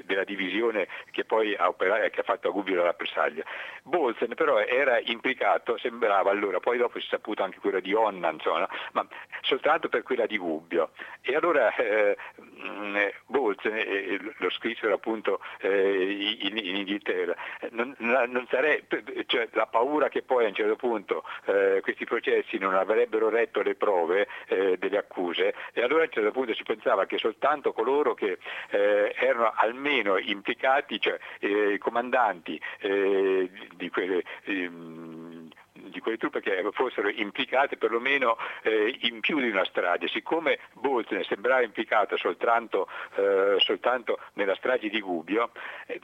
della 0.05 0.25
divisione 0.25 0.89
che 1.11 1.25
poi 1.25 1.55
ha, 1.55 1.69
operato, 1.69 2.09
che 2.11 2.21
ha 2.21 2.25
fatto 2.25 2.49
a 2.49 2.51
Gubbio 2.51 2.77
la 2.77 2.85
rappresaglia. 2.85 3.45
Bolzen 3.83 4.35
però 4.35 4.59
era 4.59 4.99
implicato, 5.01 5.77
sembrava 5.79 6.31
allora, 6.31 6.61
poi 6.61 6.79
dopo 6.79 6.99
si 6.99 7.07
è 7.07 7.11
saputo 7.11 7.43
anche 7.43 7.59
quella 7.59 7.81
di 7.81 7.93
Onna, 7.93 8.31
insomma, 8.31 8.69
ma 8.93 9.07
soltanto 9.43 9.89
per 9.89 10.03
quella 10.03 10.27
di 10.27 10.39
Gubbio. 10.39 10.91
E 11.21 11.35
allora 11.35 11.75
eh, 11.75 12.17
mm, 12.41 12.97
Bolzen, 13.27 13.75
eh, 13.77 14.35
lo 14.37 14.51
scrissero 14.51 14.95
appunto 14.95 15.41
eh, 15.61 16.39
in, 16.41 16.57
in, 16.57 16.77
Inghilterra, 16.77 17.35
non, 17.71 17.95
non 17.99 18.47
sarebbe, 18.49 19.03
cioè, 19.27 19.49
la 19.53 19.67
paura 19.67 20.09
che 20.09 20.23
poi 20.23 20.45
a 20.45 20.49
un 20.49 20.55
certo 20.55 20.77
punto 20.77 21.25
eh, 21.47 21.81
questi 21.83 22.05
processi 22.05 22.59
non 22.59 22.75
avrebbero 22.75 23.29
retto 23.29 23.63
le 23.63 23.75
prove 23.75 24.29
eh, 24.47 24.77
delle 24.79 24.99
accuse 24.99 25.55
e 25.73 25.83
allora 25.83 26.03
a 26.03 26.07
un 26.07 26.13
certo 26.13 26.31
punto 26.31 26.55
si 26.55 26.63
pensava 26.63 27.07
che 27.07 27.19
soltanto 27.19 27.73
coloro 27.73 28.15
che 28.15 28.39
eh, 28.71 29.15
erano 29.17 29.53
almeno 29.55 29.82
implicati, 29.91 31.01
cioè 31.01 31.19
i 31.41 31.79
comandanti 31.79 32.61
di 32.81 33.91
quelle 33.91 34.23
ehm, 34.45 35.49
di 35.73 36.01
quelle 36.01 36.17
truppe 36.17 36.41
che 36.41 36.69
fossero 36.73 37.09
implicate 37.09 37.77
perlomeno 37.77 38.37
eh, 38.63 38.97
in 39.03 39.21
più 39.21 39.39
di 39.39 39.49
una 39.49 39.65
strage. 39.65 40.09
Siccome 40.09 40.59
Bolton 40.73 41.23
sembrava 41.25 41.63
implicato 41.63 42.17
soltanto, 42.17 42.89
eh, 43.17 43.57
soltanto 43.59 44.19
nella 44.35 44.55
strage 44.55 44.89
di 44.89 45.01
Gubbio, 45.01 45.51
eh, 45.87 46.01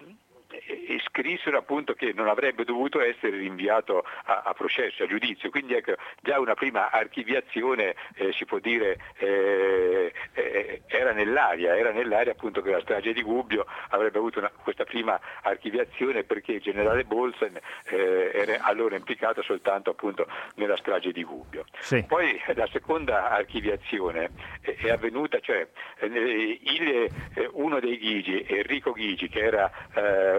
e 0.50 1.00
scrissero 1.04 1.58
appunto 1.58 1.94
che 1.94 2.12
non 2.14 2.28
avrebbe 2.28 2.64
dovuto 2.64 3.00
essere 3.00 3.36
rinviato 3.36 4.04
a, 4.24 4.42
a 4.44 4.54
processo, 4.54 5.02
a 5.02 5.06
giudizio, 5.06 5.50
quindi 5.50 5.74
ecco, 5.74 5.94
già 6.22 6.40
una 6.40 6.54
prima 6.54 6.90
archiviazione 6.90 7.94
eh, 8.14 8.32
si 8.32 8.44
può 8.44 8.58
dire 8.58 8.98
eh, 9.18 10.12
eh, 10.32 10.82
era 10.86 11.12
nell'aria, 11.12 11.76
era 11.76 11.90
nell'aria 11.90 12.32
appunto 12.32 12.62
che 12.62 12.70
la 12.70 12.80
strage 12.80 13.12
di 13.12 13.22
Gubbio 13.22 13.66
avrebbe 13.90 14.18
avuto 14.18 14.38
una, 14.38 14.50
questa 14.50 14.84
prima 14.84 15.20
archiviazione 15.42 16.24
perché 16.24 16.52
il 16.52 16.60
generale 16.60 17.04
Bolsen 17.04 17.58
eh, 17.84 18.30
era 18.32 18.62
allora 18.62 18.96
implicato 18.96 19.42
soltanto 19.42 19.90
appunto 19.90 20.26
nella 20.54 20.76
strage 20.76 21.12
di 21.12 21.24
Gubbio. 21.24 21.64
Sì. 21.80 22.04
Poi 22.04 22.40
la 22.54 22.68
seconda 22.72 23.30
archiviazione 23.30 24.30
è 24.60 24.88
avvenuta, 24.88 25.40
cioè 25.40 25.66
il, 26.00 27.10
eh, 27.34 27.48
uno 27.52 27.80
dei 27.80 27.98
Ghigi, 27.98 28.44
Enrico 28.48 28.92
Ghigi, 28.92 29.28
che 29.28 29.40
era 29.40 29.70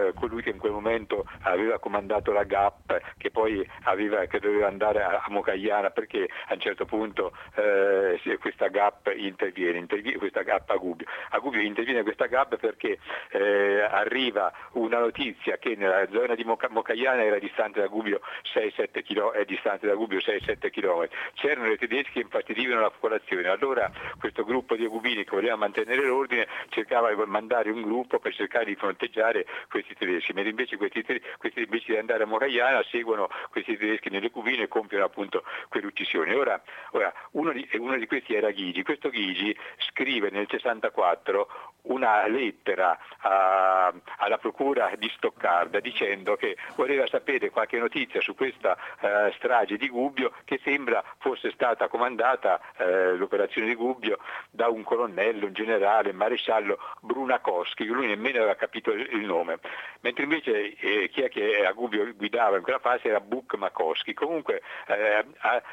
eh, 0.08 0.12
colui 0.14 0.42
che 0.42 0.50
in 0.50 0.58
quel 0.58 0.72
momento 0.72 1.26
aveva 1.42 1.78
comandato 1.78 2.32
la 2.32 2.44
GAP, 2.44 3.00
che 3.16 3.30
poi 3.30 3.66
aveva, 3.84 4.24
che 4.26 4.40
doveva 4.40 4.66
andare 4.66 5.02
a, 5.02 5.22
a 5.24 5.30
Mocagliana 5.30 5.90
perché 5.90 6.28
a 6.48 6.54
un 6.54 6.60
certo 6.60 6.84
punto 6.84 7.32
eh, 7.56 8.18
questa 8.38 8.68
GAP 8.68 9.12
interviene, 9.16 9.78
interviene, 9.78 10.18
questa 10.18 10.42
GAP 10.42 10.70
a 10.70 10.76
Gubbio. 10.76 11.06
A 11.30 11.38
Gubbio 11.38 11.60
interviene 11.60 12.02
questa 12.02 12.26
GAP 12.26 12.56
perché 12.56 12.98
eh, 13.30 13.80
arriva 13.82 14.52
una 14.72 14.98
notizia 14.98 15.58
che 15.58 15.74
nella 15.76 16.06
zona 16.10 16.34
di 16.34 16.44
Moca, 16.44 16.68
Mocagliana 16.70 17.22
era 17.22 17.38
distante 17.38 17.80
da 17.80 17.86
Gubbio 17.86 18.20
6-7 18.54 19.02
km, 19.02 19.30
è 19.32 19.44
distante 19.44 19.86
da 19.86 19.94
Gubbio 19.94 20.18
6-7 20.18 20.70
km. 20.70 21.08
C'erano 21.34 21.68
le 21.68 21.76
tedesche 21.76 22.12
che 22.12 22.20
infastidivano 22.20 22.80
la 22.80 22.90
popolazione, 22.90 23.48
allora 23.48 23.90
questo 24.18 24.44
gruppo 24.44 24.76
di 24.76 24.84
agubini 24.84 25.24
che 25.24 25.30
voleva 25.30 25.56
mantenere 25.56 26.04
l'ordine 26.04 26.46
cercava 26.68 27.12
di 27.12 27.22
mandare 27.26 27.70
un 27.70 27.82
gruppo 27.82 28.18
per 28.18 28.34
cercare 28.34 28.64
di 28.64 28.74
fronteggiare 28.74 29.46
questi 29.68 29.89
tedeschi, 29.94 30.32
mentre 30.32 30.50
invece 30.50 30.76
questi, 30.76 31.04
questi 31.38 31.62
invece 31.62 31.92
di 31.92 31.98
andare 31.98 32.24
a 32.24 32.26
Moragliana 32.26 32.82
seguono 32.84 33.28
questi 33.50 33.76
tedeschi 33.76 34.10
nelle 34.10 34.30
cubine 34.30 34.64
e 34.64 34.68
compiono 34.68 35.04
appunto 35.04 35.44
quelle 35.68 35.86
uccisioni. 35.86 36.34
Ora, 36.34 36.60
ora 36.92 37.12
uno, 37.32 37.52
di, 37.52 37.68
uno, 37.74 37.96
di, 37.96 38.06
questi 38.06 38.34
era 38.34 38.50
Ghigi, 38.50 38.82
questo 38.82 39.08
Ghigi 39.08 39.56
scrive 39.78 40.30
nel 40.30 40.46
64 40.48 41.70
una 41.82 42.26
lettera 42.26 42.98
a, 43.18 43.92
alla 44.18 44.38
procura 44.38 44.92
di 44.98 45.10
Stoccarda 45.16 45.80
dicendo 45.80 46.36
che 46.36 46.56
voleva 46.74 47.06
sapere 47.06 47.50
qualche 47.50 47.78
notizia 47.78 48.20
su 48.20 48.34
questa 48.34 48.76
uh, 49.00 49.32
strage 49.32 49.76
di 49.76 49.88
Gubbio 49.88 50.32
che 50.44 50.60
sembra 50.62 51.02
fosse 51.18 51.50
stata 51.52 51.88
comandata 51.88 52.60
uh, 52.76 53.16
l'operazione 53.16 53.68
di 53.68 53.74
Gubbio 53.74 54.18
da 54.50 54.68
un 54.68 54.82
colonnello, 54.82 55.46
un 55.46 55.52
generale, 55.52 56.12
maresciallo 56.12 56.78
Brunakowski, 57.00 57.86
lui 57.86 58.06
nemmeno 58.06 58.38
aveva 58.38 58.54
capito 58.54 58.92
il 58.92 59.24
nome 59.24 59.58
mentre 60.00 60.24
invece 60.24 60.74
eh, 60.74 61.08
chi 61.10 61.22
è 61.22 61.28
che 61.28 61.64
a 61.64 61.72
Gubbio 61.72 62.12
guidava 62.14 62.56
in 62.56 62.62
quella 62.62 62.78
fase 62.78 63.08
era 63.08 63.20
Buck 63.20 63.54
Makowski. 63.56 64.14
Comunque 64.14 64.62
eh, 64.86 65.24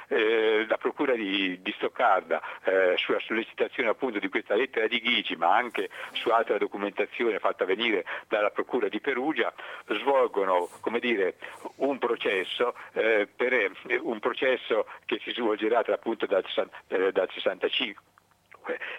eh, 0.10 0.66
la 0.68 0.78
procura 0.78 1.14
di, 1.14 1.62
di 1.62 1.74
Stoccarda 1.78 2.42
eh, 2.64 2.96
sulla 2.98 3.20
sollecitazione 3.20 3.90
appunto 3.90 4.20
di 4.20 4.30
questa 4.30 4.56
lettera 4.56 4.88
di 4.88 5.00
Ghigi 5.00 5.36
ma 5.36 5.56
anche 5.56 5.90
su 6.14 6.30
altra 6.30 6.58
documentazione 6.58 7.40
fatta 7.40 7.66
venire 7.66 8.06
dalla 8.28 8.50
procura 8.50 8.88
di 8.88 9.00
Perugia 9.00 9.54
svolgono 9.88 10.70
dire, 11.00 11.36
un 11.78 11.98
processo, 11.98 12.76
eh, 12.94 13.28
per, 13.34 13.72
un 14.02 14.20
processo 14.20 14.88
che 15.06 15.20
si 15.24 15.32
svolgerà 15.32 15.84
tra, 15.84 15.94
appunto 15.94 16.26
dal, 16.26 16.44
dal 16.88 17.30
65 17.32 18.04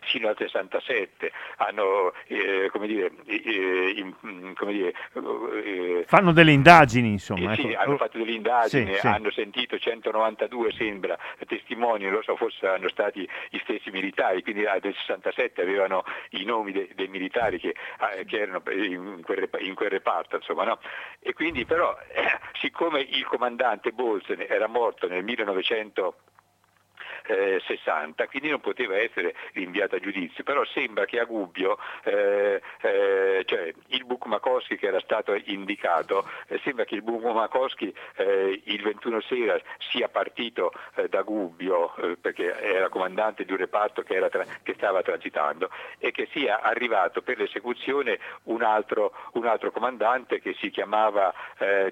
sino 0.07 0.29
al 0.29 0.37
67 0.37 1.33
hanno 1.57 2.13
eh, 2.27 2.69
come 2.71 2.87
dire, 2.87 3.11
eh, 3.27 3.95
in, 3.97 4.15
mm, 4.27 4.53
come 4.55 4.73
dire 4.73 4.95
eh, 5.15 6.05
fanno 6.07 6.33
delle 6.33 6.53
indagini 6.53 7.11
insomma 7.11 7.55
sì, 7.55 7.71
ecco. 7.71 7.81
hanno 7.81 7.97
fatto 7.97 8.19
delle 8.19 8.33
indagini 8.33 8.95
sì, 8.95 9.01
sì. 9.01 9.07
hanno 9.07 9.31
sentito 9.31 9.79
192 9.79 10.73
sembra 10.73 11.19
testimoni 11.47 12.05
non 12.05 12.15
lo 12.15 12.23
so 12.23 12.37
forse 12.37 12.59
saranno 12.61 12.89
stati 12.89 13.29
i 13.51 13.61
stessi 13.63 13.91
militari 13.91 14.43
quindi 14.43 14.65
ah, 14.67 14.79
del 14.79 14.95
67 14.95 15.63
avevano 15.63 16.05
i 16.31 16.45
nomi 16.45 16.73
de, 16.73 16.89
dei 16.95 17.09
militari 17.09 17.59
che, 17.59 17.75
ah, 17.99 18.11
che 18.27 18.41
erano 18.41 18.63
in 18.71 19.23
quel, 19.23 19.49
in 19.61 19.75
quel, 19.75 19.91
reparto 19.91 20.37
insomma 20.37 20.65
no? 20.65 20.79
e 21.21 21.33
quindi 21.33 21.65
però 21.65 21.97
siccome 22.61 23.01
il 23.01 23.25
comandante 23.25 23.93
Bolsen 23.93 24.45
era 24.49 24.67
morto 24.67 25.09
nel 25.09 25.25
1900 25.25 26.17
eh, 27.29 27.61
60, 27.67 28.27
quindi 28.27 28.49
non 28.49 28.61
poteva 28.61 28.97
essere 28.97 29.35
rinviato 29.53 29.97
a 29.97 29.99
giudizio, 30.01 30.43
però 30.45 30.65
sembra 30.65 31.05
che 31.05 31.21
a 31.21 31.25
Gubbio, 31.25 31.79
eh, 32.05 32.61
eh, 32.81 33.43
cioè 33.45 33.73
il 33.89 34.05
Bukmakowski 34.05 34.77
che 34.77 34.87
era 34.87 35.01
stato 35.01 35.35
indicato, 35.35 36.29
eh, 36.49 36.59
sembra 36.65 36.85
che 36.85 36.95
il 36.95 37.03
Bukmakowski 37.03 37.95
eh, 38.17 38.63
il 38.65 38.83
21 38.83 39.21
sera 39.21 39.61
sia 39.91 40.09
partito 40.09 40.73
eh, 40.95 41.09
da 41.09 41.23
Gubbio 41.23 41.95
perché 42.21 42.59
era 42.61 42.89
comandante 42.89 43.45
di 43.45 43.53
un 43.53 43.59
reparto 43.59 44.03
che, 44.03 44.27
tra- 44.31 44.45
che, 44.63 44.75
stava 44.75 45.03
transitando 45.03 45.71
e 45.99 46.11
che 46.13 46.29
sia 46.33 46.61
arrivato 46.61 47.21
per 47.23 47.39
l'esecuzione 47.39 48.19
un 48.45 48.63
altro, 48.63 49.13
un 49.33 49.47
altro 49.47 49.71
comandante 49.71 50.41
che 50.41 50.55
si 50.59 50.71
chiamava, 50.71 51.35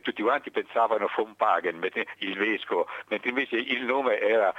tutti 0.01 0.23
quanti 0.23 0.51
pensavano 0.51 1.11
von 1.15 1.35
Pagen, 1.35 1.81
il 2.19 2.37
vescovo, 2.37 2.89
mentre 3.09 3.31
invece 3.31 3.57
il 3.57 3.85
nome 3.85 4.19
era 4.21 4.55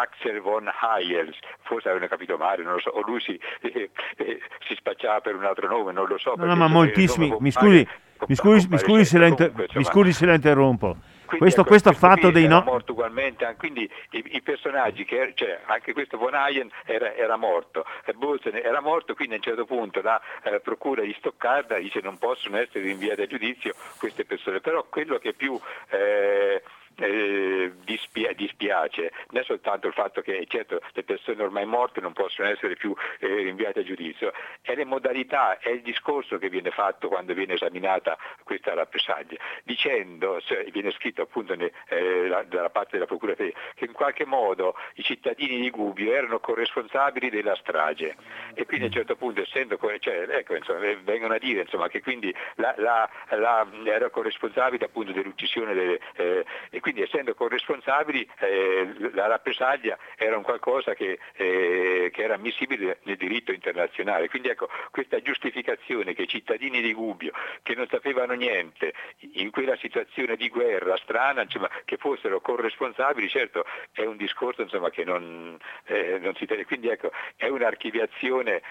Axel 0.00 0.40
von 0.40 0.70
Hayels, 0.80 1.36
forse 1.62 1.88
avevano 1.88 2.08
capito 2.08 2.36
male, 2.36 2.62
non 2.62 2.74
lo 2.74 2.80
so, 2.80 2.90
o 2.90 3.00
lui 3.02 3.20
si, 3.20 3.38
eh, 3.60 3.90
eh, 4.16 4.40
si 4.66 4.74
spacciava 4.74 5.20
per 5.20 5.34
un 5.34 5.44
altro 5.44 5.68
nome, 5.68 5.92
non 5.92 6.06
lo 6.06 6.18
so. 6.18 6.34
No, 6.36 6.44
no 6.44 6.56
ma 6.56 6.68
moltissimi, 6.68 7.34
mi 7.40 7.50
scusi, 7.50 7.86
mi 8.26 8.34
scusi, 8.34 8.68
mi 8.68 8.78
scusi, 8.78 9.04
se, 9.04 9.18
la 9.18 9.26
inter- 9.26 9.52
mi 9.74 9.84
scusi 9.84 10.12
se 10.12 10.26
la 10.26 10.34
interrompo. 10.34 10.96
Quindi, 11.26 11.38
questo, 11.38 11.62
ecco, 11.62 11.70
questo, 11.70 11.90
questo 11.90 11.92
fatto 11.92 12.30
dei 12.30 12.46
no... 12.46 12.62
morto 12.62 12.92
ugualmente, 12.92 13.52
quindi 13.58 13.90
i, 14.10 14.24
i 14.36 14.42
personaggi, 14.42 15.04
che, 15.04 15.32
cioè, 15.34 15.60
anche 15.66 15.92
questo 15.92 16.16
von 16.16 16.34
Hayen 16.34 16.70
era, 16.84 17.14
era 17.14 17.36
morto, 17.36 17.84
Bolsen 18.14 18.54
era 18.54 18.80
morto, 18.80 19.14
quindi 19.14 19.34
a 19.34 19.36
un 19.38 19.42
certo 19.42 19.64
punto 19.64 20.00
la 20.00 20.20
eh, 20.44 20.60
procura 20.60 21.02
di 21.02 21.14
Stoccarda 21.18 21.78
dice 21.78 22.00
non 22.00 22.18
possono 22.18 22.58
essere 22.58 22.84
rinviate 22.84 23.22
a 23.22 23.26
giudizio 23.26 23.74
queste 23.98 24.24
persone, 24.24 24.60
però 24.60 24.84
quello 24.88 25.18
che 25.18 25.32
più... 25.32 25.58
Eh, 25.88 26.62
eh, 26.96 27.72
dispia- 27.84 28.32
dispiace, 28.32 29.12
non 29.30 29.42
è 29.42 29.44
soltanto 29.44 29.86
il 29.86 29.92
fatto 29.92 30.20
che 30.22 30.44
certo 30.48 30.80
le 30.92 31.02
persone 31.02 31.42
ormai 31.42 31.66
morte 31.66 32.00
non 32.00 32.12
possono 32.12 32.48
essere 32.48 32.74
più 32.76 32.94
eh, 33.18 33.26
rinviate 33.26 33.80
a 33.80 33.84
giudizio, 33.84 34.32
è 34.62 34.74
le 34.74 34.84
modalità, 34.84 35.58
è 35.58 35.70
il 35.70 35.82
discorso 35.82 36.38
che 36.38 36.48
viene 36.48 36.70
fatto 36.70 37.08
quando 37.08 37.34
viene 37.34 37.54
esaminata 37.54 38.16
questa 38.42 38.74
rappresaglia, 38.74 39.38
dicendo, 39.62 40.40
cioè, 40.40 40.64
viene 40.70 40.90
scritto 40.92 41.22
appunto 41.22 41.54
ne, 41.54 41.72
eh, 41.88 42.28
la, 42.28 42.42
dalla 42.42 42.70
parte 42.70 42.92
della 42.92 43.06
Procura 43.06 43.34
che 43.34 43.54
in 43.78 43.92
qualche 43.92 44.24
modo 44.24 44.74
i 44.94 45.02
cittadini 45.02 45.60
di 45.60 45.70
Gubbio 45.70 46.12
erano 46.12 46.38
corresponsabili 46.40 47.30
della 47.30 47.54
strage. 47.56 48.16
E 48.54 48.64
quindi 48.64 48.84
a 48.84 48.88
un 48.88 48.94
certo 48.94 49.16
punto 49.16 49.42
essendo, 49.42 49.78
cioè, 50.00 50.26
ecco, 50.28 50.54
insomma, 50.54 50.80
vengono 51.02 51.34
a 51.34 51.38
dire 51.38 51.62
insomma, 51.62 51.88
che 51.88 52.00
quindi 52.00 52.34
la, 52.56 52.74
la, 52.78 53.08
la, 53.30 53.66
era 53.84 54.10
corresponsabile 54.10 54.86
appunto 54.86 55.12
dell'uccisione 55.12 55.74
delle, 55.74 56.00
eh, 56.16 56.44
quindi 56.86 57.02
essendo 57.02 57.34
corresponsabili 57.34 58.30
eh, 58.38 59.10
la 59.12 59.26
rappresaglia 59.26 59.98
era 60.14 60.36
un 60.36 60.44
qualcosa 60.44 60.94
che, 60.94 61.18
eh, 61.32 62.10
che, 62.12 62.22
era 62.22 62.34
ammissibile 62.34 63.00
nel 63.02 63.16
diritto 63.16 63.50
internazionale. 63.50 64.28
Quindi 64.28 64.50
ecco, 64.50 64.68
questa 64.92 65.20
giustificazione 65.20 66.14
che 66.14 66.22
i 66.22 66.28
cittadini 66.28 66.80
di 66.80 66.92
Gubbio, 66.92 67.32
che 67.64 67.74
non 67.74 67.88
sapevano 67.88 68.34
niente, 68.34 68.94
in 69.32 69.50
quella 69.50 69.74
situazione 69.78 70.36
di 70.36 70.48
guerra 70.48 70.96
strana, 70.98 71.42
insomma, 71.42 71.68
che 71.84 71.96
fossero 71.96 72.40
corresponsabili, 72.40 73.28
certo 73.28 73.64
è 73.90 74.04
un 74.04 74.16
discorso 74.16 74.62
insomma, 74.62 74.88
che 74.90 75.02
non, 75.02 75.58
eh, 75.86 76.20
non 76.20 76.36
si 76.36 76.46
tiene. 76.46 76.66
Quindi 76.66 76.86
ecco, 76.86 77.10
è 77.34 77.48
un'archiviazione 77.48 78.62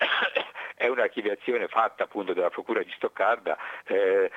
è 0.74 0.86
un'archiviazione 0.86 1.68
fatta 1.68 2.04
appunto 2.04 2.32
dalla 2.32 2.48
Procura 2.48 2.82
di 2.82 2.92
Stoccarda 2.96 3.58
eh, 3.84 4.30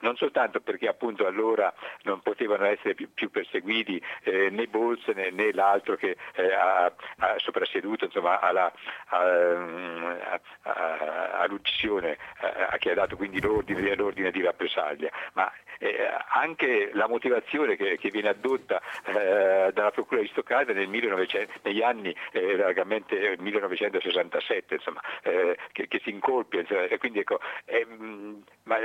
non 0.00 0.16
soltanto 0.16 0.60
perché 0.60 0.88
appunto 0.88 1.26
allora 1.26 1.72
non 2.02 2.20
potevano 2.20 2.64
essere 2.64 2.94
più, 2.94 3.12
più 3.12 3.30
perseguiti 3.30 4.02
eh, 4.22 4.50
né 4.50 4.66
Bolz 4.66 5.06
né, 5.08 5.30
né, 5.30 5.52
l'altro 5.52 5.96
che 5.96 6.16
eh, 6.34 6.52
ha, 6.52 6.92
ha, 7.18 7.34
soprasseduto 7.38 8.04
insomma, 8.04 8.40
alla, 8.40 8.72
a, 9.06 10.40
a, 10.62 11.38
all'uccisione, 11.40 12.16
a, 12.68 12.76
che 12.78 12.90
ha 12.90 12.94
dato 12.94 13.16
quindi 13.16 13.40
l'ordine, 13.40 13.94
l'ordine 13.94 14.30
di 14.30 14.42
rappresaglia, 14.42 15.10
ma 15.34 15.50
eh, 15.78 16.10
anche 16.32 16.90
la 16.92 17.08
motivazione 17.08 17.76
che, 17.76 17.96
che 17.98 18.10
viene 18.10 18.28
addotta 18.28 18.80
eh, 19.06 19.70
dalla 19.72 19.90
Procura 19.90 20.20
di 20.20 20.28
Stoccarda 20.28 20.72
nel 20.72 20.88
1900, 20.88 21.52
negli 21.62 21.82
anni 21.82 22.14
eh, 22.32 22.56
largamente 22.56 23.36
1967, 23.38 24.74
insomma, 24.74 25.00
eh, 25.22 25.56
che, 25.72 25.88
che, 25.88 26.00
si 26.02 26.10
incolpia, 26.10 26.60
insomma, 26.60 26.86
quindi 26.98 27.20
ecco, 27.20 27.40
mh, 27.66 28.42
ma, 28.64 28.76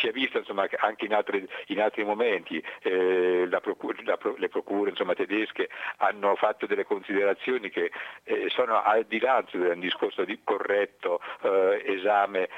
si 0.00 0.08
è 0.10 0.12
visto 0.12 0.38
insomma, 0.38 0.68
anche 0.78 1.06
in 1.06 1.14
altri, 1.14 1.46
in 1.66 1.80
altri 1.80 2.04
momenti, 2.04 2.62
eh, 2.82 3.46
la 3.48 3.60
procura, 3.60 3.98
la, 4.04 4.18
le 4.36 4.48
procure 4.48 4.90
insomma, 4.90 5.14
tedesche 5.14 5.68
hanno 5.98 6.34
fatto 6.36 6.66
delle 6.66 6.84
considerazioni 6.84 7.70
che 7.70 7.90
eh, 8.24 8.48
sono 8.48 8.82
al 8.82 9.04
di 9.04 9.18
là 9.18 9.44
del 9.50 9.78
discorso 9.78 10.24
di 10.24 10.38
corretto 10.42 11.20
esame 11.84 12.48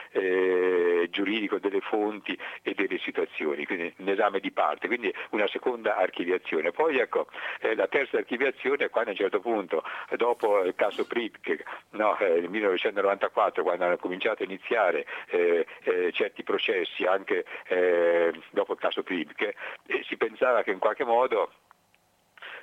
giuridico 1.11 1.59
delle 1.59 1.81
fonti 1.81 2.39
e 2.63 2.75
delle 2.75 2.99
situazioni 2.99 3.65
quindi 3.67 3.93
un 3.99 4.09
esame 4.09 4.41
di 4.41 4.51
parte, 4.51 4.87
quindi 4.87 5.13
una 5.31 5.47
seconda 5.49 5.97
archiviazione. 5.97 6.71
Poi 6.71 6.99
ecco, 6.99 7.27
eh, 7.61 7.75
la 7.75 7.87
terza 7.87 8.19
archiviazione 8.19 8.85
è 8.85 8.91
quando 8.91 9.11
a 9.11 9.13
un 9.13 9.19
certo 9.19 9.41
punto, 9.41 9.83
dopo 10.17 10.63
il 10.65 10.75
caso 10.75 11.07
Pripke, 11.07 11.65
no, 11.91 12.19
eh, 12.19 12.41
nel 12.41 12.49
1994, 12.49 13.63
quando 13.63 13.85
hanno 13.85 13.97
cominciato 13.97 14.43
a 14.43 14.47
iniziare 14.47 15.07
eh, 15.29 15.67
eh 15.85 16.13
certi 16.13 16.43
processi, 16.43 17.05
anche 17.05 17.42
eh, 17.69 18.33
dopo 18.51 18.73
il 18.73 18.79
caso 18.79 19.03
Pripke, 19.03 19.55
eh, 19.87 20.03
si 20.05 20.17
pensava 20.17 20.63
che 20.63 20.71
in 20.71 20.79
qualche 20.79 21.05
modo 21.05 21.53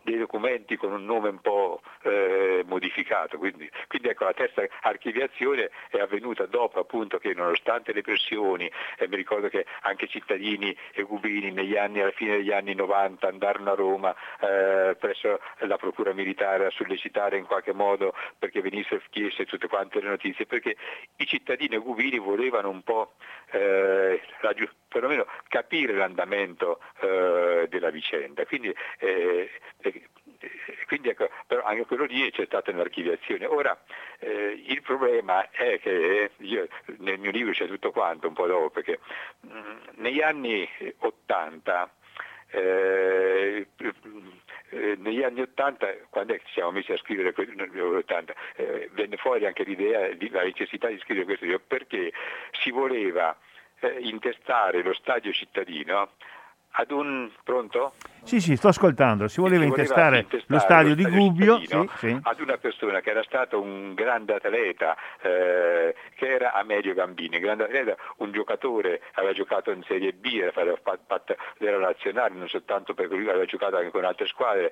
dei 0.02 0.18
documenti 0.18 0.76
con 0.76 0.92
un 0.92 1.04
nome 1.04 1.28
un 1.28 1.40
po' 1.40 1.80
eh, 2.02 2.62
modificato. 2.66 3.38
Quindi, 3.38 3.70
quindi, 3.86 4.08
ecco, 4.08 4.24
la 4.24 4.32
terza 4.32 4.62
archiviazione 4.82 5.70
è 5.90 5.98
avvenuta 5.98 6.46
dopo 6.46 6.78
appunto 6.80 7.18
che 7.18 7.34
nonostante 7.34 7.92
le 7.92 8.02
pressioni, 8.02 8.70
eh, 8.98 9.08
mi 9.08 9.16
ricordo 9.16 9.48
che 9.48 9.66
anche 9.82 10.08
cittadini 10.08 10.76
e 10.92 11.02
cubini 11.02 11.50
negli 11.50 11.76
anni, 11.76 12.00
alla 12.00 12.10
fine 12.12 12.36
degli 12.36 12.52
anni 12.52 12.74
90 12.74 13.26
andarono 13.26 13.70
a 13.70 13.74
Roma 13.74 14.14
eh, 14.40 14.96
presso 14.98 15.40
la 15.58 15.76
procura 15.76 16.12
militare 16.12 16.66
a 16.66 16.70
sollecitare 16.70 17.36
in 17.36 17.46
qualche 17.46 17.72
modo 17.72 18.14
perché 18.38 18.60
venissero 18.60 19.00
chieste 19.10 19.46
tutte 19.46 19.68
quante 19.68 20.00
le 20.00 20.08
notizie, 20.08 20.46
perché 20.46 20.76
i 21.16 21.26
cittadini 21.26 21.76
e 21.76 21.78
cubini 21.78 22.18
volevano 22.18 22.70
un 22.70 22.82
po' 22.82 23.12
eh, 23.50 24.20
perlomeno 24.88 25.26
capire 25.48 25.94
l'andamento 25.94 26.80
eh, 27.00 27.66
della 27.68 27.90
vicenda. 27.90 28.44
Quindi, 28.44 28.74
eh, 28.98 29.50
quindi 30.86 31.10
ecco, 31.10 31.28
però 31.46 31.62
anche 31.62 31.84
quello 31.86 32.04
lì 32.04 32.30
c'è 32.30 32.46
stata 32.46 32.70
un'archiviazione. 32.70 33.46
Ora 33.46 33.78
eh, 34.18 34.62
il 34.66 34.82
problema 34.82 35.50
è 35.50 35.78
che 35.80 36.30
io, 36.36 36.68
nel 36.98 37.18
mio 37.18 37.30
libro 37.30 37.52
c'è 37.52 37.66
tutto 37.66 37.90
quanto 37.90 38.28
un 38.28 38.34
po' 38.34 38.46
dopo, 38.46 38.70
perché 38.70 38.98
mh, 39.40 39.58
mm, 39.58 39.78
negli 39.96 40.20
anni 40.20 40.68
80 40.98 41.90
eh, 42.52 43.66
eh, 44.70 44.96
negli 44.98 45.22
anni 45.22 45.40
80, 45.40 45.86
quando 46.10 46.36
ci 46.38 46.52
siamo 46.52 46.72
messi 46.72 46.92
a 46.92 46.96
scrivere 46.98 47.34
80, 47.36 48.34
eh, 48.56 48.88
venne 48.92 49.16
fuori 49.16 49.46
anche 49.46 49.64
l'idea, 49.64 50.08
la 50.30 50.42
necessità 50.42 50.88
di 50.88 50.98
scrivere 50.98 51.26
questo 51.26 51.44
libro 51.44 51.60
perché 51.66 52.12
si 52.60 52.70
voleva 52.70 53.36
eh, 53.80 53.98
intestare 54.00 54.82
lo 54.82 54.94
stadio 54.94 55.32
cittadino 55.32 56.12
ad 56.72 56.90
un 56.90 57.30
pronto? 57.42 57.92
Sì, 58.22 58.40
sì, 58.40 58.56
sto 58.56 58.68
ascoltando. 58.68 59.28
Si 59.28 59.40
voleva, 59.40 59.62
si 59.62 59.68
voleva 59.68 59.82
intestare, 59.82 60.18
intestare, 60.20 60.44
lo 60.46 60.58
stadio, 60.58 60.88
lo 60.88 60.94
stadio 60.94 61.10
di 61.10 61.16
Gubbio 61.16 61.58
sì, 61.58 61.90
sì. 61.96 62.18
ad 62.22 62.40
una 62.40 62.56
persona 62.58 63.00
che 63.00 63.10
era 63.10 63.22
stato 63.22 63.60
un 63.60 63.94
grande 63.94 64.34
atleta, 64.34 64.96
eh, 65.20 65.94
che 66.14 66.28
era 66.28 66.52
Amelio 66.52 66.94
Gambini, 66.94 67.38
grande 67.38 67.64
atleta, 67.64 67.96
un 68.18 68.30
giocatore, 68.32 69.02
aveva 69.14 69.32
giocato 69.32 69.70
in 69.70 69.82
Serie 69.84 70.12
B, 70.12 70.26
era, 70.34 70.52
era 71.58 71.78
nazionale, 71.78 72.34
non 72.34 72.48
soltanto 72.48 72.94
perché 72.94 73.14
lui 73.14 73.28
aveva 73.28 73.44
giocato 73.44 73.76
anche 73.76 73.90
con 73.90 74.04
altre 74.04 74.26
squadre, 74.26 74.70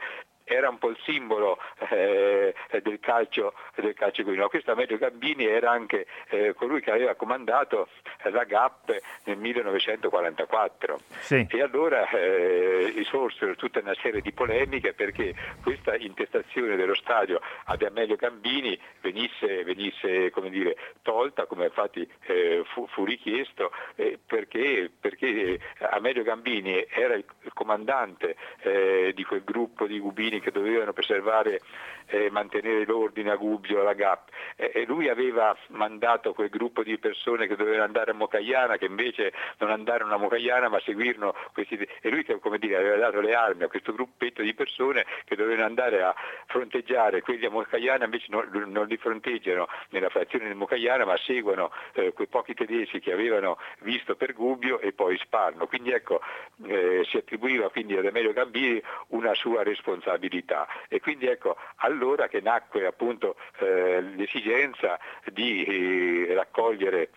era 0.49 0.69
un 0.69 0.79
po' 0.79 0.89
il 0.89 0.99
simbolo 1.05 1.59
eh, 1.91 2.55
del 2.83 3.01
calcio 3.01 3.55
del 3.75 3.95
calcio 3.95 4.23
guino. 4.23 4.49
Questo 4.49 4.73
Amelio 4.73 4.99
Gambini 4.99 5.45
era 5.45 5.71
anche 5.71 6.07
eh, 6.31 6.55
colui 6.55 6.81
che 6.81 6.91
aveva 6.91 7.15
comandato 7.15 7.89
la 8.25 8.45
GAP 8.45 9.01
nel 9.25 9.37
1944 9.37 11.01
sì. 11.21 11.47
e 11.49 11.63
allora 11.63 12.09
eh, 12.11 13.03
sorsero 13.09 13.55
tutta 13.55 13.81
una 13.81 13.95
serie 14.01 14.21
di 14.21 14.33
polemiche 14.33 14.93
perché 14.93 15.35
questa 15.63 15.97
intestazione 15.97 16.77
dello 16.77 16.95
stadio 16.95 17.41
ad 17.65 17.83
Amelio 17.83 18.17
Gambini 18.17 18.79
venisse, 19.01 19.65
venisse 19.65 20.31
come 20.31 20.51
dire, 20.51 20.77
tolta 21.03 21.47
come 21.47 21.67
infatti 21.67 22.09
eh, 22.27 22.63
fu, 22.73 22.87
fu, 22.89 23.05
richiesto 23.05 23.73
eh, 23.97 24.19
perché, 24.25 24.91
perché, 24.99 25.59
Amelio 25.91 26.23
Gambini 26.23 26.85
era 26.89 27.15
il 27.15 27.25
comandante 27.55 28.37
eh, 28.61 29.13
di 29.15 29.25
quel 29.25 29.43
gruppo 29.45 29.87
di 29.87 29.99
Gubini 29.99 30.38
che 30.41 30.51
dovevano 30.51 30.93
preservare 30.93 31.61
eh, 32.09 32.31
mantenere 32.31 32.85
l'ordine 32.85 33.31
a 33.31 33.37
Gubbio, 33.37 33.81
alla 33.81 33.95
GAP. 33.95 34.29
E, 34.57 34.73
e 34.75 34.85
lui 34.85 35.09
aveva 35.09 35.57
mandato 35.69 36.33
quel 36.33 36.49
gruppo 36.49 36.83
di 36.83 36.99
persone 36.99 37.47
che 37.47 37.57
dovevano 37.57 37.85
andare 37.85 38.11
a 38.11 38.15
Mocagliana, 38.15 38.77
che 38.77 38.87
invece 38.87 39.33
non 39.59 39.71
andarono 39.71 40.15
a 40.15 40.19
Mocagliana 40.19 40.69
ma 40.69 40.81
seguirono 40.81 41.35
questi... 41.53 41.77
E 41.77 42.11
lui 42.11 42.25
come 42.41 42.59
dire, 42.59 42.77
aveva 42.77 42.97
dato 42.97 43.21
le 43.21 43.35
armi 43.35 43.65
a 43.65 43.69
questo 43.69 43.93
gruppetto 43.93 44.43
di 44.43 44.55
persone 44.55 45.07
che 45.25 45.37
dovevano 45.37 45.65
andare 45.65 46.03
a 46.03 46.15
fronteggiare 46.47 47.23
quelli 47.23 47.47
a 47.47 47.51
Mocagliana, 47.51 48.05
invece 48.05 48.27
non, 48.29 48.49
non 48.67 48.87
li 48.87 48.97
fronteggiano 48.97 49.69
nella 49.91 50.09
frazione 50.09 50.49
di 50.49 50.55
Mocagliana 50.55 51.05
ma 51.05 51.17
seguono 51.17 51.71
eh, 51.93 52.13
quei 52.13 52.27
pochi 52.27 52.55
tedeschi 52.55 53.01
che 53.01 53.13
avevano 53.13 53.59
visto 53.81 54.17
per 54.17 54.35
Gubbio 54.35 54.81
e 54.81 54.93
poi 54.93 55.17
sparano. 55.19 55.67
Quindi 55.67 55.93
ecco, 55.93 56.21
eh, 56.67 57.05
si 57.09 57.17
attribuiva 57.17 57.71
quindi 57.71 57.97
ad 57.97 58.07
Amelio 58.07 58.33
Gambini 58.33 58.83
una 59.09 59.35
sua 59.35 59.63
responsabilità. 59.63 60.67
E 60.89 61.01
quindi 61.01 61.27
ecco, 61.27 61.57
allora 61.99 62.29
che 62.29 62.41
nacque 62.41 62.87
appunto 62.87 63.37
eh, 63.59 64.01
l'esigenza 64.01 64.99
di 65.33 65.65
eh, 65.65 66.35
raccogliere 66.35 67.11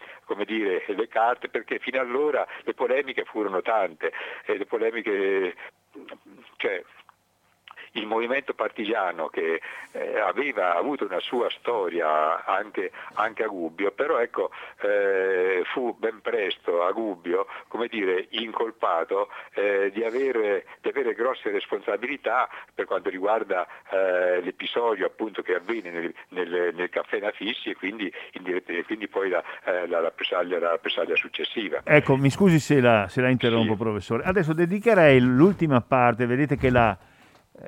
dire, 0.46 0.84
le 0.88 1.08
carte 1.08 1.50
perché 1.50 1.78
fino 1.80 2.00
allora 2.00 2.48
le 2.64 2.74
polemiche 2.74 3.26
furono 3.26 3.62
tante, 3.62 4.12
e 4.46 4.58
le 4.58 4.66
polemiche 4.66 5.56
cioè, 6.58 6.84
il 7.94 8.06
movimento 8.06 8.54
partigiano 8.54 9.28
che 9.28 9.62
eh, 9.92 10.20
aveva 10.20 10.76
avuto 10.76 11.06
una 11.06 11.20
sua 11.20 11.50
storia 11.50 12.46
anche, 12.46 12.92
anche 13.14 13.44
a 13.44 13.48
Gubbio, 13.48 13.92
però 13.92 14.20
ecco, 14.20 14.52
eh, 14.82 15.64
fu 15.74 15.96
ben 15.98 16.22
presto 16.22 16.84
a 16.84 16.92
Gubbio 16.92 17.48
come 17.68 17.88
dire, 17.88 18.28
incolpato 18.32 19.30
eh, 19.54 19.92
di, 19.94 20.04
avere, 20.04 20.66
di, 20.82 20.90
avere, 20.90 21.14
grosse 21.14 21.52
responsabilità 21.52 22.50
per 22.74 22.86
quanto 22.86 23.10
riguarda 23.10 23.68
eh, 23.90 24.42
l'episodio 24.42 25.06
appunto, 25.06 25.42
che 25.42 25.56
avvenne 25.56 25.90
nel, 25.90 26.14
nel, 26.30 26.74
nel 26.74 26.90
caffè 26.90 27.20
Nafissi 27.20 27.70
e 27.70 27.76
quindi, 27.76 28.12
quindi 28.86 29.08
poi 29.08 29.30
la, 29.30 29.44
eh, 29.66 29.88
la, 29.88 30.00
rappresaglia, 30.00 30.60
la, 30.60 30.70
rappresaglia, 30.70 31.16
successiva. 31.16 31.82
Ecco, 31.84 32.16
mi 32.16 32.30
scusi 32.30 32.60
se 32.60 32.80
la, 32.80 33.08
se 33.10 33.22
la 33.22 33.30
interrompo 33.30 33.74
sì. 33.74 33.80
professore. 33.80 34.24
Adesso 34.24 34.54
dedicherei 34.54 35.20
l'ultima 35.20 35.82
parte, 35.82 36.26
vedete 36.26 36.56
che 36.56 36.70
la 36.70 36.98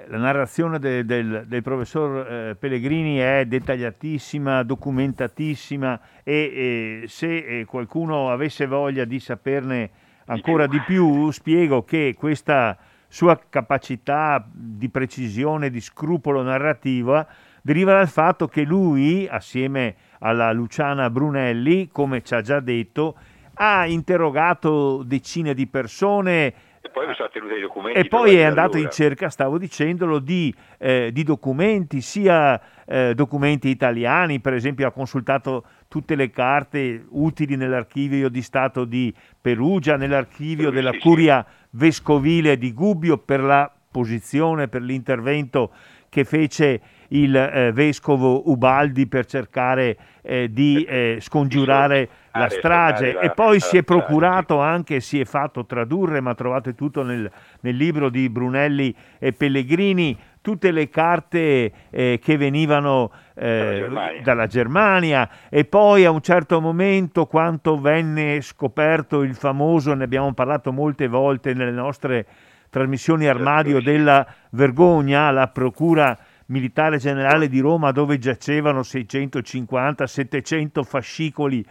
la 0.08 0.18
narrazione 0.18 0.80
de, 0.80 1.06
del, 1.06 1.46
del, 1.48 1.62
professor 1.62 2.28
eh, 2.28 2.56
Pellegrini 2.56 3.18
è 3.18 3.46
dettagliatissima, 3.46 4.64
documentatissima 4.64 6.00
e, 6.24 7.04
e 7.04 7.08
se 7.08 7.38
eh, 7.38 7.66
qualcuno 7.66 8.32
avesse 8.32 8.66
voglia 8.66 9.06
di 9.06 9.20
saperne 9.20 9.90
ancora 10.26 10.68
di 10.68 10.82
più, 10.82 11.30
spiego 11.32 11.84
che 11.84 12.16
questa 12.18 12.78
sua 13.08 13.40
capacità 13.48 14.44
di 14.52 14.90
precisione, 14.90 15.70
di 15.70 15.82
scrupolo 15.82 16.42
narrativa 16.42 17.28
deriva 17.62 17.94
dal 17.94 18.10
fatto 18.10 18.48
che 18.48 18.64
lui, 18.64 19.28
assieme 19.30 19.96
alla 20.20 20.52
Luciana 20.52 21.10
Brunelli, 21.10 21.90
come 21.90 22.24
ci 22.24 22.34
ha 22.34 22.42
già 22.42 22.60
detto, 22.60 23.16
ha 23.56 23.86
interrogato 23.86 25.04
decine 25.04 25.54
di 25.54 25.68
persone, 25.68 26.54
e 26.86 26.90
poi 26.90 27.08
mi 27.08 27.14
sono 27.14 27.30
tenuto 27.32 27.56
i 27.56 27.62
documenti. 27.62 27.98
E 27.98 28.08
poi 28.10 28.36
è 28.36 28.44
andato 28.44 28.74
allora. 28.74 28.84
in 28.84 28.92
cerca, 28.92 29.30
stavo 29.30 29.58
dicendolo, 29.58 30.20
di, 30.20 30.54
eh, 30.78 31.12
di 31.14 31.24
documenti, 31.24 32.02
sia 32.02 32.60
eh, 32.86 33.14
documenti 33.16 33.70
italiani, 33.70 34.42
per 34.42 34.54
esempio 34.54 34.86
ha 34.86 34.92
consultato 34.92 35.64
tutte 35.88 36.16
le 36.16 36.30
carte 36.30 37.06
utili 37.12 37.56
nell'archivio 37.56 38.28
di 38.28 38.42
Stato 38.42 38.84
di 38.84 39.14
Perugia, 39.40 39.96
nell'archivio 39.96 40.68
sì, 40.68 40.76
della 40.76 40.92
sì, 40.92 41.00
Curia 41.00 41.46
sì. 41.48 41.68
Vescovile 41.70 42.58
di 42.58 42.74
Gubbio 42.74 43.18
per 43.18 43.40
la 43.40 43.72
posizione, 43.90 44.68
per 44.68 44.82
l'intervento 44.82 45.72
che 46.10 46.26
fece 46.26 46.82
il 47.14 47.36
eh, 47.36 47.72
vescovo 47.72 48.50
Ubaldi 48.50 49.08
per 49.08 49.26
cercare 49.26 49.98
eh, 50.22 50.52
di 50.52 50.84
eh, 50.84 51.18
scongiurare 51.20 52.10
la 52.32 52.50
strage 52.50 53.20
e 53.20 53.30
poi 53.30 53.60
si 53.60 53.78
è 53.78 53.84
procurato 53.84 54.60
anche, 54.60 55.00
si 55.00 55.20
è 55.20 55.26
fatto 55.26 55.66
tradurre, 55.66 56.20
ma 56.20 56.34
trovate 56.34 56.74
tutto 56.74 57.04
nel, 57.04 57.30
nel 57.60 57.76
libro 57.76 58.10
di 58.10 58.28
Brunelli 58.30 58.96
e 59.20 59.34
Pellegrini, 59.34 60.18
tutte 60.42 60.72
le 60.72 60.90
carte 60.90 61.72
eh, 61.92 62.20
che 62.22 62.38
venivano 62.38 63.12
eh, 63.36 63.44
dalla, 63.44 63.74
Germania. 63.76 64.22
dalla, 64.24 64.48
Germania. 64.48 65.30
e 65.50 65.66
poi 65.66 66.06
a 66.06 66.12
un 66.12 66.22
certo 66.22 66.60
momento 66.60 67.28
quando 67.28 67.80
venne 67.80 68.42
scoperto 68.42 69.22
il 69.22 69.36
famoso, 69.36 69.94
ne 69.94 70.04
abbiamo 70.04 70.34
parlato 70.34 70.72
molte 70.72 71.08
volte 71.08 71.54
nelle 71.54 71.72
nostre 71.72 72.26
trasmissioni 72.72 73.28
armadio 73.28 73.80
della 73.80 74.26
vergogna, 74.50 75.30
la 75.30 75.48
procura 75.50 76.18
militare 76.48 76.98
generale 76.98 77.48
di 77.48 77.60
Roma 77.60 77.92
dove 77.92 78.18
giacevano 78.18 78.80
650-700 78.82 80.84
fascicoli 80.84 81.64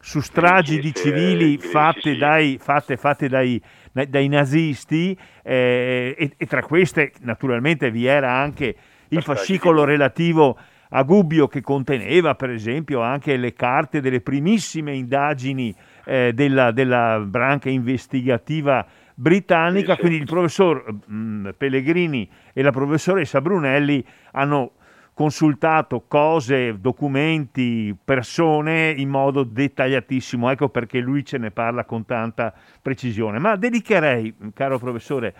su 0.00 0.20
stragi 0.20 0.78
di 0.78 0.94
civili 0.94 1.58
fatte 1.58 2.16
dai, 2.16 2.58
fatte, 2.60 2.96
fatte 2.96 3.28
dai, 3.28 3.60
dai 3.92 4.28
nazisti 4.28 5.16
eh, 5.42 6.14
e, 6.16 6.32
e, 6.36 6.46
tra 6.46 6.62
queste 6.62 7.12
naturalmente 7.20 7.90
vi 7.90 8.06
era 8.06 8.32
anche 8.32 8.76
il 9.08 9.22
fascicolo 9.22 9.84
relativo 9.84 10.56
a 10.90 11.02
Gubbio 11.02 11.48
che 11.48 11.60
conteneva 11.60 12.34
per 12.34 12.50
esempio 12.50 13.00
anche 13.00 13.36
le 13.36 13.54
carte 13.54 14.00
delle 14.00 14.20
primissime 14.20 14.94
indagini 14.94 15.74
eh, 16.04 16.32
della, 16.32 16.70
della, 16.70 17.18
branca 17.18 17.68
investigativa 17.68 18.86
britannica, 19.20 19.96
quindi 19.96 20.18
il 20.18 20.26
professor 20.26 20.84
mh, 20.86 21.12
mm, 21.12 21.48
Pellegrini 21.56 22.30
e 22.52 22.62
la 22.62 22.70
professoressa 22.70 23.40
Brunelli 23.40 24.04
hanno 24.32 24.74
consultato 25.12 26.04
cose, 26.06 26.78
documenti, 26.78 27.96
persone 28.04 28.90
in 28.96 29.08
modo 29.08 29.42
dettagliatissimo, 29.42 30.48
ecco 30.50 30.68
perché 30.68 31.00
lui 31.00 31.24
ce 31.24 31.38
ne 31.38 31.50
parla 31.50 31.84
con 31.84 32.04
tanta 32.06 32.54
precisione. 32.80 33.40
Ma 33.40 33.56
dedicherei, 33.56 34.32
caro 34.54 34.78
professore, 34.78 35.34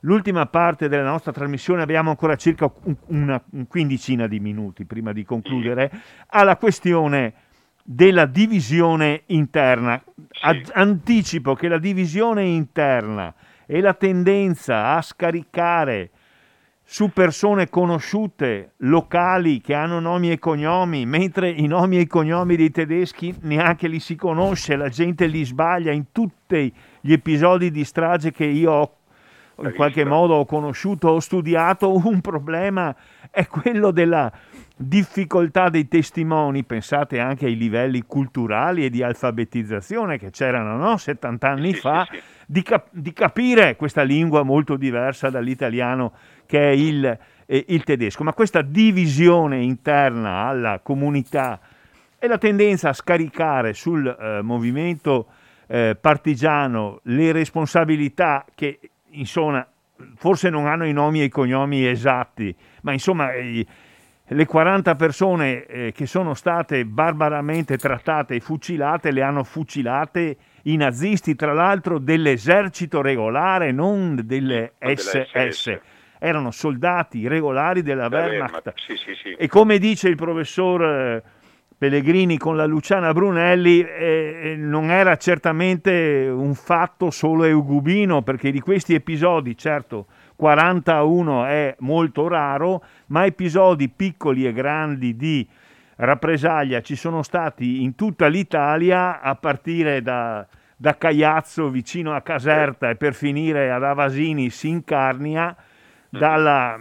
l'ultima 0.00 0.44
parte 0.44 0.88
della 0.88 1.08
nostra 1.08 1.32
trasmissione, 1.32 1.80
abbiamo 1.80 2.10
ancora 2.10 2.36
circa 2.36 2.70
una 3.06 3.42
quindicina 3.66 4.26
di 4.26 4.38
minuti 4.40 4.84
prima 4.84 5.12
di 5.12 5.24
concludere, 5.24 5.90
alla 6.26 6.58
questione 6.58 7.32
della 7.86 8.24
divisione 8.24 9.22
interna. 9.26 10.02
Sì. 10.30 10.64
Anticipo 10.72 11.54
che 11.54 11.68
la 11.68 11.78
divisione 11.78 12.44
interna 12.44 13.32
e 13.66 13.80
la 13.80 13.92
tendenza 13.92 14.94
a 14.94 15.02
scaricare 15.02 16.10
su 16.86 17.10
persone 17.10 17.68
conosciute, 17.68 18.72
locali, 18.78 19.60
che 19.60 19.74
hanno 19.74 20.00
nomi 20.00 20.30
e 20.30 20.38
cognomi, 20.38 21.06
mentre 21.06 21.48
i 21.48 21.66
nomi 21.66 21.96
e 21.96 22.00
i 22.00 22.06
cognomi 22.06 22.56
dei 22.56 22.70
tedeschi 22.70 23.34
neanche 23.42 23.88
li 23.88 24.00
si 24.00 24.16
conosce, 24.16 24.76
la 24.76 24.88
gente 24.88 25.26
li 25.26 25.44
sbaglia 25.44 25.92
in 25.92 26.12
tutti 26.12 26.72
gli 27.00 27.12
episodi 27.12 27.70
di 27.70 27.84
strage 27.84 28.32
che 28.32 28.44
io 28.44 28.72
ho 28.72 28.96
in 29.62 29.72
qualche 29.74 30.04
modo 30.04 30.34
ho 30.34 30.44
conosciuto, 30.44 31.08
ho 31.08 31.20
studiato, 31.20 31.94
un 32.06 32.20
problema 32.20 32.94
è 33.30 33.46
quello 33.46 33.90
della 33.90 34.30
difficoltà 34.76 35.68
dei 35.68 35.86
testimoni, 35.86 36.64
pensate 36.64 37.20
anche 37.20 37.46
ai 37.46 37.56
livelli 37.56 38.02
culturali 38.02 38.84
e 38.84 38.90
di 38.90 39.02
alfabetizzazione 39.02 40.18
che 40.18 40.30
c'erano 40.30 40.76
no? 40.76 40.96
70 40.96 41.48
anni 41.48 41.74
fa. 41.74 42.06
Di, 42.46 42.62
cap- 42.62 42.90
di, 42.90 43.14
capire 43.14 43.74
questa 43.74 44.02
lingua 44.02 44.42
molto 44.42 44.76
diversa 44.76 45.30
dall'italiano 45.30 46.12
che 46.44 46.58
è 46.58 46.72
il, 46.72 47.18
eh, 47.46 47.64
il, 47.68 47.84
tedesco. 47.84 48.22
Ma 48.22 48.34
questa 48.34 48.60
divisione 48.60 49.62
interna 49.62 50.44
alla 50.44 50.80
comunità 50.82 51.58
e 52.18 52.26
la 52.26 52.36
tendenza 52.36 52.90
a 52.90 52.92
scaricare 52.92 53.72
sul 53.72 54.06
eh, 54.06 54.42
movimento 54.42 55.28
eh, 55.66 55.96
partigiano 55.98 57.00
le 57.04 57.32
responsabilità 57.32 58.44
che 58.54 58.78
insomma 59.12 59.66
forse 60.16 60.50
non 60.50 60.66
hanno 60.66 60.84
i 60.84 60.92
nomi 60.92 61.20
e 61.20 61.24
i 61.24 61.28
cognomi 61.28 61.86
esatti, 61.86 62.54
ma 62.82 62.92
insomma 62.92 63.30
le 64.34 64.46
40 64.46 64.96
persone 64.96 65.64
eh, 65.66 65.92
che 65.92 66.06
sono 66.06 66.34
state 66.34 66.84
barbaramente 66.84 67.78
trattate 67.78 68.34
e 68.34 68.40
fucilate 68.40 69.12
le 69.12 69.22
hanno 69.22 69.44
fucilate 69.44 70.36
i 70.64 70.76
nazisti, 70.76 71.34
tra 71.34 71.52
l'altro 71.52 71.98
dell'esercito 71.98 73.00
regolare, 73.00 73.70
non 73.70 74.20
delle 74.24 74.72
SS. 74.78 75.78
Erano 76.18 76.50
soldati 76.50 77.28
regolari 77.28 77.82
della 77.82 78.08
Wehrmacht. 78.10 78.72
Sì, 78.76 78.96
sì, 78.96 79.14
sì. 79.14 79.34
E 79.38 79.46
come 79.46 79.78
dice 79.78 80.08
il 80.08 80.16
professor 80.16 80.82
eh, 80.82 81.22
Pellegrini 81.76 82.38
con 82.38 82.56
la 82.56 82.64
Luciana 82.64 83.12
Brunelli, 83.12 83.80
eh, 83.80 84.40
eh, 84.42 84.56
non 84.56 84.90
era 84.90 85.16
certamente 85.16 86.28
un 86.28 86.54
fatto 86.54 87.10
solo 87.10 87.44
eugubino, 87.44 88.22
perché 88.22 88.50
di 88.50 88.60
questi 88.60 88.94
episodi, 88.94 89.56
certo, 89.56 90.06
41 90.36 91.44
è 91.46 91.76
molto 91.80 92.28
raro, 92.28 92.82
ma 93.06 93.24
episodi 93.24 93.88
piccoli 93.88 94.46
e 94.46 94.52
grandi 94.52 95.16
di 95.16 95.46
rappresaglia 95.96 96.80
ci 96.80 96.96
sono 96.96 97.22
stati 97.22 97.82
in 97.82 97.94
tutta 97.94 98.26
l'Italia, 98.26 99.20
a 99.20 99.34
partire 99.36 100.02
da, 100.02 100.46
da 100.76 100.96
Cagliazzo 100.96 101.68
vicino 101.68 102.14
a 102.14 102.20
Caserta 102.20 102.90
e 102.90 102.96
per 102.96 103.14
finire 103.14 103.70
ad 103.70 103.84
Avasini, 103.84 104.50
Sincarnia, 104.50 105.54
dalla, 106.08 106.80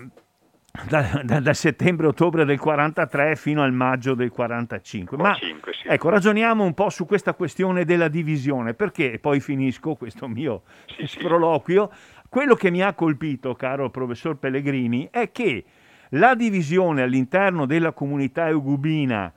da, 0.87 1.21
da, 1.23 1.39
da 1.39 1.53
settembre-ottobre 1.53 2.45
del 2.45 2.59
43 2.59 3.35
fino 3.35 3.61
al 3.61 3.71
maggio 3.71 4.15
del 4.15 4.31
45. 4.31 5.17
Ma 5.17 5.35
5, 5.35 5.73
sì. 5.73 5.87
ecco, 5.87 6.09
ragioniamo 6.09 6.63
un 6.63 6.73
po' 6.73 6.89
su 6.89 7.05
questa 7.05 7.33
questione 7.33 7.85
della 7.85 8.07
divisione, 8.07 8.73
perché 8.73 9.19
poi 9.19 9.39
finisco 9.39 9.93
questo 9.95 10.27
mio 10.27 10.63
sì, 10.87 11.05
sproloquio. 11.05 11.91
Sì. 11.91 12.12
Quello 12.34 12.55
che 12.55 12.71
mi 12.71 12.81
ha 12.81 12.95
colpito, 12.95 13.53
caro 13.53 13.91
professor 13.91 14.38
Pellegrini, 14.38 15.07
è 15.11 15.31
che 15.31 15.63
la 16.09 16.34
divisione 16.34 17.03
all'interno 17.03 17.67
della 17.67 17.91
comunità 17.91 18.47
eugubina 18.47 19.31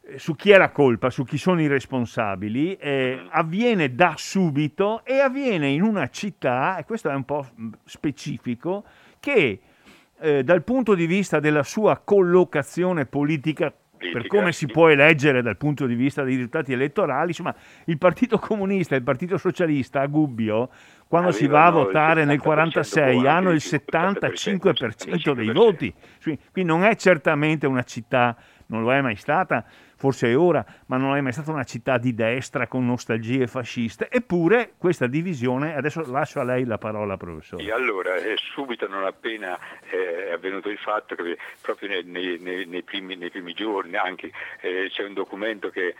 eh, 0.00 0.18
su 0.18 0.34
chi 0.34 0.50
è 0.50 0.56
la 0.56 0.70
colpa, 0.70 1.10
su 1.10 1.24
chi 1.24 1.36
sono 1.36 1.60
i 1.60 1.66
responsabili, 1.66 2.76
eh, 2.76 3.26
avviene 3.28 3.94
da 3.94 4.14
subito 4.16 5.04
e 5.04 5.18
avviene 5.18 5.68
in 5.68 5.82
una 5.82 6.08
città, 6.08 6.78
e 6.78 6.86
questo 6.86 7.10
è 7.10 7.14
un 7.14 7.26
po' 7.26 7.46
specifico, 7.84 8.82
che 9.20 9.60
eh, 10.18 10.42
dal 10.42 10.62
punto 10.62 10.94
di 10.94 11.04
vista 11.04 11.38
della 11.38 11.62
sua 11.62 12.00
collocazione 12.02 13.04
politica 13.04 13.74
per 14.10 14.26
come 14.26 14.52
si 14.52 14.66
può 14.66 14.88
eleggere 14.88 15.42
dal 15.42 15.56
punto 15.56 15.86
di 15.86 15.94
vista 15.94 16.24
dei 16.24 16.34
risultati 16.34 16.72
elettorali, 16.72 17.28
insomma, 17.28 17.54
il 17.84 17.98
Partito 17.98 18.38
Comunista 18.38 18.94
e 18.94 18.98
il 18.98 19.04
Partito 19.04 19.38
Socialista 19.38 20.00
a 20.00 20.06
Gubbio 20.06 20.70
quando 21.12 21.30
si 21.30 21.46
va 21.46 21.66
a 21.66 21.70
votare 21.70 22.24
nel 22.24 22.40
46 22.40 23.26
hanno 23.26 23.50
il 23.50 23.60
75% 23.62 25.32
dei 25.32 25.52
voti, 25.52 25.92
quindi 26.22 26.64
non 26.64 26.84
è 26.84 26.96
certamente 26.96 27.66
una 27.66 27.82
città, 27.82 28.34
non 28.68 28.80
lo 28.80 28.94
è 28.94 29.02
mai 29.02 29.16
stata, 29.16 29.62
forse 29.94 30.30
è 30.30 30.38
ora, 30.38 30.64
ma 30.86 30.96
non 30.96 31.14
è 31.14 31.20
mai 31.20 31.32
stata 31.32 31.50
una 31.52 31.64
città 31.64 31.98
di 31.98 32.14
destra 32.14 32.66
con 32.66 32.86
nostalgie 32.86 33.46
fasciste, 33.46 34.08
eppure 34.10 34.72
questa 34.78 35.06
divisione, 35.06 35.76
adesso 35.76 36.02
lascio 36.10 36.40
a 36.40 36.44
lei 36.44 36.64
la 36.64 36.78
parola 36.78 37.18
professore. 37.18 37.62
E 37.62 37.70
allora, 37.70 38.16
eh, 38.16 38.34
subito 38.38 38.88
non 38.88 39.04
appena 39.04 39.58
eh, 39.90 40.28
è 40.28 40.32
avvenuto 40.32 40.70
il 40.70 40.78
fatto 40.78 41.14
che 41.14 41.36
proprio 41.60 41.90
nei, 41.90 42.38
nei, 42.38 42.64
nei, 42.64 42.82
primi, 42.82 43.16
nei 43.16 43.28
primi, 43.28 43.52
giorni 43.52 43.96
anche 43.96 44.30
eh, 44.62 44.88
c'è 44.90 45.04
un 45.04 45.12
documento 45.12 45.68
che 45.68 45.94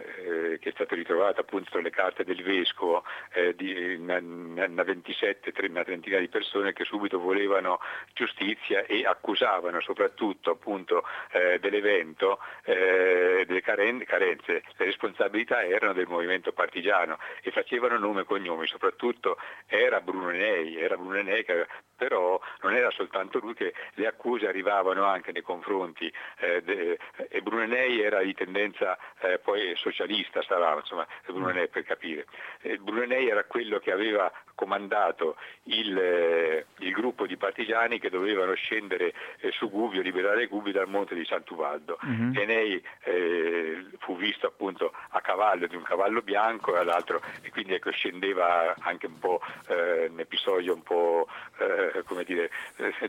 eh, 0.00 0.58
che 0.58 0.70
è 0.70 0.72
stato 0.72 0.94
ritrovato 0.94 1.40
appunto 1.40 1.70
tra 1.70 1.80
le 1.80 1.90
carte 1.90 2.24
del 2.24 2.42
vescovo 2.42 3.04
eh, 3.32 3.54
di 3.54 3.96
una, 3.98 4.18
una 4.18 4.82
27, 4.82 5.52
una 5.68 5.84
trentina 5.84 6.18
di 6.18 6.28
persone 6.28 6.72
che 6.72 6.84
subito 6.84 7.18
volevano 7.18 7.80
giustizia 8.12 8.84
e 8.84 9.04
accusavano 9.04 9.80
soprattutto 9.80 10.50
appunto 10.50 11.04
eh, 11.32 11.58
dell'evento 11.58 12.38
eh, 12.64 13.44
delle 13.46 13.60
caren- 13.62 14.04
carenze, 14.04 14.62
le 14.76 14.84
responsabilità 14.84 15.62
erano 15.62 15.92
del 15.92 16.06
movimento 16.08 16.52
partigiano 16.52 17.18
e 17.42 17.50
facevano 17.50 17.98
nome 17.98 18.22
e 18.22 18.24
cognomi, 18.24 18.66
soprattutto 18.66 19.36
era 19.66 20.00
Bruno 20.00 20.30
Nei, 20.30 20.76
era 20.76 20.96
Bruno 20.96 21.18
Enei 21.18 21.44
che 21.44 21.66
però 22.00 22.40
non 22.62 22.74
era 22.74 22.90
soltanto 22.90 23.38
lui 23.40 23.52
che 23.52 23.74
le 23.94 24.06
accuse 24.06 24.48
arrivavano 24.48 25.04
anche 25.04 25.32
nei 25.32 25.42
confronti 25.42 26.10
eh, 26.38 26.62
de- 26.62 26.98
e 27.28 27.42
Bruno 27.42 27.66
Nei 27.66 28.00
era 28.00 28.22
di 28.22 28.32
tendenza 28.32 28.98
poi 29.42 29.74
socialista 29.90 30.42
sarà, 30.42 30.74
insomma, 30.76 31.06
Brunei 31.26 31.68
per 31.68 31.84
capire. 31.84 32.26
Eh, 32.62 32.78
Brunei 32.78 33.28
era 33.28 33.44
quello 33.44 33.78
che 33.78 33.92
aveva 33.92 34.30
comandato 34.54 35.36
il, 35.64 35.96
eh, 35.96 36.66
il, 36.78 36.92
gruppo 36.92 37.26
di 37.26 37.36
partigiani 37.36 37.98
che 37.98 38.10
dovevano 38.10 38.52
scendere 38.54 39.14
eh, 39.40 39.50
su 39.52 39.70
Gubbio, 39.70 40.02
liberare 40.02 40.46
Gubbio 40.46 40.72
dal 40.72 40.88
monte 40.88 41.14
di 41.14 41.24
Sant'Uvaldo. 41.24 41.98
Uh-huh. 42.02 42.32
Enei 42.34 42.82
eh, 43.04 43.86
fu 43.98 44.16
visto 44.16 44.46
appunto 44.46 44.92
a 45.10 45.20
cavallo 45.20 45.66
di 45.66 45.76
un 45.76 45.82
cavallo 45.82 46.20
bianco 46.20 46.78
e, 46.78 46.86
e 47.42 47.50
quindi 47.50 47.74
ecco, 47.74 47.90
scendeva 47.90 48.74
anche 48.80 49.06
un 49.06 49.18
po' 49.18 49.40
eh, 49.68 50.08
un 50.10 50.20
episodio 50.20 50.74
un 50.74 50.82
po' 50.82 51.26
eh, 51.58 52.02
come 52.04 52.24
dire 52.24 52.50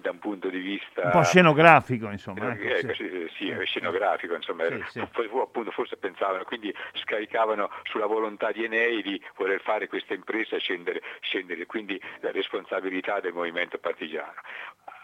da 0.02 0.12
un 0.12 0.20
punto 0.20 0.50
di 0.50 0.60
vista 0.60 1.04
un 1.04 1.12
po' 1.12 1.24
scenografico 1.24 2.10
insomma 2.10 2.54
ecco, 2.58 2.94
sì, 2.94 3.30
sì, 3.36 3.54
scenografico 3.66 4.36
insomma 4.36 4.66
sì, 4.68 4.84
sì. 4.90 5.00
appunto 5.00 5.72
forse 5.72 5.98
pensavano 5.98 6.44
quindi 6.44 6.71
scaricavano 6.94 7.70
sulla 7.84 8.06
volontà 8.06 8.52
di 8.52 8.64
Enei 8.64 9.02
di 9.02 9.22
voler 9.36 9.62
fare 9.62 9.88
questa 9.88 10.14
impresa 10.14 10.58
scendere, 10.58 11.02
scendere, 11.22 11.66
quindi 11.66 12.02
la 12.20 12.32
responsabilità 12.32 13.20
del 13.20 13.34
movimento 13.34 13.78
partigiano. 13.78 14.40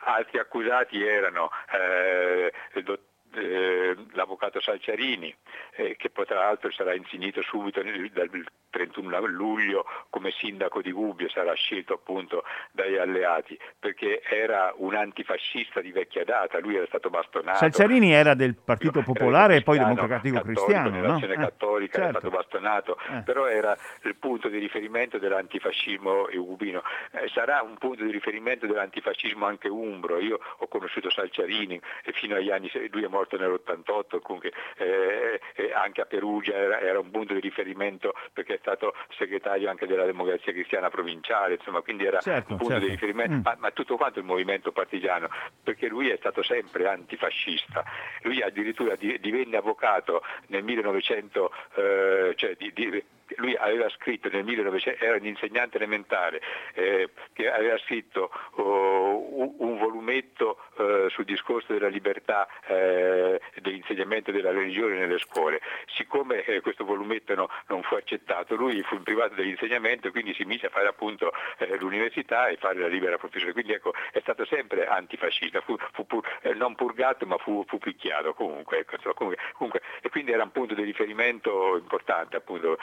Altri 0.06 0.40
accusati 0.40 1.04
erano 1.04 1.50
eh, 1.72 2.52
il 2.74 2.84
dottor 2.84 3.16
eh, 3.38 3.96
l'avvocato 4.14 4.60
Salciarini, 4.60 5.34
eh, 5.76 5.96
che 5.96 6.10
poi 6.10 6.26
tra 6.26 6.40
l'altro 6.40 6.72
sarà 6.72 6.94
insignito 6.96 7.42
subito 7.42 7.82
dal 7.82 8.30
31 8.70 9.26
luglio 9.28 9.86
come 10.10 10.32
sindaco 10.32 10.82
di 10.82 10.92
Gubbio, 10.92 11.30
sarà 11.30 11.54
scelto 11.54 11.94
appunto 11.94 12.44
dagli 12.72 12.96
alleati, 12.96 13.58
perché 13.80 14.22
era 14.22 14.74
un 14.78 14.96
antifascista 14.96 15.82
di 15.82 15.92
vecchia 15.92 16.24
data, 16.24 16.60
lui 16.60 16.76
era 16.76 16.86
stato 16.88 17.10
bastonato. 17.10 17.58
Salciarini 17.58 18.12
era 18.12 18.34
del 18.34 18.56
Partito 18.56 19.02
Popolare 19.02 19.58
e 19.58 19.62
poi 19.64 19.78
democratico 19.78 20.42
cristiano. 20.42 20.90
Dell'azione 20.90 21.36
no? 21.36 21.44
cattolica, 21.44 21.98
eh, 21.98 22.02
certo. 22.02 22.10
era 22.10 22.20
stato 22.20 22.36
bastonato, 22.36 22.98
eh. 23.12 23.22
però 23.24 23.48
era 23.48 23.76
il 24.04 24.16
punto 24.16 24.48
di 24.48 24.58
riferimento 24.58 25.18
dell'antifascismo 25.18 26.30
eugubino. 26.30 26.82
Eh, 27.12 27.28
sarà 27.30 27.62
un 27.62 27.78
punto 27.78 28.04
di 28.04 28.12
riferimento 28.12 28.66
dell'antifascismo 28.66 29.46
anche 29.46 29.68
umbro, 29.68 30.20
io 30.20 30.40
ho 30.58 30.68
conosciuto 30.68 31.10
Salciarini 31.10 31.80
e 32.04 32.12
fino 32.14 32.36
agli 32.36 32.52
anni, 32.52 32.70
lui 32.92 33.04
è 33.04 33.08
morto 33.08 33.27
morto 33.28 33.38
nell'88, 33.38 34.20
comunque 34.22 34.54
eh, 34.78 35.40
eh, 35.56 35.74
anche 35.74 36.02
a 36.02 36.06
Perugia 36.06 36.54
era, 36.54 36.80
era, 36.80 37.00
un 37.00 37.12
punto 37.12 37.34
di 37.34 37.42
riferimento 37.42 38.14
perché 38.32 38.56
è 38.56 38.58
stato 38.60 38.94
segretario 39.18 39.70
anche 39.70 39.86
della 39.86 40.06
democrazia 40.06 40.54
cristiana 40.54 40.90
provinciale, 40.90 41.56
insomma, 41.56 41.82
quindi 41.82 42.06
era 42.06 42.20
certo, 42.20 42.54
un 42.54 42.58
punto 42.58 42.74
certo. 42.74 42.88
di 42.88 42.92
riferimento, 42.92 43.36
mm. 43.36 43.42
ma, 43.44 43.56
ma, 43.60 43.72
tutto 43.72 43.98
quanto 43.98 44.20
il 44.20 44.26
movimento 44.26 44.72
partigiano, 44.72 45.30
perché 45.62 45.88
lui 45.88 46.10
è 46.10 46.16
stato 46.18 46.42
sempre 46.42 46.88
antifascista, 46.88 47.84
lui 48.22 48.42
addirittura 48.42 48.96
divenne 48.96 49.58
avvocato 49.58 50.24
nel 50.48 50.64
1900, 50.64 51.52
eh, 51.76 52.34
cioè 52.36 52.56
di, 52.56 52.72
di, 52.74 53.04
lui 53.36 53.56
aveva 53.56 53.90
scritto 53.90 54.30
nel 54.30 54.44
1900, 54.44 55.04
era 55.04 55.18
un 55.18 55.26
insegnante 55.26 55.78
elementare, 55.78 56.42
eh, 56.74 57.10
che 57.34 57.52
aveva 57.52 57.78
scritto 57.80 58.32
oh, 58.56 59.64
un 59.64 59.78
volumetto 59.78 60.60
eh, 60.78 61.08
sul 61.10 61.26
discorso 61.26 61.74
della 61.74 61.88
libertà 61.88 62.48
eh, 62.68 63.40
dell'insegnamento 63.62 64.32
della 64.32 64.52
religione 64.52 64.98
nelle 64.98 65.20
scuole. 65.20 65.62
Siccome 65.88 66.44
eh, 66.44 66.62
questo 66.62 66.86
volumetto 66.86 67.36
no, 67.36 67.50
non 67.68 67.82
fu 67.84 67.96
accettato, 67.96 68.56
lui 68.56 68.82
fu 68.84 69.02
privato 69.02 69.36
dell'insegnamento, 69.36 70.12
quindi 70.12 70.34
si 70.34 70.44
mise 70.46 70.68
a 70.68 70.70
fare 70.70 70.88
appunto 70.88 71.32
eh, 71.58 71.78
l'università 71.78 72.48
e 72.48 72.58
fare 72.58 72.80
la 72.80 72.88
libera 72.88 73.18
professione. 73.18 73.54
Quindi 73.54 73.74
ecco, 73.74 73.94
è 74.12 74.20
stato 74.22 74.46
sempre 74.46 74.88
antifascista, 74.88 75.62
fu, 75.62 75.76
fu 75.94 76.06
pur, 76.06 76.28
eh, 76.42 76.54
non 76.54 76.76
purgato 76.76 77.26
ma 77.26 77.38
fu, 77.38 77.64
fu 77.68 77.78
picchiato 77.78 78.34
comunque, 78.34 78.80
ecco, 78.80 78.96
insomma, 78.96 79.14
comunque, 79.16 79.44
comunque, 79.54 79.82
e 80.02 80.10
quindi 80.10 80.32
era 80.32 80.44
un 80.44 80.52
punto 80.52 80.74
di 80.74 80.84
riferimento 80.84 81.78
importante 81.78 82.38
appunto. 82.38 82.78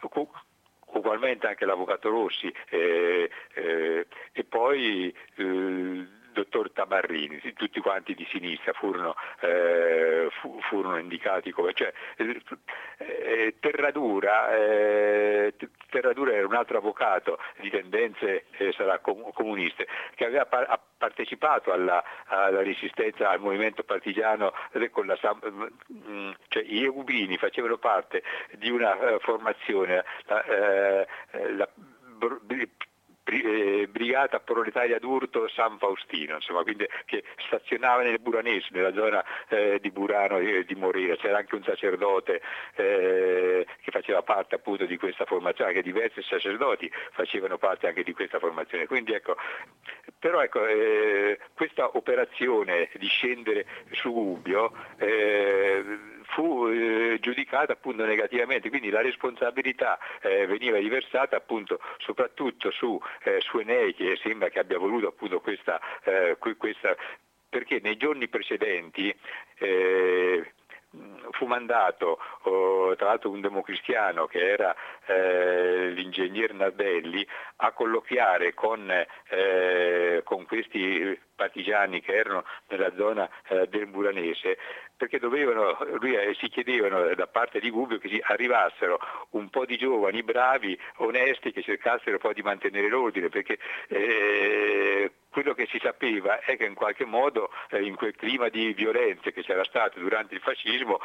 Eh, 0.00 0.28
ugualmente 0.92 1.46
anche 1.46 1.64
l'avvocato 1.64 2.08
Rossi 2.08 2.52
eh, 2.70 3.30
eh, 3.54 4.06
e 4.32 4.44
poi 4.44 5.14
il 5.36 6.15
dottor 6.36 6.70
Tabarrini, 6.70 7.40
tutti 7.54 7.80
quanti 7.80 8.14
di 8.14 8.26
sinistra 8.30 8.74
furono, 8.74 9.14
eh, 9.40 10.28
fu, 10.40 10.60
furono 10.68 10.98
indicati 10.98 11.50
come... 11.50 11.72
Cioè, 11.72 11.92
eh, 12.98 13.54
Terradura, 13.58 14.54
eh, 14.54 15.54
Terradura 15.88 16.32
era 16.32 16.46
un 16.46 16.54
altro 16.54 16.78
avvocato 16.78 17.38
di 17.60 17.70
tendenze 17.70 18.44
eh, 18.58 18.72
sarà 18.72 18.98
com- 18.98 19.32
comuniste 19.32 19.86
che 20.14 20.26
aveva 20.26 20.44
par- 20.44 20.78
partecipato 20.98 21.72
alla, 21.72 22.02
alla, 22.26 22.62
resistenza 22.62 23.30
al 23.30 23.40
movimento 23.40 23.82
partigiano 23.82 24.52
con 24.90 25.06
la, 25.06 25.18
mm, 25.92 26.30
cioè 26.48 26.62
i 26.66 26.84
Eubini 26.84 27.38
facevano 27.38 27.78
parte 27.78 28.22
di 28.52 28.70
una 28.70 28.94
uh, 28.94 29.18
formazione 29.20 30.04
la, 30.26 30.44
la, 31.56 31.68
eh, 32.48 32.68
brigata 33.88 34.38
proletaria 34.38 34.98
d'urto 34.98 35.48
San 35.48 35.78
Faustino, 35.78 36.36
insomma, 36.36 36.62
quindi, 36.62 36.86
che 37.04 37.24
stazionava 37.46 38.02
nel 38.02 38.20
Buranese, 38.20 38.68
nella 38.70 38.92
zona 38.92 39.24
eh, 39.48 39.78
di 39.80 39.90
Burano 39.90 40.38
e 40.38 40.64
di 40.64 40.74
Morena, 40.76 41.16
c'era 41.16 41.38
anche 41.38 41.56
un 41.56 41.64
sacerdote 41.64 42.40
eh, 42.76 43.66
che 43.82 43.90
faceva 43.90 44.22
parte 44.22 44.54
appunto 44.54 44.84
di 44.84 44.96
questa 44.96 45.24
formazione, 45.24 45.70
anche 45.70 45.82
diversi 45.82 46.22
sacerdoti 46.22 46.90
facevano 47.12 47.58
parte 47.58 47.88
anche 47.88 48.04
di 48.04 48.12
questa 48.12 48.38
formazione. 48.38 48.86
Quindi, 48.86 49.12
ecco, 49.12 49.36
però 50.18 50.40
ecco, 50.42 50.64
eh, 50.66 51.38
questa 51.54 51.96
operazione 51.96 52.90
di 52.94 53.08
scendere 53.08 53.66
su 53.90 54.12
Gubbio 54.12 54.72
eh, 54.98 55.84
fu 56.28 56.68
eh, 56.68 57.18
giudicata 57.20 57.72
appunto 57.72 58.04
negativamente, 58.04 58.68
quindi 58.68 58.90
la 58.90 59.00
responsabilità 59.00 59.98
eh, 60.20 60.46
veniva 60.46 60.78
riversata 60.78 61.36
appunto 61.36 61.80
soprattutto 61.98 62.70
su, 62.70 63.00
eh, 63.24 63.40
su 63.40 63.58
Enei 63.58 63.94
che 63.94 64.18
sembra 64.22 64.48
che 64.48 64.58
abbia 64.58 64.78
voluto 64.78 65.08
appunto 65.08 65.40
questa, 65.40 65.80
eh, 66.04 66.36
questa 66.38 66.96
perché 67.48 67.80
nei 67.82 67.96
giorni 67.96 68.28
precedenti 68.28 69.14
eh, 69.58 70.52
fu 71.32 71.46
mandato 71.46 72.18
oh, 72.42 72.94
tra 72.96 73.08
l'altro 73.08 73.30
un 73.30 73.40
democristiano 73.40 74.26
che 74.26 74.38
era 74.38 74.74
eh, 75.06 75.88
l'ingegner 75.90 76.54
Nardelli 76.54 77.26
a 77.56 77.72
colloquiare 77.72 78.54
con, 78.54 78.90
eh, 78.90 80.20
con, 80.24 80.46
questi 80.46 81.18
partigiani 81.34 82.00
che 82.00 82.14
erano 82.14 82.44
nella 82.68 82.92
zona 82.96 83.28
eh, 83.48 83.66
del 83.68 83.86
Buranese 83.86 84.56
perché 84.96 85.18
dovevano, 85.18 85.76
lui, 86.00 86.14
eh, 86.14 86.34
si 86.38 86.48
chiedevano 86.48 87.14
da 87.14 87.26
parte 87.26 87.60
di 87.60 87.70
Gubbio 87.70 87.98
che 87.98 88.20
arrivassero 88.24 88.98
un 89.30 89.50
po' 89.50 89.66
di 89.66 89.76
giovani 89.76 90.22
bravi, 90.22 90.78
onesti, 90.96 91.52
che 91.52 91.62
cercassero 91.62 92.18
poi 92.18 92.32
di 92.32 92.42
mantenere 92.42 92.88
l'ordine, 92.88 93.28
perché 93.28 93.58
eh, 93.88 95.12
quello 95.36 95.52
che 95.52 95.66
si 95.66 95.78
sapeva 95.82 96.40
è 96.40 96.56
che 96.56 96.64
in 96.64 96.72
qualche 96.72 97.04
modo 97.04 97.50
eh, 97.68 97.82
in 97.82 97.94
quel 97.94 98.16
clima 98.16 98.48
di 98.48 98.72
violenze 98.72 99.34
che 99.34 99.42
c'era 99.42 99.64
stato 99.64 100.00
durante 100.00 100.34
il 100.34 100.40
fascismo 100.40 100.98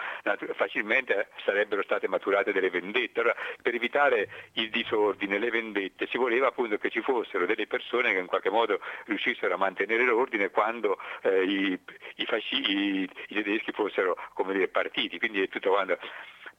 facilmente 0.53 1.27
sarebbero 1.43 1.83
state 1.83 2.07
maturate 2.07 2.53
delle 2.53 2.69
vendette. 2.69 3.19
Allora, 3.19 3.35
per 3.61 3.75
evitare 3.75 4.29
il 4.53 4.69
disordine, 4.69 5.37
le 5.37 5.49
vendette, 5.49 6.07
si 6.07 6.17
voleva 6.17 6.47
appunto 6.47 6.77
che 6.77 6.89
ci 6.89 7.01
fossero 7.01 7.45
delle 7.45 7.67
persone 7.67 8.13
che 8.13 8.19
in 8.19 8.27
qualche 8.27 8.49
modo 8.49 8.79
riuscissero 9.03 9.53
a 9.53 9.57
mantenere 9.57 10.05
l'ordine 10.05 10.49
quando 10.49 10.97
eh, 11.23 11.43
i, 11.43 11.79
i, 12.15 12.25
fasci, 12.25 12.55
i, 12.55 13.09
i 13.27 13.33
tedeschi 13.33 13.73
fossero 13.73 14.15
dire, 14.45 14.69
partiti, 14.69 15.19
quindi 15.19 15.41
è 15.41 15.49
tutto 15.49 15.71
quando 15.71 15.97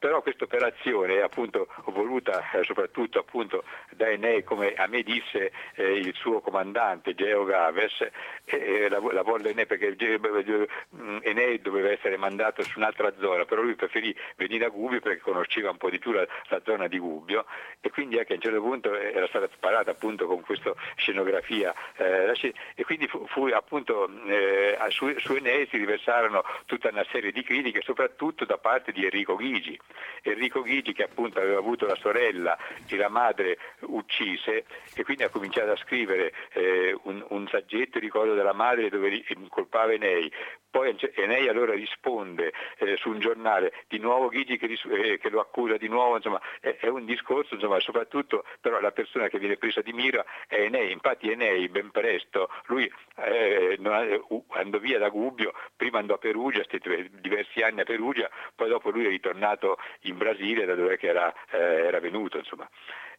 però 0.03 0.21
questa 0.21 0.43
operazione 0.43 1.23
appunto 1.23 1.69
voluta 1.85 2.51
eh, 2.51 2.65
soprattutto 2.65 3.21
appunto 3.21 3.63
da 3.93 4.09
Enei 4.09 4.43
come 4.43 4.75
a 4.75 4.89
me 4.89 5.05
disse 5.05 5.53
eh, 5.77 5.93
il 5.93 6.13
suo 6.15 6.41
comandante 6.41 7.15
Geo 7.15 7.45
Gaves 7.45 8.09
eh, 8.47 8.89
la, 8.89 8.99
la 9.13 9.23
volle 9.23 9.51
Enei 9.51 9.67
perché 9.67 9.97
mm, 9.97 11.19
Enei 11.23 11.61
doveva 11.61 11.93
essere 11.93 12.17
mandato 12.17 12.65
su 12.65 12.79
un'altra 12.79 13.15
zona 13.21 13.45
però 13.45 13.63
lui 13.63 13.77
preferì 13.77 14.13
venire 14.35 14.65
a 14.65 14.71
Gubbio 14.71 14.99
perché 14.99 15.21
conosceva 15.21 15.71
un 15.71 15.77
po' 15.77 15.89
di 15.89 16.01
più 16.01 16.11
la, 16.11 16.27
la 16.49 16.61
zona 16.65 16.89
di 16.89 16.99
Gubbio. 16.99 17.45
E 17.81 17.91
quindi 17.91 18.19
anche 18.19 18.33
a 18.33 18.37
un 18.37 18.43
certo 18.43 18.61
punto 18.61 18.99
era 18.99 19.27
stata 19.29 19.49
sparata 19.53 19.93
appunto 19.93 20.27
con 20.27 20.41
questa 20.41 20.75
scenografia 20.97 21.73
eh, 21.97 22.55
e 22.75 22.85
quindi 22.85 23.07
fu, 23.07 23.25
fu 23.29 23.47
appunto 23.47 24.11
eh, 24.27 24.77
su, 24.89 25.13
su 25.19 25.35
Enei 25.35 25.69
si 25.69 25.77
riversarono 25.77 26.43
tutta 26.67 26.89
una 26.89 27.05
serie 27.11 27.31
di 27.31 27.43
critiche 27.43 27.83
soprattutto 27.83 28.45
da 28.45 28.59
parte 28.59 28.91
di 28.93 29.05
Enrico 29.05 29.37
Ghigi 29.37 29.79
Enrico 30.23 30.63
Ghigi 30.63 30.93
che 30.93 31.05
appunto 31.05 31.39
aveva 31.39 31.59
avuto 31.59 31.87
la 31.87 31.97
sorella 31.97 32.57
e 32.87 32.97
la 32.97 33.09
madre 33.09 33.59
uccise 33.81 34.65
e 34.95 35.05
quindi 35.05 35.23
ha 35.23 35.29
cominciato 35.29 35.73
a 35.73 35.77
scrivere 35.77 36.33
eh, 36.53 36.99
un, 37.05 37.25
un, 37.29 37.49
saggetto, 37.49 37.99
ricordo 37.99 38.35
della 38.35 38.53
madre 38.53 38.89
dove 38.89 39.25
incolpava 39.29 39.93
Enei. 39.93 40.31
Poi 40.73 40.97
Enei 41.17 41.49
allora 41.49 41.75
risponde 41.75 42.51
eh, 42.79 42.97
su 42.97 43.11
un 43.11 43.19
giornale, 43.19 43.75
di 43.89 43.99
nuovo 43.99 44.29
Ghigi 44.29 44.57
che, 44.57 44.79
eh, 44.91 45.19
che, 45.19 45.29
lo 45.29 45.41
accusa 45.41 45.77
di 45.77 45.87
nuovo, 45.87 46.17
insomma 46.17 46.41
è, 46.61 46.79
è 46.81 46.89
un 46.89 47.05
discorso, 47.05 47.53
insomma, 47.53 47.79
soprattutto 47.79 48.47
però 48.59 48.81
la 48.81 48.91
persona 48.91 49.29
che 49.29 49.39
viene 49.39 49.59
presa 49.59 49.83
di 49.83 49.93
mira 49.93 50.25
è 50.47 50.63
Enei, 50.63 50.91
infatti 50.91 51.31
Enei 51.31 51.69
ben 51.69 51.91
presto, 51.91 52.49
lui 52.69 52.91
eh, 53.17 53.79
andò 53.83 54.79
via 54.79 54.99
da 54.99 55.11
Gubbio, 55.11 55.53
prima 55.77 55.99
andò 55.99 56.15
a 56.15 56.19
Perugia, 56.19 56.65
stette 56.65 57.11
diversi 57.21 57.61
anni 57.61 57.83
a 57.83 57.85
Perugia, 57.85 58.31
poi 58.55 58.71
dopo 58.71 58.89
lui 58.89 59.05
è 59.05 59.11
ritornato 59.11 59.77
in 60.05 60.17
Brasile 60.17 60.65
da 60.65 60.75
dove 60.75 60.99
era, 61.03 61.31
eh, 61.51 61.59
era, 61.59 62.01
venuto. 62.01 62.39
Insomma. 62.39 62.67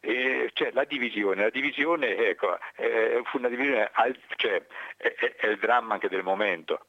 E, 0.00 0.50
cioè, 0.54 0.72
la 0.72 0.84
divisione, 0.84 1.42
la 1.42 1.50
divisione 1.50 2.16
ecco, 2.16 2.58
eh, 2.74 3.22
fu 3.26 3.38
una 3.38 3.48
divisione, 3.48 3.92
cioè, 4.34 4.60
è, 4.96 5.14
è, 5.14 5.34
è 5.36 5.46
il 5.46 5.58
dramma 5.58 5.94
anche 5.94 6.08
del 6.08 6.24
momento. 6.24 6.86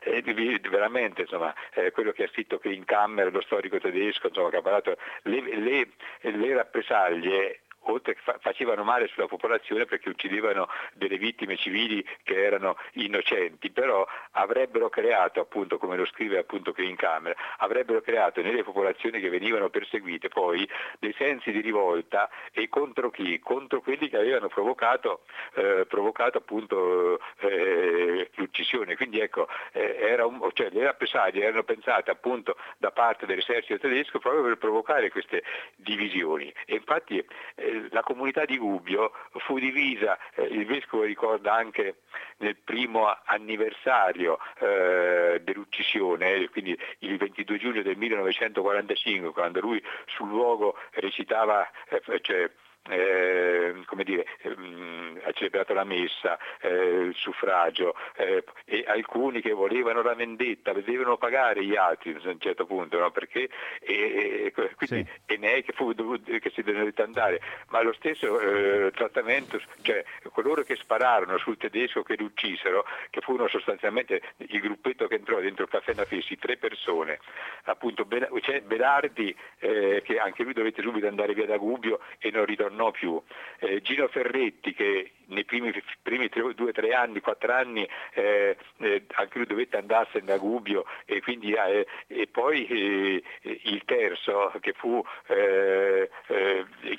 Eh, 0.00 0.60
veramente 0.70 1.22
insomma, 1.22 1.54
eh, 1.74 1.90
quello 1.90 2.12
che 2.12 2.24
ha 2.24 2.28
scritto 2.28 2.60
in 2.64 2.84
Kammer, 2.84 3.32
lo 3.32 3.40
storico 3.40 3.78
tedesco, 3.78 4.28
insomma, 4.28 4.50
che 4.50 4.56
ha 4.56 4.62
parlato, 4.62 4.96
le, 5.22 5.40
le, 5.56 5.88
le 6.20 6.54
rappresaglie 6.54 7.60
oltre 7.92 8.14
che 8.14 8.20
fa- 8.22 8.38
facevano 8.40 8.84
male 8.84 9.08
sulla 9.08 9.26
popolazione 9.26 9.84
perché 9.84 10.08
uccidevano 10.08 10.68
delle 10.94 11.18
vittime 11.18 11.56
civili 11.56 12.04
che 12.22 12.42
erano 12.44 12.76
innocenti, 12.92 13.70
però 13.70 14.06
avrebbero 14.32 14.88
creato, 14.88 15.40
appunto, 15.40 15.78
come 15.78 15.96
lo 15.96 16.06
scrive 16.06 16.38
appunto 16.38 16.72
qui 16.72 16.88
in 16.88 16.96
Camera, 16.96 17.34
avrebbero 17.58 18.00
creato 18.00 18.42
nelle 18.42 18.62
popolazioni 18.62 19.20
che 19.20 19.28
venivano 19.28 19.70
perseguite 19.70 20.28
poi 20.28 20.68
dei 20.98 21.14
sensi 21.16 21.50
di 21.50 21.60
rivolta 21.60 22.28
e 22.52 22.68
contro 22.68 23.10
chi? 23.10 23.38
Contro 23.38 23.80
quelli 23.80 24.08
che 24.08 24.16
avevano 24.16 24.48
provocato, 24.48 25.22
eh, 25.54 25.86
provocato 25.88 26.38
appunto 26.38 27.20
eh, 27.40 28.30
l'uccisione. 28.34 28.96
Quindi 28.96 29.20
ecco, 29.20 29.48
eh, 29.72 30.16
un, 30.22 30.48
cioè, 30.52 30.70
le 30.70 30.84
rappresaglie 30.84 31.44
erano 31.44 31.62
pensate 31.62 32.10
appunto 32.10 32.56
da 32.76 32.90
parte 32.90 33.26
dell'esercito 33.26 33.78
tedesco 33.78 34.18
proprio 34.18 34.42
per 34.42 34.58
provocare 34.58 35.10
queste 35.10 35.42
divisioni. 35.76 36.52
E 36.66 36.74
infatti 36.74 37.24
eh, 37.54 37.77
la 37.90 38.02
comunità 38.02 38.44
di 38.44 38.58
Gubbio 38.58 39.12
fu 39.38 39.58
divisa, 39.58 40.18
eh, 40.34 40.44
il 40.44 40.66
vescovo 40.66 41.02
ricorda 41.02 41.54
anche 41.54 41.96
nel 42.38 42.56
primo 42.56 43.14
anniversario 43.24 44.38
eh, 44.60 45.40
dell'uccisione, 45.42 46.48
quindi 46.50 46.78
il 47.00 47.16
22 47.16 47.58
giugno 47.58 47.82
del 47.82 47.96
1945, 47.96 49.32
quando 49.32 49.60
lui 49.60 49.82
sul 50.06 50.28
luogo 50.28 50.76
recitava, 50.92 51.68
eh, 51.88 52.20
cioè, 52.20 52.50
eh, 52.88 53.82
come 53.84 54.04
dire, 54.04 54.26
ehm, 54.42 55.20
ha 55.24 55.32
celebrato 55.32 55.74
la 55.74 55.84
messa, 55.84 56.38
eh, 56.60 57.06
il 57.08 57.14
suffragio 57.14 57.94
eh, 58.16 58.44
e 58.64 58.84
alcuni 58.86 59.40
che 59.40 59.52
volevano 59.52 60.02
la 60.02 60.14
vendetta, 60.14 60.72
vedevano 60.72 61.16
pagare 61.16 61.64
gli 61.64 61.76
altri 61.76 62.16
a 62.22 62.28
un 62.28 62.40
certo 62.40 62.66
punto, 62.66 62.98
no? 62.98 63.10
Perché, 63.10 63.48
e, 63.80 64.44
e, 64.46 64.52
quindi, 64.52 65.06
sì. 65.06 65.06
e 65.26 65.36
ne 65.36 65.54
è 65.54 65.64
che, 65.64 65.72
fu, 65.72 65.94
che 65.94 66.50
si 66.54 66.62
doveva 66.62 66.90
andare, 67.02 67.40
ma 67.68 67.82
lo 67.82 67.92
stesso 67.92 68.40
eh, 68.40 68.90
trattamento, 68.92 69.60
cioè 69.82 70.04
coloro 70.32 70.62
che 70.62 70.76
spararono 70.76 71.38
sul 71.38 71.56
tedesco 71.56 72.02
che 72.02 72.16
lo 72.18 72.24
uccisero, 72.24 72.84
che 73.10 73.20
furono 73.20 73.48
sostanzialmente 73.48 74.22
il 74.36 74.60
gruppetto 74.60 75.06
che 75.06 75.16
entrò 75.16 75.40
dentro 75.40 75.64
il 75.64 75.70
caffè 75.70 75.94
Nafessi, 75.94 76.38
tre 76.38 76.56
persone, 76.56 77.18
appunto 77.64 78.06
c'è 78.40 78.60
Belardi 78.62 79.34
eh, 79.58 80.02
che 80.04 80.18
anche 80.18 80.42
lui 80.42 80.52
dovette 80.52 80.82
subito 80.82 81.06
andare 81.06 81.34
via 81.34 81.46
da 81.46 81.56
Gubbio 81.56 82.00
e 82.18 82.30
non 82.30 82.44
ritornò 82.68 82.90
più, 82.90 83.20
eh, 83.60 83.80
Gino 83.80 84.06
Ferretti 84.08 84.74
che 84.74 85.12
nei 85.28 85.44
primi, 85.44 85.72
primi 86.02 86.28
tre, 86.28 86.54
due, 86.54 86.72
tre 86.72 86.94
anni, 86.94 87.20
quattro 87.20 87.52
anni 87.52 87.86
eh, 88.14 88.56
eh, 88.78 89.04
anche 89.14 89.38
lui 89.38 89.46
dovette 89.46 89.76
andarsene 89.76 90.32
a 90.32 90.38
Gubbio 90.38 90.84
e, 91.04 91.20
quindi, 91.20 91.52
eh, 91.52 91.86
e 92.06 92.28
poi 92.30 92.66
eh, 92.66 93.22
il 93.42 93.82
terzo 93.84 94.52
che 94.60 94.72
fu 94.72 95.04
eh, 95.26 96.08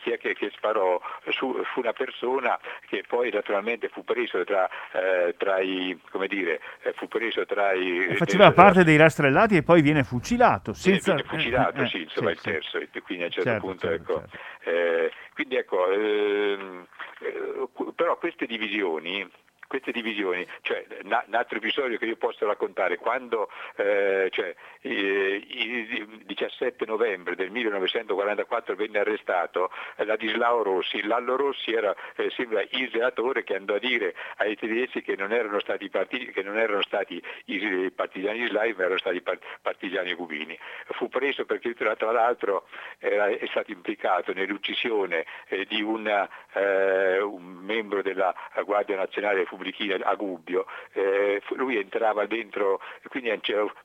chi 0.01 0.11
è 0.11 0.17
che, 0.17 0.33
che 0.35 0.51
sparò 0.55 0.99
su, 1.29 1.61
fu 1.73 1.79
una 1.79 1.93
persona 1.93 2.59
che 2.87 3.03
poi 3.07 3.31
naturalmente 3.31 3.89
fu 3.89 4.03
preso 4.03 4.43
tra, 4.43 4.69
tra 5.37 5.59
i 5.59 5.99
come 6.09 6.27
dire 6.27 6.59
fu 6.95 7.07
preso 7.07 7.45
tra 7.45 7.73
i 7.73 8.15
faceva 8.15 8.51
parte 8.51 8.83
dei 8.83 8.97
rastrellati 8.97 9.57
e 9.57 9.63
poi 9.63 9.81
viene 9.81 10.03
fucilato 10.03 10.73
senza... 10.73 11.13
viene 11.13 11.27
fucilato 11.27 11.85
sì, 11.87 12.01
insomma 12.01 12.29
sì, 12.29 12.35
il 12.35 12.41
terzo 12.41 12.79
quindi 13.03 13.23
a 13.23 13.27
un 13.27 13.31
certo 13.31 13.49
certo, 13.49 13.65
punto 13.65 13.87
certo, 13.87 14.11
ecco 14.11 14.23
certo. 14.63 15.15
quindi 15.33 15.57
ecco 15.59 15.89
ehm, 15.91 16.87
però 17.95 18.17
queste 18.17 18.45
divisioni 18.45 19.29
queste 19.69 19.91
divisioni, 19.91 20.45
cioè 20.61 20.83
un 21.03 21.35
altro 21.35 21.57
episodio 21.57 21.99
che 21.99 22.05
io 22.05 22.15
posso 22.15 22.47
raccontare, 22.47 22.97
quando 22.97 23.49
eh, 23.75 24.27
cioè, 24.31 24.55
eh, 24.81 25.45
il 25.47 26.23
17 26.25 26.85
novembre 26.87 27.35
del 27.35 27.51
1944 27.51 28.75
venne 28.75 28.97
arrestato 28.97 29.69
Ladislao 29.97 30.63
Rossi, 30.63 31.03
Lallo 31.03 31.35
Rossi 31.35 31.71
era 31.71 31.95
eh, 32.15 32.31
sembra 32.31 32.61
il 32.61 32.89
senatore 32.91 33.43
che 33.43 33.55
andò 33.55 33.75
a 33.75 33.79
dire 33.79 34.15
ai 34.37 34.55
tedeschi 34.55 35.03
che 35.03 35.15
non 35.15 35.31
erano 35.31 35.59
stati, 35.59 35.87
partiti, 35.89 36.31
che 36.31 36.41
non 36.41 36.57
erano 36.57 36.81
stati 36.81 37.21
i 37.45 37.91
partigiani 37.91 38.45
islami 38.45 38.73
ma 38.73 38.83
erano 38.85 38.97
stati 38.97 39.21
partigiani 39.61 40.15
cubini. 40.15 40.57
Fu 40.93 41.09
preso 41.09 41.45
perché 41.45 41.75
tra 41.75 41.95
l'altro 42.11 42.67
era, 42.97 43.27
è 43.27 43.45
stato 43.51 43.71
implicato 43.71 44.33
nell'uccisione 44.33 45.25
eh, 45.47 45.65
di 45.65 45.83
una, 45.83 46.27
eh, 46.53 47.21
un 47.21 47.43
membro 47.43 48.01
della 48.01 48.33
Guardia 48.65 48.95
Nazionale 48.95 49.45
Repubblichina 49.59 49.97
a 50.05 50.15
Gubbio, 50.15 50.65
eh, 50.93 51.41
lui 51.55 51.77
entrava 51.77 52.25
dentro, 52.25 52.79
quindi 53.09 53.29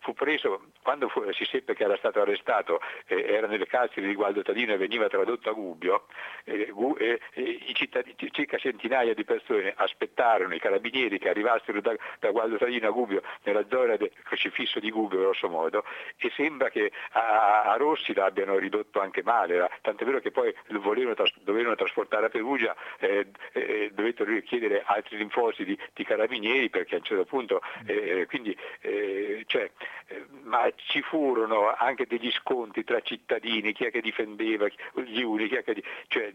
fu 0.01 0.15
preso, 0.15 0.63
quando 0.83 1.09
fu, 1.09 1.31
si 1.33 1.45
seppe 1.45 1.75
che 1.75 1.85
era 1.85 1.97
stato 1.97 2.21
arrestato, 2.21 2.81
eh, 3.07 3.25
era 3.25 3.47
nelle 3.47 3.67
carceri 3.67 4.07
di 4.07 4.15
Gualdo 4.15 4.43
Tadino 4.43 4.73
e 4.73 4.77
veniva 4.77 5.09
tradotto 5.09 5.51
a 5.51 5.53
Gubbio, 5.53 6.07
eh, 6.45 7.21
i 7.35 7.75
cittadini, 7.75 8.15
circa 8.31 8.57
centinaia 8.59 9.15
di 9.15 9.25
persone 9.25 9.75
aspettarono 9.77 10.55
i 10.55 10.61
carabinieri 10.61 11.19
che 11.19 11.29
arrivassero 11.29 11.81
da, 11.81 11.95
da 12.21 12.31
Gualdo 12.31 12.57
Tadino 12.57 12.89
a 12.89 12.93
Gubbio, 12.93 13.23
nella 13.43 13.67
zona 13.69 13.97
del 13.97 14.13
crocifisso 14.23 14.79
di 14.79 14.91
Gubbio 14.91 15.21
grosso 15.21 15.49
modo, 15.49 15.85
e 16.17 16.31
sembra 16.37 16.71
che 16.71 16.93
a, 17.13 17.63
a 17.63 17.77
Rossi 17.77 18.15
l'abbiano 18.15 18.59
ridotto 18.59 19.01
anche 19.01 19.23
male, 19.23 19.69
tant'è 19.83 20.05
vero 20.05 20.21
che 20.21 20.31
poi 20.31 20.55
volevano, 20.69 21.17
dovevano 21.43 21.75
trasportare 21.75 22.27
a 22.27 22.29
Perugia, 22.29 22.75
eh, 22.99 23.27
eh, 23.53 23.91
dovettero 23.93 24.33
chiedere 24.43 24.83
altri 24.85 25.17
rinforzi 25.17 25.64
di, 25.65 25.79
di, 25.93 26.05
carabinieri 26.05 26.71
perché 26.71 26.95
a 26.95 26.99
un 26.99 27.05
certo 27.05 27.25
punto, 27.25 27.61
eh, 27.87 28.27
quindi, 28.29 28.57
eh, 28.81 29.43
cioè, 29.47 29.71
eh, 30.07 30.25
ma 30.43 30.71
ci 30.77 31.01
furono 31.03 31.73
anche 31.75 32.07
degli 32.07 32.31
scontri 32.33 32.85
tra 32.85 33.01
cittadini, 33.01 33.73
chi 33.73 33.85
è 33.85 33.91
che 33.91 34.01
difendeva 34.01 34.67
gli 35.07 35.23
uni, 35.23 35.49
chi 35.49 35.57
è 35.57 35.65
che, 35.65 35.83
cioè, 36.09 36.33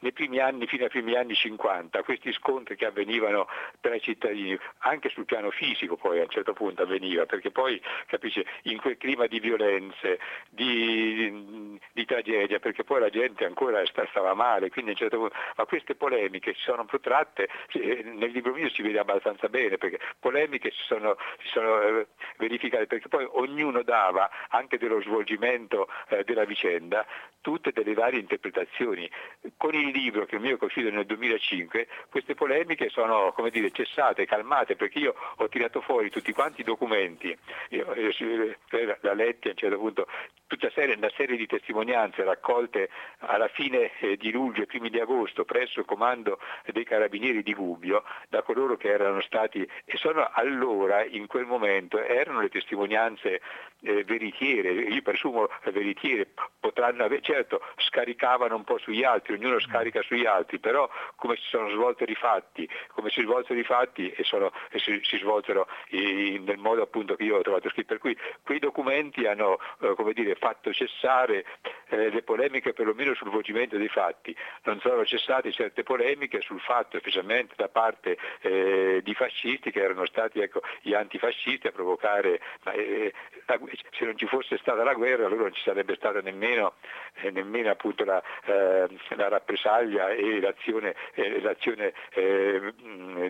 nei 0.00 0.12
primi 0.12 0.38
anni, 0.38 0.66
fino 0.66 0.84
ai 0.84 0.90
primi 0.90 1.14
anni 1.14 1.34
50, 1.34 2.02
questi 2.02 2.32
scontri 2.32 2.76
che 2.76 2.86
avvenivano 2.86 3.46
tra 3.80 3.94
i 3.94 4.00
cittadini, 4.00 4.58
anche 4.78 5.10
sul 5.10 5.24
piano 5.24 5.50
fisico 5.50 5.96
poi 5.96 6.20
a 6.20 6.22
un 6.22 6.30
certo 6.30 6.52
punto 6.52 6.82
avveniva, 6.82 7.26
perché 7.26 7.50
poi 7.50 7.80
capisce, 8.06 8.46
in 8.62 8.80
quel 8.80 8.96
clima 8.96 9.26
di 9.26 9.40
violenze, 9.40 10.18
di, 10.48 11.78
di 11.92 12.04
tragedia, 12.04 12.58
perché 12.58 12.84
poi 12.84 13.00
la 13.00 13.10
gente 13.10 13.44
ancora 13.44 13.82
stava 13.84 14.34
male, 14.34 14.70
quindi 14.70 14.90
a 14.90 14.94
un 14.94 14.98
certo 14.98 15.18
punto, 15.18 15.36
ma 15.56 15.64
queste 15.66 15.94
polemiche 15.94 16.54
si 16.54 16.62
sono 16.62 16.84
protratte, 16.84 17.48
nel 17.72 18.30
libro 18.30 18.52
mio 18.54 18.70
si 18.70 18.82
vede 18.82 18.98
abbastanza 18.98 19.48
bene, 19.48 19.78
perché 19.78 19.98
polemiche 20.18 20.70
si 20.70 20.82
sono, 20.84 21.16
si 21.42 21.48
sono 21.48 21.80
eh, 21.82 22.06
verificate, 22.38 22.86
perché 22.86 23.08
poi 23.08 23.26
ognuno 23.32 23.82
dava 23.82 24.30
anche 24.48 24.78
dello 24.78 25.00
svolgimento 25.00 25.88
eh, 26.08 26.24
della 26.24 26.44
vicenda 26.44 27.06
tutte 27.44 27.72
delle 27.72 27.92
varie 27.92 28.20
interpretazioni. 28.20 29.08
Con 29.58 29.74
il 29.74 29.88
libro 29.88 30.24
che 30.24 30.36
il 30.36 30.40
mio 30.40 30.56
è 30.58 30.64
uscito 30.64 30.88
nel 30.88 31.04
2005, 31.04 31.86
queste 32.08 32.34
polemiche 32.34 32.88
sono 32.88 33.32
come 33.32 33.50
dire, 33.50 33.70
cessate, 33.70 34.24
calmate, 34.24 34.76
perché 34.76 34.98
io 34.98 35.14
ho 35.36 35.48
tirato 35.48 35.82
fuori 35.82 36.08
tutti 36.08 36.32
quanti 36.32 36.62
i 36.62 36.64
documenti, 36.64 37.36
io, 37.68 37.92
io, 37.94 38.56
la 39.00 39.12
letti 39.12 39.48
a 39.48 39.50
un 39.50 39.56
certo 39.58 39.76
punto, 39.76 40.06
tutta 40.46 40.70
serie, 40.70 40.96
una 40.96 41.10
serie 41.14 41.36
di 41.36 41.46
testimonianze 41.46 42.24
raccolte 42.24 42.88
alla 43.18 43.48
fine 43.48 43.90
eh, 43.98 44.16
di 44.16 44.32
luglio 44.32 44.62
e 44.62 44.66
primi 44.66 44.88
di 44.88 45.00
agosto 45.00 45.44
presso 45.44 45.80
il 45.80 45.86
comando 45.86 46.38
dei 46.72 46.84
carabinieri 46.84 47.42
di 47.42 47.52
Gubbio 47.52 48.04
da 48.28 48.42
coloro 48.44 48.76
che 48.76 48.88
erano 48.88 49.20
stati 49.22 49.68
e 49.84 49.96
sono 49.96 50.28
allora 50.32 51.04
in 51.04 51.26
quel 51.26 51.46
momento 51.46 52.00
erano 52.00 52.40
le 52.40 52.48
testimonianze 52.48 53.40
eh, 53.84 54.04
veritiere, 54.04 54.72
io 54.72 55.02
presumo 55.02 55.48
veritiere, 55.64 56.28
potranno 56.58 57.04
avere, 57.04 57.22
certo 57.22 57.60
scaricavano 57.76 58.56
un 58.56 58.64
po' 58.64 58.78
sugli 58.78 59.04
altri, 59.04 59.34
ognuno 59.34 59.60
scarica 59.60 60.02
sugli 60.02 60.26
altri, 60.26 60.58
però 60.58 60.88
come 61.16 61.36
si 61.36 61.46
sono 61.48 61.70
svolti 61.70 62.04
i 62.08 62.14
fatti, 62.14 62.68
come 62.88 63.10
si 63.10 63.22
svolsero 63.22 63.58
i 63.58 63.64
fatti 63.64 64.10
e, 64.10 64.24
sono, 64.24 64.52
e 64.70 64.78
si, 64.78 65.00
si, 65.02 65.18
svolsero 65.18 65.68
i, 65.90 66.40
nel 66.44 66.58
modo 66.58 66.82
appunto 66.82 67.16
che 67.16 67.24
io 67.24 67.36
ho 67.36 67.42
trovato 67.42 67.68
scritto, 67.70 67.88
per 67.88 67.98
cui 67.98 68.16
quei 68.42 68.58
documenti 68.58 69.26
hanno 69.26 69.58
eh, 69.80 70.12
dire, 70.12 70.34
fatto 70.34 70.72
cessare 70.72 71.44
eh, 71.88 72.10
le 72.10 72.22
polemiche 72.22 72.72
perlomeno 72.72 73.14
sul 73.14 73.28
svolgimento 73.28 73.76
dei 73.76 73.88
fatti, 73.88 74.36
non 74.64 74.80
sono 74.80 75.04
cessate 75.04 75.52
certe 75.52 75.82
polemiche 75.82 76.40
sul 76.40 76.60
fatto, 76.60 76.98
specialmente 76.98 77.54
da 77.56 77.68
parte 77.68 78.16
eh, 78.40 79.00
di 79.02 79.14
fascisti 79.14 79.70
che 79.70 79.80
erano 79.80 80.06
stati 80.06 80.40
ecco, 80.40 80.60
gli 80.80 80.94
antifascisti 80.94 81.66
a 81.66 81.72
provocare, 81.72 82.40
eh, 82.72 83.12
la, 83.46 83.58
se 83.90 84.04
non 84.04 84.16
ci 84.16 84.26
fosse 84.26 84.58
stata 84.58 84.82
la 84.82 84.94
guerra 84.94 85.26
allora 85.26 85.42
non 85.42 85.52
ci 85.52 85.62
sarebbe 85.62 85.94
stata 85.96 86.20
nemmeno, 86.20 86.74
eh, 87.22 87.30
nemmeno 87.30 87.74
la, 88.04 88.22
eh, 88.44 88.88
la, 89.16 89.28
rappresaglia 89.28 90.10
e 90.10 90.40
l'azione, 90.40 90.94
eh, 91.14 91.40
l'azione 91.40 91.92
eh, 92.10 92.72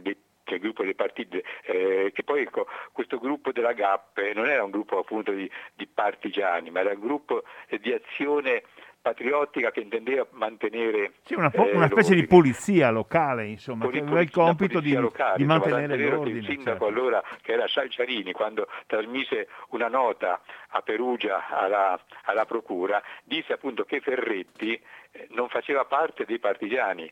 dei 0.01 0.17
che 0.45 0.53
è 0.53 0.55
il 0.57 0.61
gruppo 0.61 0.85
dei 0.85 0.95
partiti, 0.95 1.43
eh, 1.63 2.13
che 2.15 2.23
poi 2.23 2.43
ecco, 2.43 2.67
questo 2.93 3.19
gruppo 3.19 3.51
della 3.51 3.73
GAP 3.73 4.19
non 4.35 4.47
era 4.47 4.63
un 4.63 4.71
gruppo 4.71 4.99
appunto 4.99 5.33
di, 5.33 5.51
di 5.75 5.87
partigiani, 5.87 6.71
ma 6.71 6.81
era 6.81 6.91
un 6.93 7.01
gruppo 7.01 7.45
di 7.81 7.93
azione 7.93 8.63
patriottica 9.05 9.71
che 9.71 9.81
intendeva 9.81 10.27
mantenere 10.31 11.13
sì, 11.25 11.35
una, 11.35 11.51
po- 11.51 11.69
una 11.71 11.89
specie 11.89 12.15
di 12.15 12.27
polizia 12.27 12.89
locale 12.89 13.45
insomma 13.45 13.87
che 13.89 13.99
aveva 13.99 14.23
il 14.23 14.31
compito 14.31 14.81
di, 14.81 14.95
locale, 14.95 15.37
di 15.37 15.45
mantenere 15.45 16.09
l'ordine 16.09 16.39
il 16.39 16.47
sindaco 16.47 16.87
certo. 16.87 16.87
allora 16.87 17.23
che 17.43 17.53
era 17.53 17.69
Salciarini 17.69 18.33
quando 18.33 18.67
trasmise 18.87 19.49
una 19.69 19.89
nota 19.89 20.41
a 20.69 20.81
Perugia 20.81 21.49
alla, 21.51 22.01
alla 22.23 22.47
procura 22.47 23.03
disse 23.25 23.53
appunto 23.53 23.85
che 23.85 24.01
Ferretti 24.01 24.81
eh, 25.17 25.29
non 25.31 25.49
faceva 25.49 25.85
parte 25.85 26.25
dei 26.25 26.41
partigiani, 26.41 27.09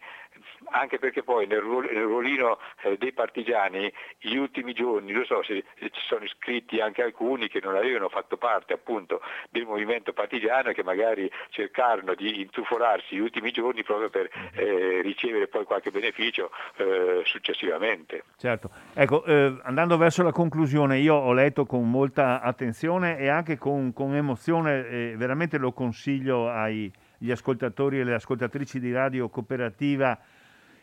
anche 0.70 0.98
perché 0.98 1.22
poi 1.22 1.46
nel, 1.46 1.60
ruolino 1.60 2.58
eh, 2.82 2.96
dei 2.96 3.12
partigiani 3.12 3.92
gli 4.18 4.36
ultimi 4.36 4.72
giorni, 4.72 5.12
lo 5.12 5.24
so 5.24 5.42
se 5.42 5.64
ci 5.78 6.00
sono 6.06 6.24
iscritti 6.24 6.80
anche 6.80 7.02
alcuni 7.02 7.48
che 7.48 7.60
non 7.62 7.76
avevano 7.76 8.08
fatto 8.08 8.36
parte 8.36 8.72
appunto 8.72 9.20
del 9.50 9.64
movimento 9.64 10.12
partigiano 10.12 10.70
e 10.70 10.74
che 10.74 10.82
magari 10.82 11.30
cercarono 11.50 12.14
di 12.14 12.40
intrufolarsi 12.40 13.16
gli 13.16 13.20
ultimi 13.20 13.50
giorni 13.50 13.82
proprio 13.82 14.10
per 14.10 14.28
eh, 14.54 15.00
ricevere 15.02 15.48
poi 15.48 15.64
qualche 15.64 15.90
beneficio 15.90 16.50
eh, 16.76 17.22
successivamente. 17.24 18.24
Certo, 18.36 18.70
ecco, 18.94 19.24
eh, 19.24 19.56
andando 19.62 19.96
verso 19.96 20.22
la 20.22 20.32
conclusione, 20.32 20.98
io 20.98 21.14
ho 21.14 21.32
letto 21.32 21.66
con 21.66 21.88
molta 21.88 22.40
attenzione 22.40 23.18
e 23.18 23.28
anche 23.28 23.58
con, 23.58 23.92
con 23.92 24.14
emozione, 24.14 25.16
veramente 25.16 25.58
lo 25.58 25.72
consiglio 25.72 26.48
ai 26.48 26.90
gli 27.22 27.30
ascoltatori 27.30 28.00
e 28.00 28.04
le 28.04 28.14
ascoltatrici 28.14 28.80
di 28.80 28.92
Radio 28.92 29.28
Cooperativa 29.28 30.18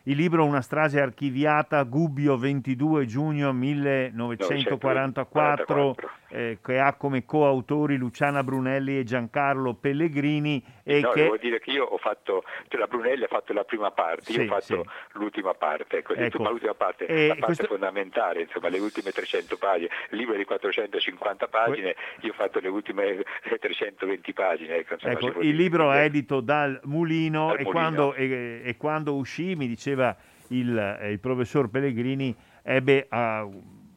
il 0.04 0.16
libro 0.16 0.46
Una 0.46 0.62
strage 0.62 1.02
archiviata, 1.02 1.84
Gubbio 1.84 2.38
22 2.38 3.06
giugno 3.06 3.52
1944, 3.52 5.96
eh, 6.30 6.60
che 6.64 6.80
ha 6.80 6.94
come 6.94 7.26
coautori 7.26 7.98
Luciana 7.98 8.42
Brunelli 8.44 8.98
e 8.98 9.04
Giancarlo 9.04 9.74
Pellegrini. 9.74 10.64
E 10.84 11.02
no, 11.02 11.10
che... 11.12 11.24
devo 11.24 11.36
dire 11.38 11.60
che 11.60 11.72
io 11.72 11.84
ho 11.84 11.98
fatto, 11.98 12.44
cioè 12.70 12.80
la 12.80 12.88
Brunelli 12.88 13.26
ha 13.26 13.28
fatto 13.28 13.52
la 13.54 13.66
prima 13.66 13.92
parte, 13.92 14.32
io 14.32 14.44
ho 14.44 14.48
fatto 14.48 14.64
sì. 14.64 14.82
l'ultima 15.18 15.54
parte, 15.54 15.98
ecco, 15.98 16.14
ecco. 16.16 16.50
l'ultima 16.50 16.74
parte, 16.74 17.06
e 17.06 17.28
la 17.28 17.36
parte 17.36 17.46
questo... 17.46 17.68
fondamentale, 17.68 18.44
insomma 18.44 18.70
le 18.70 18.80
ultime 18.80 19.12
300 19.12 19.58
pagine, 19.58 19.90
il 20.12 20.18
libro 20.18 20.36
di 20.36 20.46
450 20.46 21.48
pagine, 21.48 21.96
io 22.22 22.32
ho 22.32 22.36
fatto 22.36 22.60
le 22.60 22.70
ultime 22.70 23.24
320 23.60 24.34
pagine. 24.34 24.78
Ecco, 24.78 24.94
insomma, 24.94 25.14
ecco 25.14 25.42
il 25.42 25.56
libro 25.56 25.92
è 25.92 26.04
edito 26.04 26.40
dal 26.40 26.80
Mulino, 26.86 27.48
dal 27.48 27.60
e, 27.60 27.64
Mulino. 27.64 27.72
Quando, 27.72 28.14
e, 28.14 28.62
e 28.64 28.78
quando 28.78 29.16
uscì 29.16 29.56
mi 29.56 29.68
diceva 29.68 29.99
diceva 30.00 30.16
il, 30.50 30.78
eh, 30.78 31.12
il 31.12 31.20
professor 31.20 31.70
Pellegrini, 31.70 32.36
ebbe 32.64 33.06
a, 33.10 33.48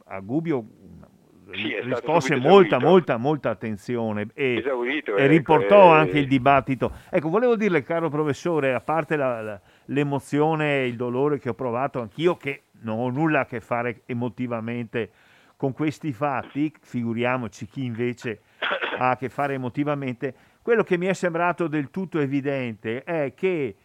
a 0.05 0.19
Gubbio 0.19 0.65
sì, 1.51 1.79
risposte 1.81 2.35
molta, 2.35 2.79
molta, 2.79 3.17
molta 3.17 3.49
attenzione 3.51 4.27
e, 4.33 4.57
Esaurito, 4.57 5.15
e 5.15 5.23
ecco, 5.23 5.31
riportò 5.31 5.95
eh, 5.95 5.99
anche 5.99 6.19
il 6.19 6.27
dibattito. 6.27 6.91
Ecco, 7.09 7.29
volevo 7.29 7.55
dirle, 7.55 7.83
caro 7.83 8.09
professore, 8.09 8.73
a 8.73 8.81
parte 8.81 9.15
la, 9.15 9.41
la, 9.41 9.61
l'emozione 9.85 10.81
e 10.81 10.87
il 10.87 10.95
dolore 10.95 11.39
che 11.39 11.49
ho 11.49 11.53
provato 11.53 12.01
anch'io, 12.01 12.37
che 12.37 12.63
non 12.81 12.99
ho 12.99 13.09
nulla 13.09 13.41
a 13.41 13.45
che 13.45 13.61
fare 13.61 14.01
emotivamente 14.05 15.11
con 15.55 15.73
questi 15.73 16.11
fatti, 16.11 16.73
figuriamoci 16.81 17.67
chi 17.67 17.85
invece 17.85 18.41
ha 18.97 19.11
a 19.11 19.15
che 19.15 19.29
fare 19.29 19.53
emotivamente, 19.53 20.33
quello 20.61 20.83
che 20.83 20.97
mi 20.97 21.05
è 21.05 21.13
sembrato 21.13 21.67
del 21.67 21.89
tutto 21.89 22.19
evidente 22.19 23.03
è 23.03 23.33
che 23.35 23.75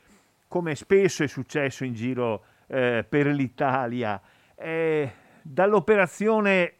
come 0.48 0.74
spesso 0.74 1.22
è 1.22 1.28
successo 1.28 1.84
in 1.84 1.94
giro 1.94 2.44
eh, 2.66 3.04
per 3.08 3.26
l'Italia, 3.26 4.20
eh, 4.56 5.12
dall'operazione 5.42 6.74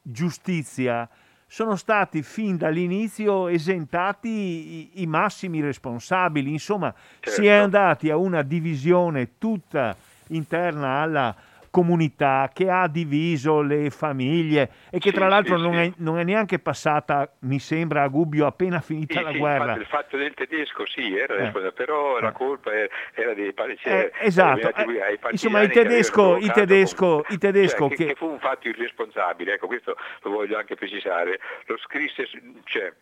giustizia 0.00 1.08
sono 1.46 1.76
stati 1.76 2.22
fin 2.22 2.56
dall'inizio 2.56 3.48
esentati 3.48 4.28
i, 4.28 5.02
i 5.02 5.06
massimi 5.06 5.60
responsabili, 5.60 6.50
insomma 6.50 6.92
certo. 7.20 7.30
si 7.30 7.46
è 7.46 7.50
certo. 7.50 7.64
andati 7.64 8.10
a 8.10 8.16
una 8.16 8.42
divisione 8.42 9.38
tutta 9.38 9.96
interna 10.28 11.00
alla 11.00 11.34
comunità 11.74 12.52
che 12.54 12.70
ha 12.70 12.86
diviso 12.86 13.60
le 13.60 13.90
famiglie 13.90 14.70
e 14.90 15.00
che 15.00 15.08
sì, 15.08 15.16
tra 15.16 15.26
l'altro 15.26 15.56
sì, 15.56 15.62
non. 15.62 15.74
È, 15.74 15.92
non, 15.96 16.20
È, 16.20 16.22
neanche 16.22 16.60
passata, 16.60 17.28
mi 17.40 17.58
sembra, 17.58 18.04
a 18.04 18.06
Gubbio 18.06 18.46
appena 18.46 18.80
finita 18.80 19.20
la 19.20 19.32
guerra. 19.32 19.74
il 19.74 19.86
fatto 19.86 20.16
del 20.16 20.34
tedesco 20.34 20.86
sì, 20.86 21.16
era, 21.16 21.34
eh. 21.34 21.72
però 21.72 22.20
la 22.20 22.28
eh. 22.28 22.32
colpa 22.32 22.70
era 23.12 23.34
dei 23.34 23.52
palestinesi. 23.52 24.04
Eh, 24.04 24.26
esatto, 24.26 24.72
eh, 24.72 25.18
insomma 25.30 25.62
il 25.62 25.72
tedesco, 25.72 26.36
il 26.36 26.52
tedesco, 26.52 27.24
il 27.30 27.38
tedesco 27.38 27.88
cioè, 27.88 27.96
che, 27.96 28.06
che... 28.06 28.14
fu 28.14 28.26
un 28.26 28.38
fatto 28.38 28.68
irresponsabile, 28.68 29.54
ecco 29.54 29.66
questo 29.66 29.96
lo 30.22 30.30
voglio 30.30 30.56
anche 30.56 30.76
precisare, 30.76 31.40
lo 31.66 31.76
scrisse, 31.78 32.28
cioè, 32.66 32.92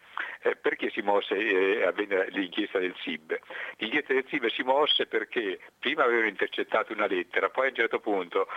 eh, 0.44 0.56
perché 0.56 0.90
si 0.90 1.02
mosse 1.02 1.36
eh, 1.36 1.84
avvenne 1.84 2.26
l'inchiesta 2.30 2.78
del 2.78 2.94
SIB? 3.02 3.38
L'inchiesta 3.76 4.12
del 4.14 4.24
SIB 4.28 4.46
si 4.46 4.62
mosse 4.62 5.06
perché 5.06 5.58
prima 5.78 6.04
avevano 6.04 6.26
intercettato 6.26 6.92
una 6.92 7.06
lettera, 7.06 7.48
poi 7.48 7.66
a 7.66 7.68
un 7.68 7.74
certo 7.74 8.00
punto 8.00 8.48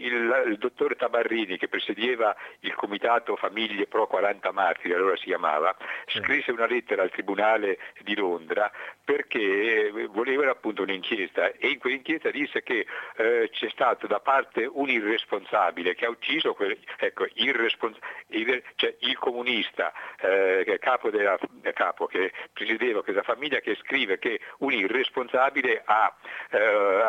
il, 0.00 0.44
il, 0.46 0.56
dottore 0.58 0.96
Tabarrini 0.96 1.58
che 1.58 1.68
presiedeva 1.68 2.34
il 2.60 2.74
comitato 2.74 3.36
Famiglie 3.36 3.86
Pro 3.86 4.06
40 4.06 4.52
Martiri, 4.52 4.94
allora 4.94 5.16
si 5.16 5.24
chiamava, 5.24 5.76
scrisse 6.06 6.50
una 6.50 6.66
lettera 6.66 7.02
al 7.02 7.10
Tribunale 7.10 7.78
di 8.02 8.14
Londra 8.16 8.70
perché 9.04 9.90
voleva 10.10 10.50
appunto 10.50 10.82
un'inchiesta 10.82 11.52
e 11.52 11.68
in 11.68 11.78
quell'inchiesta 11.78 12.30
disse 12.30 12.62
che 12.62 12.86
eh, 13.16 13.50
c'è 13.52 13.68
stato 13.70 14.06
da 14.06 14.20
parte 14.20 14.68
un 14.70 14.88
irresponsabile 14.88 15.94
che 15.94 16.06
ha 16.06 16.10
ucciso 16.10 16.54
quel, 16.54 16.78
ecco, 16.98 17.26
irrespons- 17.34 17.98
il, 18.28 18.62
cioè 18.76 18.94
il 19.00 19.18
comunista 19.18 19.92
eh, 20.20 20.78
capo, 20.80 21.10
della, 21.10 21.38
capo 21.72 22.06
che 22.06 22.32
presiedeva 22.52 23.02
questa 23.02 23.22
famiglia 23.22 23.58
che 23.58 23.76
scrive 23.76 24.18
che 24.18 24.40
un 24.58 24.72
irresponsabile 24.72 25.82
ha, 25.84 26.14
eh, 26.50 26.58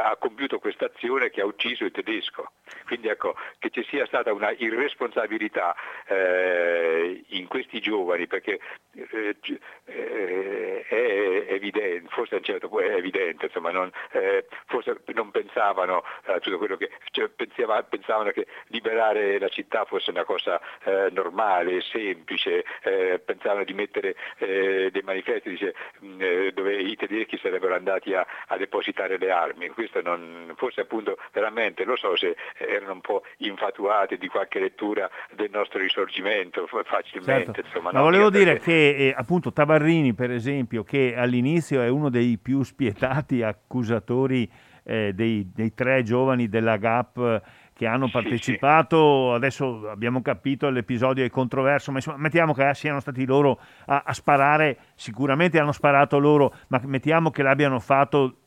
ha 0.04 0.16
compiuto 0.18 0.60
questa 0.60 0.86
azione 0.86 1.30
che 1.30 1.42
ha 1.42 1.46
ucciso 1.46 1.86
il 1.86 1.92
tedesco. 1.92 2.52
Quindi 2.86 3.08
ecco, 3.08 3.36
che 3.60 3.70
ci 3.70 3.84
sia 3.84 4.06
stata 4.06 4.34
una 4.34 4.52
irresponsabilità 4.52 5.76
eh, 6.08 7.24
in 7.30 7.48
questi 7.48 7.80
giovani, 7.80 8.28
perché 8.28 8.60
eh, 8.94 9.38
eh 9.86 10.86
è 10.88 11.54
evidente, 11.54 12.10
forse 12.10 12.36
a 12.36 12.38
un 12.38 12.44
certo 12.44 12.70
punto 12.70 12.86
è 12.86 12.96
evidente, 12.96 13.46
insomma, 13.46 13.72
non, 13.72 13.92
eh, 14.12 14.46
forse 14.68 15.02
non 15.14 15.32
pensavano 15.32 16.04
a 16.26 16.40
tutto 16.40 16.58
quello 16.58 16.78
che, 16.78 16.92
cioè, 17.12 17.30
pensava, 17.30 17.82
pensavano 17.84 18.32
che 18.32 18.48
liberare 18.68 19.40
la 19.40 19.50
città 19.50 19.86
fosse 19.86 20.12
una 20.12 20.24
cosa 20.24 20.60
eh, 20.84 21.10
normale, 21.12 21.82
semplice, 21.82 22.64
eh, 22.84 23.20
pensavano 23.24 23.64
di 23.64 23.74
mettere 23.74 24.16
dei 24.38 25.02
manifesti 25.04 25.50
dice, 25.50 25.76
mh, 26.00 26.50
dove 26.50 26.76
i 26.76 26.96
tedeschi 26.96 27.38
sarebbero 27.38 27.76
andati 27.76 28.14
a, 28.14 28.26
a 28.48 28.58
depositare 28.58 29.18
le 29.18 29.32
armi. 29.32 29.70
Questo 29.70 29.91
non, 30.04 30.54
forse 30.56 30.82
appunto 30.82 31.18
veramente, 31.34 31.84
lo 31.84 31.96
so 31.96 32.16
se 32.16 32.36
erano 32.58 32.94
un 32.94 33.02
po' 33.02 33.24
infatuati 33.38 34.18
di 34.18 34.28
qualche 34.28 34.60
lettura 34.60 35.10
del 35.34 35.50
nostro 35.52 35.80
risorgimento 35.80 36.68
facilmente. 36.86 37.54
Certo. 37.54 37.62
Insomma, 37.66 37.92
Ma 37.92 38.02
volevo 38.02 38.30
dire 38.30 38.54
perché... 38.54 38.72
che 38.72 39.08
eh, 39.08 39.14
appunto 39.16 39.52
Tabarrini 39.52 40.14
per 40.14 40.32
esempio, 40.32 40.84
che 40.84 41.16
all'inizio 41.16 41.82
è 41.82 41.90
uno 41.90 42.10
dei 42.10 42.38
più 42.38 42.64
spietati 42.64 43.42
accusatori 43.42 44.50
eh, 44.84 45.14
dei, 45.14 45.52
dei, 45.54 45.74
tre 45.74 46.04
giovani 46.04 46.48
della 46.50 46.78
GAP 46.78 47.42
che 47.74 47.88
hanno 47.88 48.10
partecipato, 48.10 48.98
sì, 48.98 49.30
sì. 49.30 49.36
adesso 49.36 49.90
abbiamo 49.90 50.22
capito 50.22 50.70
l'episodio 50.70 51.26
è 51.26 51.30
controverso, 51.30 51.90
ma 51.92 51.98
insomma, 51.98 52.18
mettiamo 52.18 52.54
che 52.54 52.74
siano 52.76 53.00
stati 53.00 53.26
loro 53.26 53.60
a, 53.88 54.04
a, 54.06 54.14
sparare, 54.14 54.78
sicuramente 54.94 55.58
hanno 55.58 55.72
sparato 55.72 56.20
loro, 56.20 56.54
ma 56.68 56.80
mettiamo 56.86 57.32
che 57.32 57.42
l'abbiano 57.42 57.80
fatto 57.80 58.41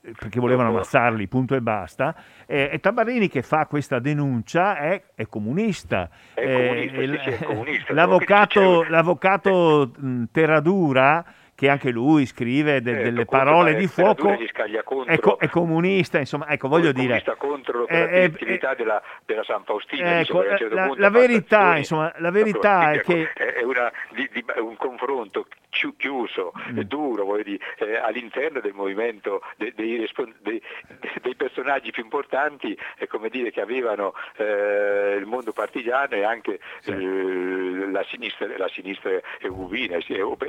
perché 0.00 0.40
volevano 0.40 0.70
ammazzarli, 0.70 1.28
punto 1.28 1.54
e 1.54 1.60
basta. 1.60 2.14
Eh, 2.46 2.70
e 2.72 2.80
Tabarini 2.80 3.28
che 3.28 3.42
fa 3.42 3.66
questa 3.66 3.98
denuncia 3.98 4.76
è, 4.78 5.02
è 5.14 5.26
comunista. 5.26 6.08
È 6.34 6.42
comunista, 6.42 7.30
eh, 7.30 7.38
è 7.38 7.44
comunista 7.44 7.92
l'avvocato, 7.92 8.82
l'avvocato 8.84 9.92
Terradura 10.32 11.24
che 11.60 11.68
anche 11.68 11.90
lui 11.90 12.24
scrive 12.24 12.80
de- 12.80 13.00
eh, 13.00 13.02
delle 13.02 13.26
parole 13.26 13.74
di 13.74 13.86
fuoco, 13.86 14.30
è, 14.30 15.18
co- 15.18 15.36
è, 15.36 15.48
comunista, 15.48 16.18
insomma, 16.18 16.48
ecco, 16.48 16.68
voglio 16.68 16.90
dire... 16.90 17.22
contro 17.36 17.80
l'operatività 17.80 18.72
della, 18.72 19.02
della, 19.26 19.44
San 19.44 19.64
Faustina. 19.64 20.20
Ecco, 20.20 20.42
certo 20.42 20.74
la, 20.74 20.90
la, 20.96 21.10
verità, 21.10 21.76
insomma, 21.76 22.10
la 22.16 22.30
verità 22.30 22.92
è 22.92 23.02
che... 23.02 23.30
È 23.34 23.62
una, 23.62 23.92
di, 24.08 24.26
di, 24.32 24.42
un 24.56 24.74
confronto 24.78 25.48
chiuso, 25.70 26.52
mm. 26.72 26.80
duro, 26.80 27.24
dire, 27.42 27.58
eh, 27.78 27.96
all'interno 27.96 28.60
del 28.60 28.74
movimento 28.74 29.42
dei, 29.56 29.72
dei, 29.74 30.06
dei, 30.42 30.62
dei, 31.22 31.34
personaggi 31.34 31.90
più 31.90 32.02
importanti 32.02 32.76
eh, 32.98 33.06
come 33.06 33.28
dire, 33.28 33.50
che 33.50 33.60
avevano 33.60 34.12
eh, 34.36 35.16
il 35.18 35.26
mondo 35.26 35.52
partigiano 35.52 36.14
e 36.14 36.24
anche 36.24 36.60
sì. 36.80 36.90
Eh, 36.90 37.90
la 37.90 38.04
sinistra, 38.08 38.46
la 38.56 38.68
sinistra 38.68 39.10
e 39.10 39.48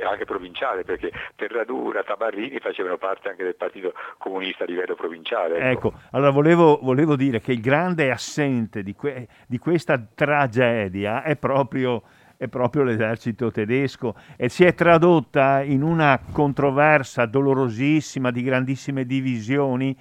anche 0.04 0.24
provinciale, 0.24 0.84
perché 0.84 1.10
Terradura, 1.36 2.02
Tabarrini 2.02 2.58
facevano 2.58 2.98
parte 2.98 3.30
anche 3.30 3.44
del 3.44 3.56
Partito 3.56 3.94
Comunista 4.18 4.64
a 4.64 4.66
livello 4.66 4.94
provinciale. 4.94 5.56
Ecco, 5.56 5.88
ecco 5.88 6.00
allora 6.12 6.30
volevo, 6.30 6.78
volevo, 6.82 7.16
dire 7.16 7.40
che 7.40 7.52
il 7.52 7.60
grande 7.60 8.10
assente 8.10 8.82
di, 8.82 8.94
que- 8.94 9.28
di 9.46 9.58
questa 9.58 10.00
tragedia 10.14 11.22
è 11.22 11.36
proprio 11.36 12.02
è 12.42 12.48
proprio 12.48 12.82
l'esercito 12.82 13.52
tedesco 13.52 14.16
e 14.36 14.48
si 14.48 14.64
è 14.64 14.74
tradotta 14.74 15.62
in 15.62 15.80
una 15.80 16.18
controversa 16.32 17.24
dolorosissima 17.24 18.32
di 18.32 18.42
grandissime 18.42 19.06
divisioni, 19.06 19.96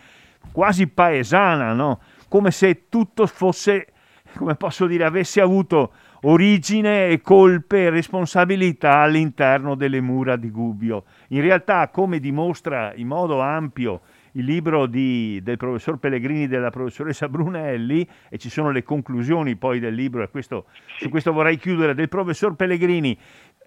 quasi 0.51 0.87
paesana, 0.87 1.73
no? 1.73 1.99
come 2.27 2.49
se 2.49 2.87
tutto 2.89 3.27
fosse, 3.27 3.89
come 4.35 4.55
posso 4.55 4.87
dire, 4.87 5.03
avesse 5.05 5.39
avuto 5.39 5.91
origine 6.21 7.09
e 7.09 7.21
colpe 7.21 7.83
e 7.83 7.89
responsabilità 7.91 9.01
all'interno 9.01 9.75
delle 9.75 10.01
mura 10.01 10.35
di 10.35 10.49
Gubbio. 10.49 11.03
In 11.27 11.41
realtà, 11.41 11.89
come 11.89 12.19
dimostra 12.19 12.91
in 12.95 13.05
modo 13.05 13.39
ampio 13.39 14.01
il 14.33 14.45
libro 14.45 14.85
di, 14.85 15.39
del 15.43 15.57
professor 15.57 15.97
Pellegrini 15.97 16.43
e 16.43 16.47
della 16.47 16.69
professoressa 16.69 17.27
Brunelli 17.27 18.07
e 18.29 18.37
ci 18.37 18.49
sono 18.49 18.71
le 18.71 18.83
conclusioni 18.83 19.55
poi 19.55 19.79
del 19.79 19.93
libro 19.93 20.23
e 20.23 20.29
questo, 20.29 20.65
su 20.97 21.09
questo 21.09 21.33
vorrei 21.33 21.57
chiudere 21.57 21.93
del 21.93 22.09
professor 22.09 22.55
Pellegrini 22.55 23.17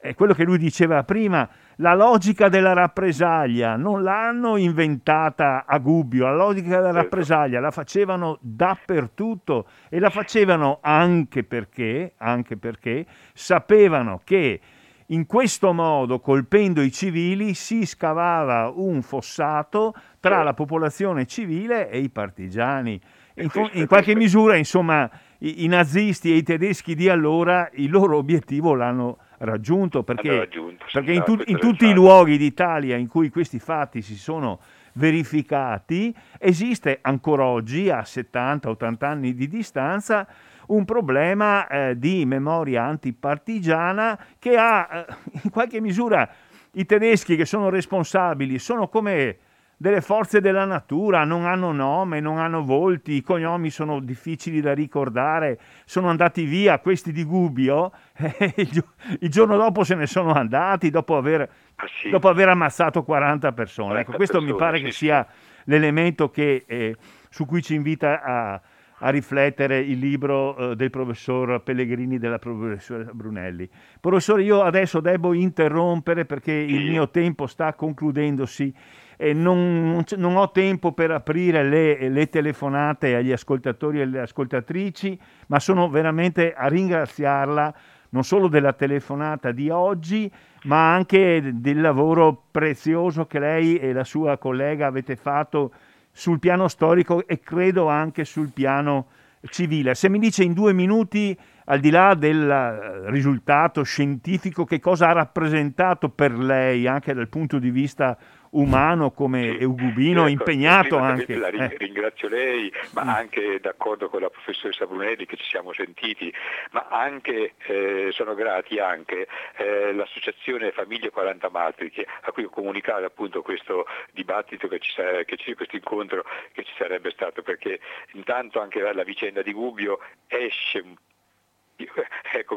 è 0.05 0.15
quello 0.15 0.35
che 0.35 0.45
lui 0.45 0.59
diceva 0.59 1.03
prima 1.03 1.49
la 1.77 1.95
logica 1.95 2.51
della 2.51 2.75
rappresaglia 2.75 3.77
non 3.77 4.03
l'hanno 4.03 4.57
inventata 4.59 5.65
a 5.67 5.79
Gubbio, 5.79 6.27
la 6.27 6.35
logica 6.35 6.69
della 6.69 6.93
certo. 6.93 6.99
rappresaglia 6.99 7.59
la 7.59 7.71
facevano 7.71 8.39
dappertutto 8.43 9.67
e 9.89 9.99
la 9.99 10.11
facevano 10.11 10.79
anche 10.83 11.43
perché, 11.43 12.13
anche 12.19 12.59
perché 12.59 13.07
sapevano 13.33 14.21
che 14.25 14.61
in 15.07 15.27
questo 15.27 15.73
modo, 15.73 16.21
colpendo 16.21 16.81
i 16.81 16.91
civili, 16.91 17.55
si 17.55 17.85
scavava 17.85 18.73
un 18.75 19.03
fossato 19.03 19.95
tra 20.19 20.43
la 20.43 20.55
popolazione 20.55 21.27
civile 21.27 21.91
e 21.91 21.99
i 21.99 22.09
partigiani. 22.09 23.01
In, 23.35 23.51
in 23.73 23.87
qualche 23.87 24.15
misura, 24.15 24.57
insomma, 24.57 25.11
i, 25.39 25.65
i, 25.65 25.67
nazisti 25.67 26.33
e 26.33 26.37
i 26.37 26.43
tedeschi 26.43 26.95
di 26.95 27.09
allora 27.09 27.69
il 27.75 27.91
loro 27.91 28.17
obiettivo 28.17 28.75
l'hanno 28.75 29.19
raggiunto 29.39 30.03
perché, 30.05 30.39
raggiunto, 30.39 30.85
perché 30.91 31.13
in, 31.13 31.23
tu, 31.25 31.39
in 31.47 31.59
tutti 31.59 31.87
i 31.87 31.93
luoghi 31.93 32.39
d'Italia 32.39 32.97
in 32.97 33.09
cui 33.09 33.31
questi 33.31 33.59
fatti 33.59 34.01
si 34.03 34.17
sono 34.17 34.61
verificati 34.95 36.15
esiste 36.39 36.99
ancora 37.03 37.45
oggi 37.45 37.91
a 37.91 38.01
70-80 38.01 39.05
anni 39.05 39.35
di 39.35 39.49
distanza 39.49 40.27
un 40.75 40.85
problema 40.85 41.67
eh, 41.67 41.99
di 41.99 42.25
memoria 42.27 42.85
antipartigiana 42.85 44.19
che 44.39 44.57
ha 44.57 44.89
eh, 44.91 45.07
in 45.43 45.51
qualche 45.51 45.81
misura 45.81 46.29
i 46.73 46.85
tedeschi 46.85 47.37
che 47.37 47.45
sono 47.45 47.69
responsabili 47.69 48.59
sono 48.59 48.89
come 48.89 49.39
delle 49.77 50.01
forze 50.01 50.41
della 50.41 50.65
natura, 50.65 51.25
non 51.25 51.47
hanno 51.47 51.73
nome, 51.73 52.21
non 52.21 52.39
hanno 52.39 52.63
volti, 52.65 53.13
i 53.13 53.23
cognomi 53.23 53.71
sono 53.71 54.01
difficili 54.01 54.61
da 54.61 54.73
ricordare, 54.73 55.59
sono 55.85 56.09
andati 56.09 56.45
via 56.45 56.79
questi 56.79 57.13
di 57.13 57.25
Gubbio, 57.25 57.93
eh, 58.17 58.55
il, 58.57 59.29
giorno 59.29 59.57
dopo 59.57 59.85
se 59.85 59.95
ne 59.95 60.07
sono 60.07 60.33
andati 60.33 60.91
dopo 60.91 61.17
aver, 61.17 61.43
ah, 61.43 61.85
sì. 62.01 62.09
dopo 62.09 62.29
aver 62.29 62.49
ammazzato 62.49 63.03
40 63.03 63.53
persone. 63.53 63.89
40 63.89 64.09
ecco, 64.09 64.17
questo 64.17 64.39
persone, 64.39 64.53
mi 64.53 64.59
pare 64.59 64.79
sì, 64.79 64.85
che 64.85 64.91
sia 64.93 65.27
l'elemento 65.65 66.31
che, 66.31 66.65
eh, 66.67 66.97
su 67.29 67.45
cui 67.45 67.61
ci 67.61 67.75
invita 67.75 68.23
a, 68.23 68.61
a 68.99 69.11
riflettere 69.11 69.79
il 69.79 69.99
libro 69.99 70.57
eh, 70.57 70.77
del 70.77 70.91
professor 70.91 71.63
Pellegrini 71.63 72.19
della 72.19 72.39
professoressa 72.39 73.13
Brunelli. 73.13 73.69
Professore, 74.01 74.43
io 74.43 74.63
adesso 74.63 75.01
devo 75.01 75.33
interrompere 75.33 76.25
perché 76.25 76.53
il 76.53 76.91
mio 76.91 77.11
tempo 77.11 77.47
sta 77.47 77.75
concludendosi 77.75 78.73
e 79.17 79.33
non, 79.33 80.03
non, 80.17 80.37
ho 80.37 80.51
tempo 80.51 80.93
per 80.93 81.11
aprire 81.11 81.63
le, 81.63 82.09
le, 82.09 82.29
telefonate 82.29 83.15
agli 83.15 83.33
ascoltatori 83.33 84.01
e 84.01 84.03
alle 84.03 84.21
ascoltatrici, 84.21 85.19
ma 85.49 85.61
sono 85.61 85.89
veramente 85.89 86.53
a 86.53 86.67
ringraziarla 86.67 87.75
non 88.11 88.23
solo 88.23 88.49
della 88.49 88.73
telefonata 88.73 89.51
di 89.51 89.71
oggi, 89.71 90.31
ma 90.65 90.95
anche 90.95 91.53
del 91.55 91.81
lavoro 91.81 92.45
prezioso 92.51 93.27
che 93.27 93.39
lei 93.41 93.77
e 93.77 93.93
la 93.93 94.05
sua 94.05 94.39
collega 94.39 94.87
avete 94.87 95.17
fatto 95.17 95.73
sul 96.17 96.39
piano 96.39 96.69
storico 96.69 97.27
e 97.27 97.41
credo 97.41 97.89
anche 97.89 98.25
sul 98.25 98.53
piano 98.53 99.09
civile. 99.51 99.95
Se 99.95 100.09
mi 100.09 100.21
dice 100.21 100.45
in 100.45 100.53
due 100.53 100.73
minuti, 100.73 101.37
al 101.67 101.81
di 101.81 101.91
là 101.91 102.15
del 102.15 103.03
risultato 103.07 103.83
scientifico, 103.83 104.65
che 104.65 104.79
cosa 104.79 105.09
ha 105.09 105.13
rappresentato 105.13 106.09
per 106.11 106.33
lei 106.39 106.87
anche 106.87 107.15
dal 107.15 107.29
punto 107.29 107.59
di 107.59 107.71
vista 107.71 108.17
umano 108.55 109.11
come 109.11 109.59
Eugubino, 109.59 110.23
ecco, 110.23 110.31
impegnato 110.31 110.99
anche. 110.99 111.37
La 111.37 111.49
ring- 111.49 111.73
eh. 111.73 111.77
Ringrazio 111.77 112.29
lei, 112.29 112.73
ma 112.93 113.05
mm. 113.05 113.09
anche 113.09 113.61
d'accordo 113.61 114.09
con 114.09 114.21
la 114.21 114.31
professoressa 114.31 114.87
Brunelli 114.87 115.27
che 115.27 115.37
ci 115.37 115.45
siamo 115.45 115.73
sentiti, 115.73 116.33
ma 116.73 116.87
anche 116.89 117.55
eh, 117.67 118.09
sono 118.13 118.35
grati 118.35 118.79
anche 118.79 119.27
eh, 119.57 119.93
l'associazione 119.93 120.73
Famiglie 120.73 121.11
40 121.11 121.49
Martiri 121.51 122.07
a 122.23 122.33
cui 122.33 122.45
ho 122.45 122.51
comunicato 122.51 123.05
appunto 123.05 123.43
questo 123.43 123.87
dibattito 124.13 124.69
che 124.69 124.79
ci, 124.79 124.93
che 125.25 125.37
ci, 125.37 125.55
questo 125.55 125.77
incontro 125.77 126.25
che 126.53 126.65
ci 126.65 126.73
sarebbe 126.77 127.11
stato, 127.11 127.43
perché 127.43 127.81
intanto 128.13 128.61
anche 128.61 128.81
la 128.81 129.05
vicenda 129.05 129.43
di 129.43 129.53
Gubbio 129.53 129.99
esce 130.29 130.79
un 130.81 130.95
come 130.95 131.14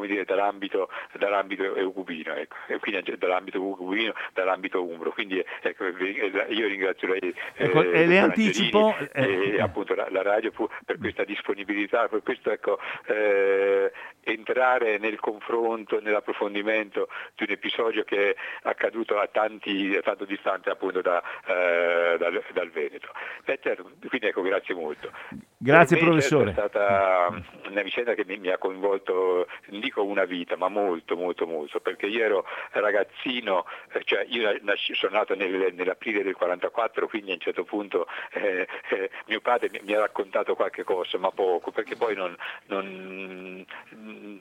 dire 0.08 0.24
dall'ambito, 0.24 0.88
dall'ambito 1.12 1.74
eugubino, 1.76 2.34
ecco. 2.34 2.56
quindi 2.80 3.16
dall'ambito 3.16 3.58
eugubino, 3.58 4.12
dall'ambito 4.32 4.84
umbro. 4.84 5.12
Quindi 5.12 5.44
ecco, 5.60 5.84
io 5.86 6.66
ringrazio 6.66 7.08
lei 7.08 7.34
ecco, 7.54 7.82
eh, 7.82 8.02
e 8.02 8.06
le 8.06 8.18
anticipo 8.18 8.96
eh, 9.12 9.54
e 9.54 9.60
appunto 9.60 9.94
la, 9.94 10.08
la, 10.10 10.22
radio 10.22 10.50
per 10.84 10.98
questa 10.98 11.24
disponibilità, 11.24 12.08
per 12.08 12.22
questo 12.22 12.50
ecco, 12.50 12.78
eh, 13.06 13.92
entrare 14.22 14.98
nel 14.98 15.20
confronto, 15.20 16.00
nell'approfondimento 16.00 17.08
di 17.36 17.44
un 17.44 17.50
episodio 17.50 18.04
che 18.04 18.30
è 18.30 18.36
accaduto 18.62 19.18
a, 19.18 19.28
tanti, 19.28 19.94
a 19.96 20.02
tanto 20.02 20.24
distante 20.24 20.70
appunto 20.70 21.00
da, 21.00 21.22
eh, 21.46 22.16
dal, 22.18 22.42
dal, 22.52 22.70
Veneto. 22.70 23.08
Beh, 23.44 23.58
certo, 23.62 23.90
quindi 24.08 24.26
ecco, 24.26 24.42
grazie 24.42 24.74
molto. 24.74 25.10
Grazie 25.56 25.98
professore. 25.98 26.50
È 26.50 26.52
stata 26.52 27.28
una 27.68 27.82
vicenda 27.82 28.14
che 28.14 28.24
mi, 28.24 28.38
mi 28.38 28.48
ha 28.48 28.58
coinvolto 28.58 29.17
non 29.66 29.80
dico 29.80 30.04
una 30.04 30.24
vita, 30.24 30.56
ma 30.56 30.68
molto, 30.68 31.16
molto, 31.16 31.46
molto, 31.46 31.80
perché 31.80 32.06
io 32.06 32.24
ero 32.24 32.46
ragazzino, 32.72 33.64
eh, 33.92 34.02
cioè 34.04 34.24
io 34.28 34.58
sono 34.94 35.16
nato 35.16 35.34
nel, 35.34 35.72
nell'aprile 35.74 36.22
del 36.22 36.34
44, 36.34 37.08
quindi 37.08 37.30
a 37.30 37.34
un 37.34 37.40
certo 37.40 37.64
punto 37.64 38.06
eh, 38.32 38.66
eh, 38.90 39.10
mio 39.26 39.40
padre 39.40 39.68
mi, 39.70 39.80
mi, 39.82 39.94
ha 39.94 40.00
raccontato 40.00 40.54
qualche 40.54 40.84
cosa, 40.84 41.18
ma 41.18 41.30
poco, 41.30 41.70
perché 41.70 41.96
poi 41.96 42.14
non, 42.14 42.36
non, 42.66 43.64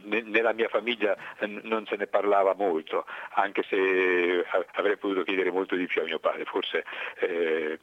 nella 0.04 0.54
mia 0.54 0.68
famiglia 0.70 1.16
non 1.64 1.86
se 1.86 1.95
ne 1.95 2.08
parlava 2.08 2.54
molto, 2.54 3.06
anche 3.34 3.64
se 3.64 4.45
avrei 4.74 4.98
potuto 4.98 5.24
chiedere 5.24 5.52
molto 5.52 5.76
di 5.76 5.86
più 5.88 6.02
a 6.02 6.06
mio 6.06 6.20
padre, 6.20 6.45
forse 6.45 6.84
eh, 7.20 7.80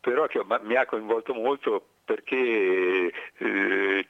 però 0.00 0.26
che 0.26 0.42
mi 0.62 0.74
ha 0.74 0.84
coinvolto 0.84 1.32
molto 1.32 1.86
perché 2.04 3.12
eh, 3.38 4.06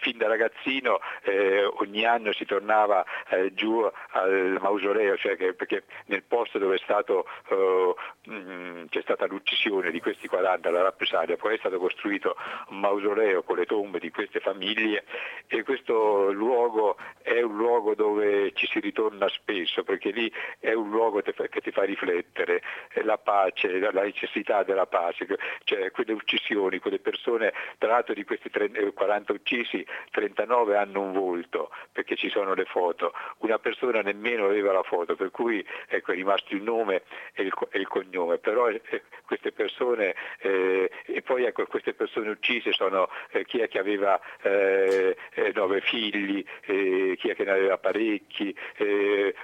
fin 0.00 0.16
da 0.16 0.26
ragazzino 0.26 1.00
eh, 1.22 1.64
ogni 1.64 2.04
anno 2.04 2.32
si 2.32 2.44
tornava 2.44 3.04
eh, 3.28 3.52
giù 3.54 3.86
al 4.10 4.58
mausoleo, 4.60 5.16
cioè 5.16 5.36
che, 5.36 5.54
perché 5.54 5.84
nel 6.06 6.22
posto 6.22 6.58
dove 6.58 6.78
stato, 6.78 7.26
eh, 7.48 7.94
mh, 8.30 8.88
c'è 8.88 9.02
stata 9.02 9.26
l'uccisione 9.26 9.90
di 9.90 10.00
questi 10.00 10.28
40, 10.28 10.70
la 10.70 10.82
rappresaglia, 10.82 11.36
poi 11.36 11.54
è 11.54 11.58
stato 11.58 11.78
costruito 11.78 12.36
un 12.68 12.80
mausoleo 12.80 13.42
con 13.42 13.56
le 13.56 13.66
tombe 13.66 13.98
di 13.98 14.10
queste 14.10 14.40
famiglie 14.40 15.04
e 15.46 15.62
questo 15.62 16.30
luogo 16.32 16.96
è 17.22 17.40
un 17.42 17.56
luogo 17.56 17.94
dove 17.94 18.52
ci 18.54 18.66
si 18.66 18.80
ritorna 18.80 19.28
spesso 19.28 19.82
perché 19.82 20.10
lì 20.10 20.32
è 20.58 20.72
un 20.72 20.88
luogo 20.90 21.20
che 21.20 21.60
ti 21.60 21.70
fa 21.70 21.82
riflettere, 21.82 22.62
la 23.02 23.18
pace, 23.18 23.78
la 23.78 24.02
necessità 24.02 24.62
della 24.62 24.86
pace, 24.86 25.26
cioè 25.64 25.90
quelle 25.90 26.12
uccisioni, 26.12 26.78
quelle 26.78 26.98
persone, 26.98 27.52
tra 27.78 27.90
l'altro 27.90 28.14
di 28.14 28.24
questi 28.24 28.50
40 28.50 29.17
40 29.18 29.32
uccisi 29.32 29.84
39 30.10 30.76
hanno 30.76 31.02
un 31.02 31.12
volto 31.12 31.70
perché 31.92 32.16
ci 32.16 32.28
sono 32.28 32.54
le 32.54 32.64
foto, 32.64 33.12
una 33.38 33.58
persona 33.58 34.00
nemmeno 34.00 34.44
aveva 34.44 34.72
la 34.72 34.82
foto, 34.82 35.16
per 35.16 35.30
cui 35.30 35.64
ecco, 35.88 36.12
è 36.12 36.14
rimasto 36.14 36.54
il 36.54 36.62
nome 36.62 37.02
e 37.32 37.42
il, 37.42 37.52
e 37.70 37.78
il 37.78 37.88
cognome, 37.88 38.38
però 38.38 38.68
eh, 38.68 39.02
queste 39.24 39.52
persone, 39.52 40.14
eh, 40.40 40.90
e 41.04 41.22
poi 41.22 41.44
ecco, 41.44 41.66
queste 41.66 41.94
persone 41.94 42.30
uccise 42.30 42.72
sono 42.72 43.08
eh, 43.30 43.44
chi 43.44 43.58
è 43.58 43.68
che 43.68 43.78
aveva 43.78 44.20
eh, 44.42 45.16
eh, 45.34 45.52
nove 45.54 45.80
figli, 45.80 46.44
eh, 46.66 47.16
chi 47.18 47.28
è 47.30 47.34
che 47.34 47.44
ne 47.44 47.50
aveva 47.50 47.78
parecchi, 47.78 48.54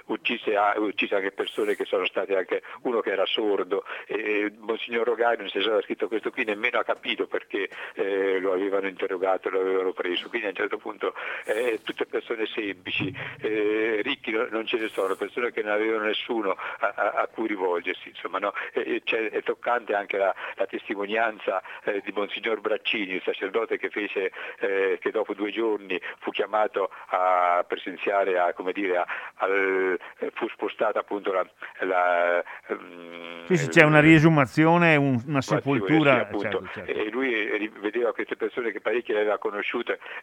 uccise, 0.05 0.55
uccise, 0.77 1.15
anche 1.15 1.31
persone 1.31 1.75
che 1.75 1.85
sono 1.85 2.05
state 2.05 2.35
anche 2.35 2.61
uno 2.81 3.01
che 3.01 3.11
era 3.11 3.25
sordo, 3.25 3.83
Monsignor 4.59 5.05
Rogani 5.05 5.37
non 5.39 5.49
si 5.49 5.57
è 5.57 5.81
scritto 5.81 6.07
questo 6.07 6.31
qui 6.31 6.45
nemmeno 6.45 6.79
ha 6.79 6.83
capito 6.83 7.27
perché 7.27 7.69
lo 8.39 8.53
avevano 8.53 8.87
interrogato, 8.87 9.49
lo 9.49 9.59
avevano 9.65 9.93
preso, 9.93 10.29
quindi 10.29 10.47
a 10.47 10.49
un 10.49 10.55
certo 10.55 10.77
punto 10.77 11.13
eh, 11.45 11.79
tutte 11.83 12.05
persone 12.05 12.45
semplici, 12.47 13.13
eh, 13.41 14.01
ricchi 14.03 14.31
non 14.31 14.65
ce 14.65 14.77
ne 14.77 14.87
sono, 14.89 15.15
persone 15.15 15.51
che 15.51 15.61
non 15.61 15.73
avevano 15.73 16.05
nessuno 16.05 16.55
a, 16.79 16.93
a, 16.95 17.11
a 17.21 17.27
cui 17.27 17.47
rivolgersi, 17.47 18.09
insomma, 18.09 18.39
no? 18.39 18.53
e, 18.73 19.01
è 19.03 19.43
toccante 19.43 19.93
anche 19.93 20.17
la, 20.17 20.33
la 20.55 20.65
testimonianza 20.65 21.61
eh, 21.83 22.01
di 22.03 22.11
Monsignor 22.11 22.61
Braccini, 22.61 23.13
il 23.13 23.21
sacerdote 23.23 23.77
che, 23.77 23.89
fece, 23.89 24.31
eh, 24.59 24.97
che 24.99 25.11
dopo 25.11 25.33
due 25.33 25.51
giorni 25.51 25.99
fu 26.19 26.31
chiamato 26.31 26.91
a 27.07 27.63
presenziare, 27.67 28.39
a, 28.39 28.53
come 28.53 28.71
dire, 28.71 29.03
al, 29.35 29.99
fu 30.33 30.47
spostata 30.49 30.99
appunto 30.99 31.31
la... 31.31 31.47
la 31.79 32.43
um, 32.67 33.45
sì, 33.45 33.57
sì, 33.57 33.67
c'è 33.69 33.83
una 33.83 33.99
riesumazione, 33.99 34.95
un, 34.95 35.21
una 35.27 35.41
sepoltura. 35.41 36.27
Sì, 36.31 36.39
certo, 36.39 36.67
certo. 36.73 36.91
E 36.91 37.09
lui 37.09 37.69
vedeva 37.79 38.13
queste 38.13 38.35
persone 38.35 38.71
che 38.71 38.81
parecchi 38.81 39.13
le 39.13 39.19
aveva 39.19 39.37
conosciute, 39.37 39.54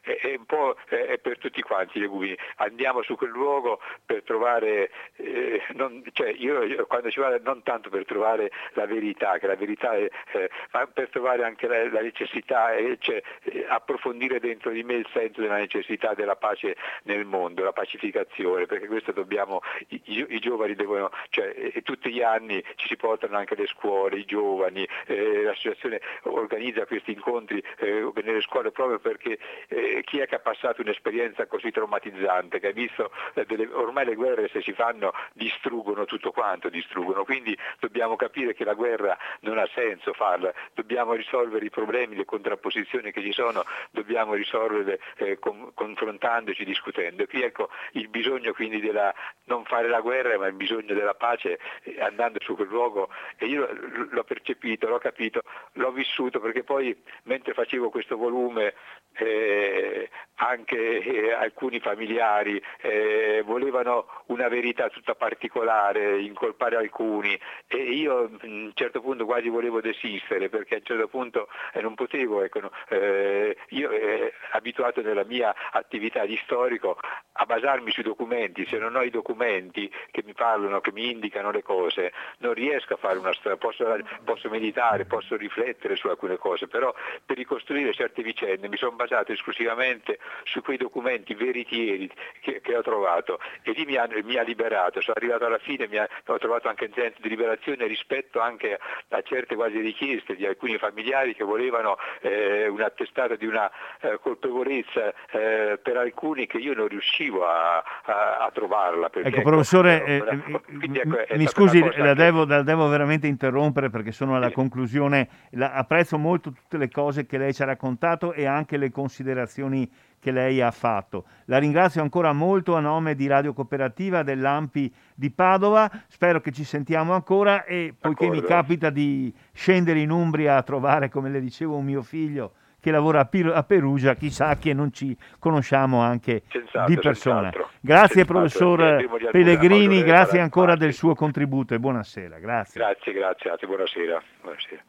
è, 0.03 0.19
è 0.19 0.35
un 0.37 0.47
po' 0.47 0.77
è 0.87 1.19
per 1.19 1.39
tutti 1.39 1.63
quanti 1.63 1.99
le 1.99 2.07
guidi. 2.07 2.37
Andiamo 2.57 3.03
su 3.03 3.17
quel 3.17 3.31
luogo 3.31 3.81
per 4.05 4.23
trovare, 4.23 4.91
eh, 5.17 5.63
non, 5.75 6.03
cioè 6.13 6.29
io, 6.37 6.87
quando 6.87 7.11
ci 7.11 7.21
vado 7.21 7.41
non 7.43 7.63
tanto 7.63 7.91
per 7.91 8.05
trovare 8.05 8.51
la 8.75 8.87
verità, 8.87 9.39
che 9.39 9.47
la 9.47 9.57
verità 9.57 9.97
è, 9.97 10.09
eh, 10.33 10.51
ma 10.73 10.87
per 10.87 11.09
trovare 11.09 11.45
anche 11.45 11.67
la, 11.67 11.91
la 11.91 12.01
necessità, 12.01 12.73
eh, 12.75 12.97
cioè 13.01 13.23
approfondire 13.69 14.41
dentro 14.41 14.71
di 14.71 14.83
me 14.83 14.95
il 14.95 15.09
senso 15.13 15.41
della 15.41 15.57
necessità 15.57 16.15
della 16.15 16.37
pace 16.37 16.77
nel 17.05 17.25
mondo, 17.25 17.65
la 17.65 17.73
pacificazione, 17.73 18.67
perché 18.67 18.87
questo 18.87 19.13
dobbiamo, 19.13 19.61
i, 19.89 20.01
i, 20.05 20.27
i 20.31 20.39
giovani 20.39 20.75
devono, 20.75 21.11
cioè 21.31 21.73
tutti 21.83 22.13
gli 22.13 22.23
anni 22.23 22.63
ci 22.77 22.89
si 22.89 22.97
portano 22.97 23.37
anche 23.37 23.55
le 23.55 23.67
scuole, 23.67 24.19
i 24.19 24.25
giovani, 24.25 24.87
l'associazione 25.07 26.01
organizza 26.23 26.87
questi 26.87 27.13
incontri 27.13 27.63
nelle 27.79 28.41
scuole 28.41 28.71
proprio 28.71 28.99
per 28.99 29.19
perché 29.23 29.39
eh, 29.69 30.03
chi 30.05 30.19
è 30.19 30.27
che 30.27 30.35
ha 30.35 30.41
passato 30.41 30.83
un'esperienza 30.83 31.47
così 31.47 31.71
traumatizzante, 31.71 32.59
che 32.59 32.69
ha 32.69 32.73
visto 32.73 33.13
eh, 33.35 33.47
delle, 33.47 33.69
ormai 33.73 34.05
le 34.05 34.17
guerre 34.17 34.49
se 34.49 34.61
si 34.61 34.73
fanno 34.73 35.13
distruggono 35.33 36.05
tutto 36.05 36.33
quanto, 36.33 36.69
distruggono, 36.69 37.25
quindi 37.25 37.57
dobbiamo 37.79 38.17
capire 38.17 38.53
che 38.55 38.65
la 38.65 38.75
guerra 38.75 39.17
non 39.41 39.59
ha 39.59 39.69
senso 39.73 40.13
farla, 40.13 40.53
dobbiamo 40.75 41.15
risolvere 41.15 41.65
i 41.65 41.71
problemi, 41.71 42.17
le 42.17 42.25
contrapposizioni 42.25 43.13
che 43.13 43.23
ci 43.23 43.33
sono, 43.33 43.65
dobbiamo 43.91 44.35
risolverle 44.35 44.99
eh, 45.17 45.39
con, 45.39 45.73
confrontandoci, 45.75 46.65
discutendo. 46.65 47.27
Qui 47.27 47.43
ecco 47.43 47.71
il 47.93 48.09
bisogno 48.09 48.53
quindi 48.53 48.81
della 48.81 49.15
non 49.45 49.65
fare 49.65 49.89
la 49.89 50.01
guerra 50.01 50.37
ma 50.39 50.47
il 50.47 50.55
bisogno 50.55 50.95
della 50.95 51.15
pace 51.15 51.59
eh, 51.85 52.01
andando 52.01 52.39
su 52.43 52.57
quel 52.57 52.69
luogo 52.69 53.09
e 53.37 53.47
io 53.47 53.69
l'ho 54.11 54.25
percepito, 54.25 54.89
l'ho 54.89 54.99
capito, 54.99 55.43
l'ho 55.75 55.93
vissuto 55.93 56.41
perché 56.41 56.65
poi 56.65 57.01
mentre 57.25 57.53
facevo 57.53 57.91
questo 57.91 58.17
volume 58.17 58.75
eh, 59.15 60.09
anche 60.37 61.03
eh, 61.03 61.33
alcuni 61.33 61.79
familiari 61.79 62.61
eh, 62.81 63.43
volevano 63.45 64.07
una 64.27 64.49
verità 64.49 64.89
tutta 64.89 65.15
particolare, 65.15 66.21
incolpare 66.21 66.77
alcuni. 66.77 67.39
E 67.67 67.77
io 67.77 68.19
a 68.19 68.29
un 68.43 68.73
certo 68.75 69.01
punto 69.01 69.25
quasi 69.25 69.49
volevo 69.49 69.81
desistere 69.81 70.49
perché 70.49 70.75
a 70.75 70.79
un 70.79 70.85
certo 70.85 71.09
punto 71.09 71.49
eh, 71.73 71.81
non 71.81 71.95
potevo, 71.95 72.43
ecco, 72.43 72.71
eh, 72.89 73.57
io 73.69 73.91
eh, 73.91 74.33
abituato 74.53 75.01
nella 75.03 75.25
mia 75.25 75.55
attività 75.71 76.25
di 76.27 76.37
storico 76.43 76.99
a 77.33 77.45
basarmi 77.45 77.91
sui 77.91 78.03
documenti, 78.03 78.67
se 78.67 78.79
non 78.79 78.97
ho 78.97 79.03
i 79.03 79.11
documenti 79.11 79.91
che 80.11 80.23
mi 80.25 80.35
parlano, 80.35 80.81
che 80.81 80.93
mi 80.93 81.11
indicano 81.11 81.51
le 81.51 81.63
cose, 81.63 82.13
non 82.39 82.55
riesco 82.55 82.95
a 82.95 82.97
fare 82.97 83.19
una 83.19 83.33
storia, 83.33 83.57
posso, 83.57 83.97
posso 84.25 84.49
meditare, 84.49 85.05
posso 85.05 85.37
riflettere 85.37 85.97
su 85.97 86.09
alcune 86.09 86.37
cose, 86.37 86.67
però 86.67 86.93
per 87.25 87.37
ricostruire 87.37 87.93
certe 87.93 88.23
vicende 88.23 88.69
mi 88.69 88.77
sono 88.77 88.97
basato 89.03 89.33
esclusivamente 89.33 90.19
su 90.45 90.63
quei 90.63 90.77
documenti 90.77 91.35
veritieri 91.35 92.11
che, 92.41 92.61
che 92.61 92.77
ho 92.77 92.83
trovato 92.83 93.39
e 93.63 93.73
lì 93.73 93.85
mi 93.85 93.97
ha, 93.97 94.09
mi 94.23 94.37
ha, 94.37 94.43
liberato, 94.43 95.01
sono 95.01 95.17
arrivato 95.17 95.47
alla 95.47 95.59
fine, 95.59 95.89
mi 95.89 95.99
ha, 95.99 96.09
ho 96.27 96.39
trovato 96.39 96.69
anche 96.69 96.87
un 96.87 96.93
senso 96.95 97.19
di 97.21 97.29
liberazione 97.29 97.87
rispetto 97.87 98.41
anche 98.41 98.79
a 99.09 99.23
certe 99.23 99.55
quasi 99.55 99.81
richieste 99.81 100.37
di 100.37 100.47
alcuni 100.47 100.79
familiari 100.79 101.35
che 101.35 101.45
volevano 101.45 101.97
eh, 102.21 102.69
un 102.69 102.81
attestato 102.81 103.37
di 103.37 103.47
una 103.47 103.71
eh, 104.01 104.19
colpevolezza 104.21 105.13
eh, 105.31 105.79
per 105.83 105.97
alcuni 105.97 106.47
che 106.47 106.59
io 106.59 106.75
non 106.75 106.89
riuscivo 106.89 107.47
a, 107.47 107.83
a, 108.05 108.39
a 108.39 108.51
trovarla. 108.53 109.11
Ecco, 109.13 109.29
ecco, 109.29 109.43
professore, 109.43 110.05
eh, 110.05 110.23
quindi, 110.79 111.01
ecco, 111.01 111.17
mi 111.37 111.47
scusi, 111.47 111.81
la 111.97 112.15
devo, 112.15 112.45
la 112.45 112.63
devo, 112.63 112.89
veramente 112.89 113.27
interrompere 113.27 113.91
perché 113.91 114.13
sono 114.13 114.37
alla 114.37 114.49
sì. 114.49 114.55
conclusione, 114.55 115.29
la, 115.51 115.73
apprezzo 115.73 116.19
molto 116.19 116.53
tutte 116.53 116.77
le 116.77 116.91
cose 116.91 117.27
che 117.27 117.39
lei 117.39 117.53
ci 117.53 117.63
ha 117.63 117.67
raccontato 117.67 118.33
e 118.33 118.47
anche 118.47 118.77
le 118.77 118.91
considerazioni 118.93 119.91
che 120.21 120.31
lei 120.31 120.61
ha 120.61 120.71
fatto. 120.71 121.25
La 121.47 121.59
ringrazio 121.59 122.01
ancora 122.01 122.33
molto 122.33 122.77
a 122.77 122.81
nome 122.81 123.17
di 123.17 123.27
Radio 123.27 123.53
Cooperativa 123.53 124.23
dell'Ampi 124.23 124.93
di 125.15 125.33
Padova, 125.33 125.91
spero 126.07 126.41
che 126.41 126.53
ci 126.53 126.63
sentiamo 126.63 127.13
ancora 127.13 127.65
e 127.65 127.93
poiché 127.99 128.29
mi 128.29 128.41
capita 128.43 128.91
di 128.91 129.35
scendere 129.53 129.99
in 129.99 130.11
Umbria 130.11 130.57
a 130.57 130.63
trovare, 130.63 131.09
come 131.09 131.29
le 131.29 131.41
dicevo, 131.41 131.77
un 131.77 131.85
mio 131.85 132.03
figlio 132.03 132.53
che 132.83 132.91
lavora 132.91 133.21
a, 133.21 133.25
Pir- 133.27 133.55
a 133.55 133.63
Perugia, 133.63 134.15
chissà 134.15 134.57
che 134.57 134.73
non 134.75 134.93
ci 134.93 135.17
conosciamo 135.39 136.01
anche 136.01 136.43
senz'altro, 136.49 136.95
di 136.95 137.01
persona. 137.01 137.51
Senz'altro. 137.51 137.71
Grazie 137.81 138.25
senz'altro. 138.25 138.35
professor 138.35 139.31
Pellegrini, 139.31 140.03
grazie 140.03 140.41
ancora 140.41 140.75
del 140.75 140.93
suo 140.93 141.15
contributo 141.15 141.75
e 141.75 141.79
buonasera. 141.79 142.41
Grazie. 142.41 142.81
Grazie, 142.81 143.13
grazie, 143.13 143.67
buonasera. 143.67 144.23
buonasera. 144.43 144.83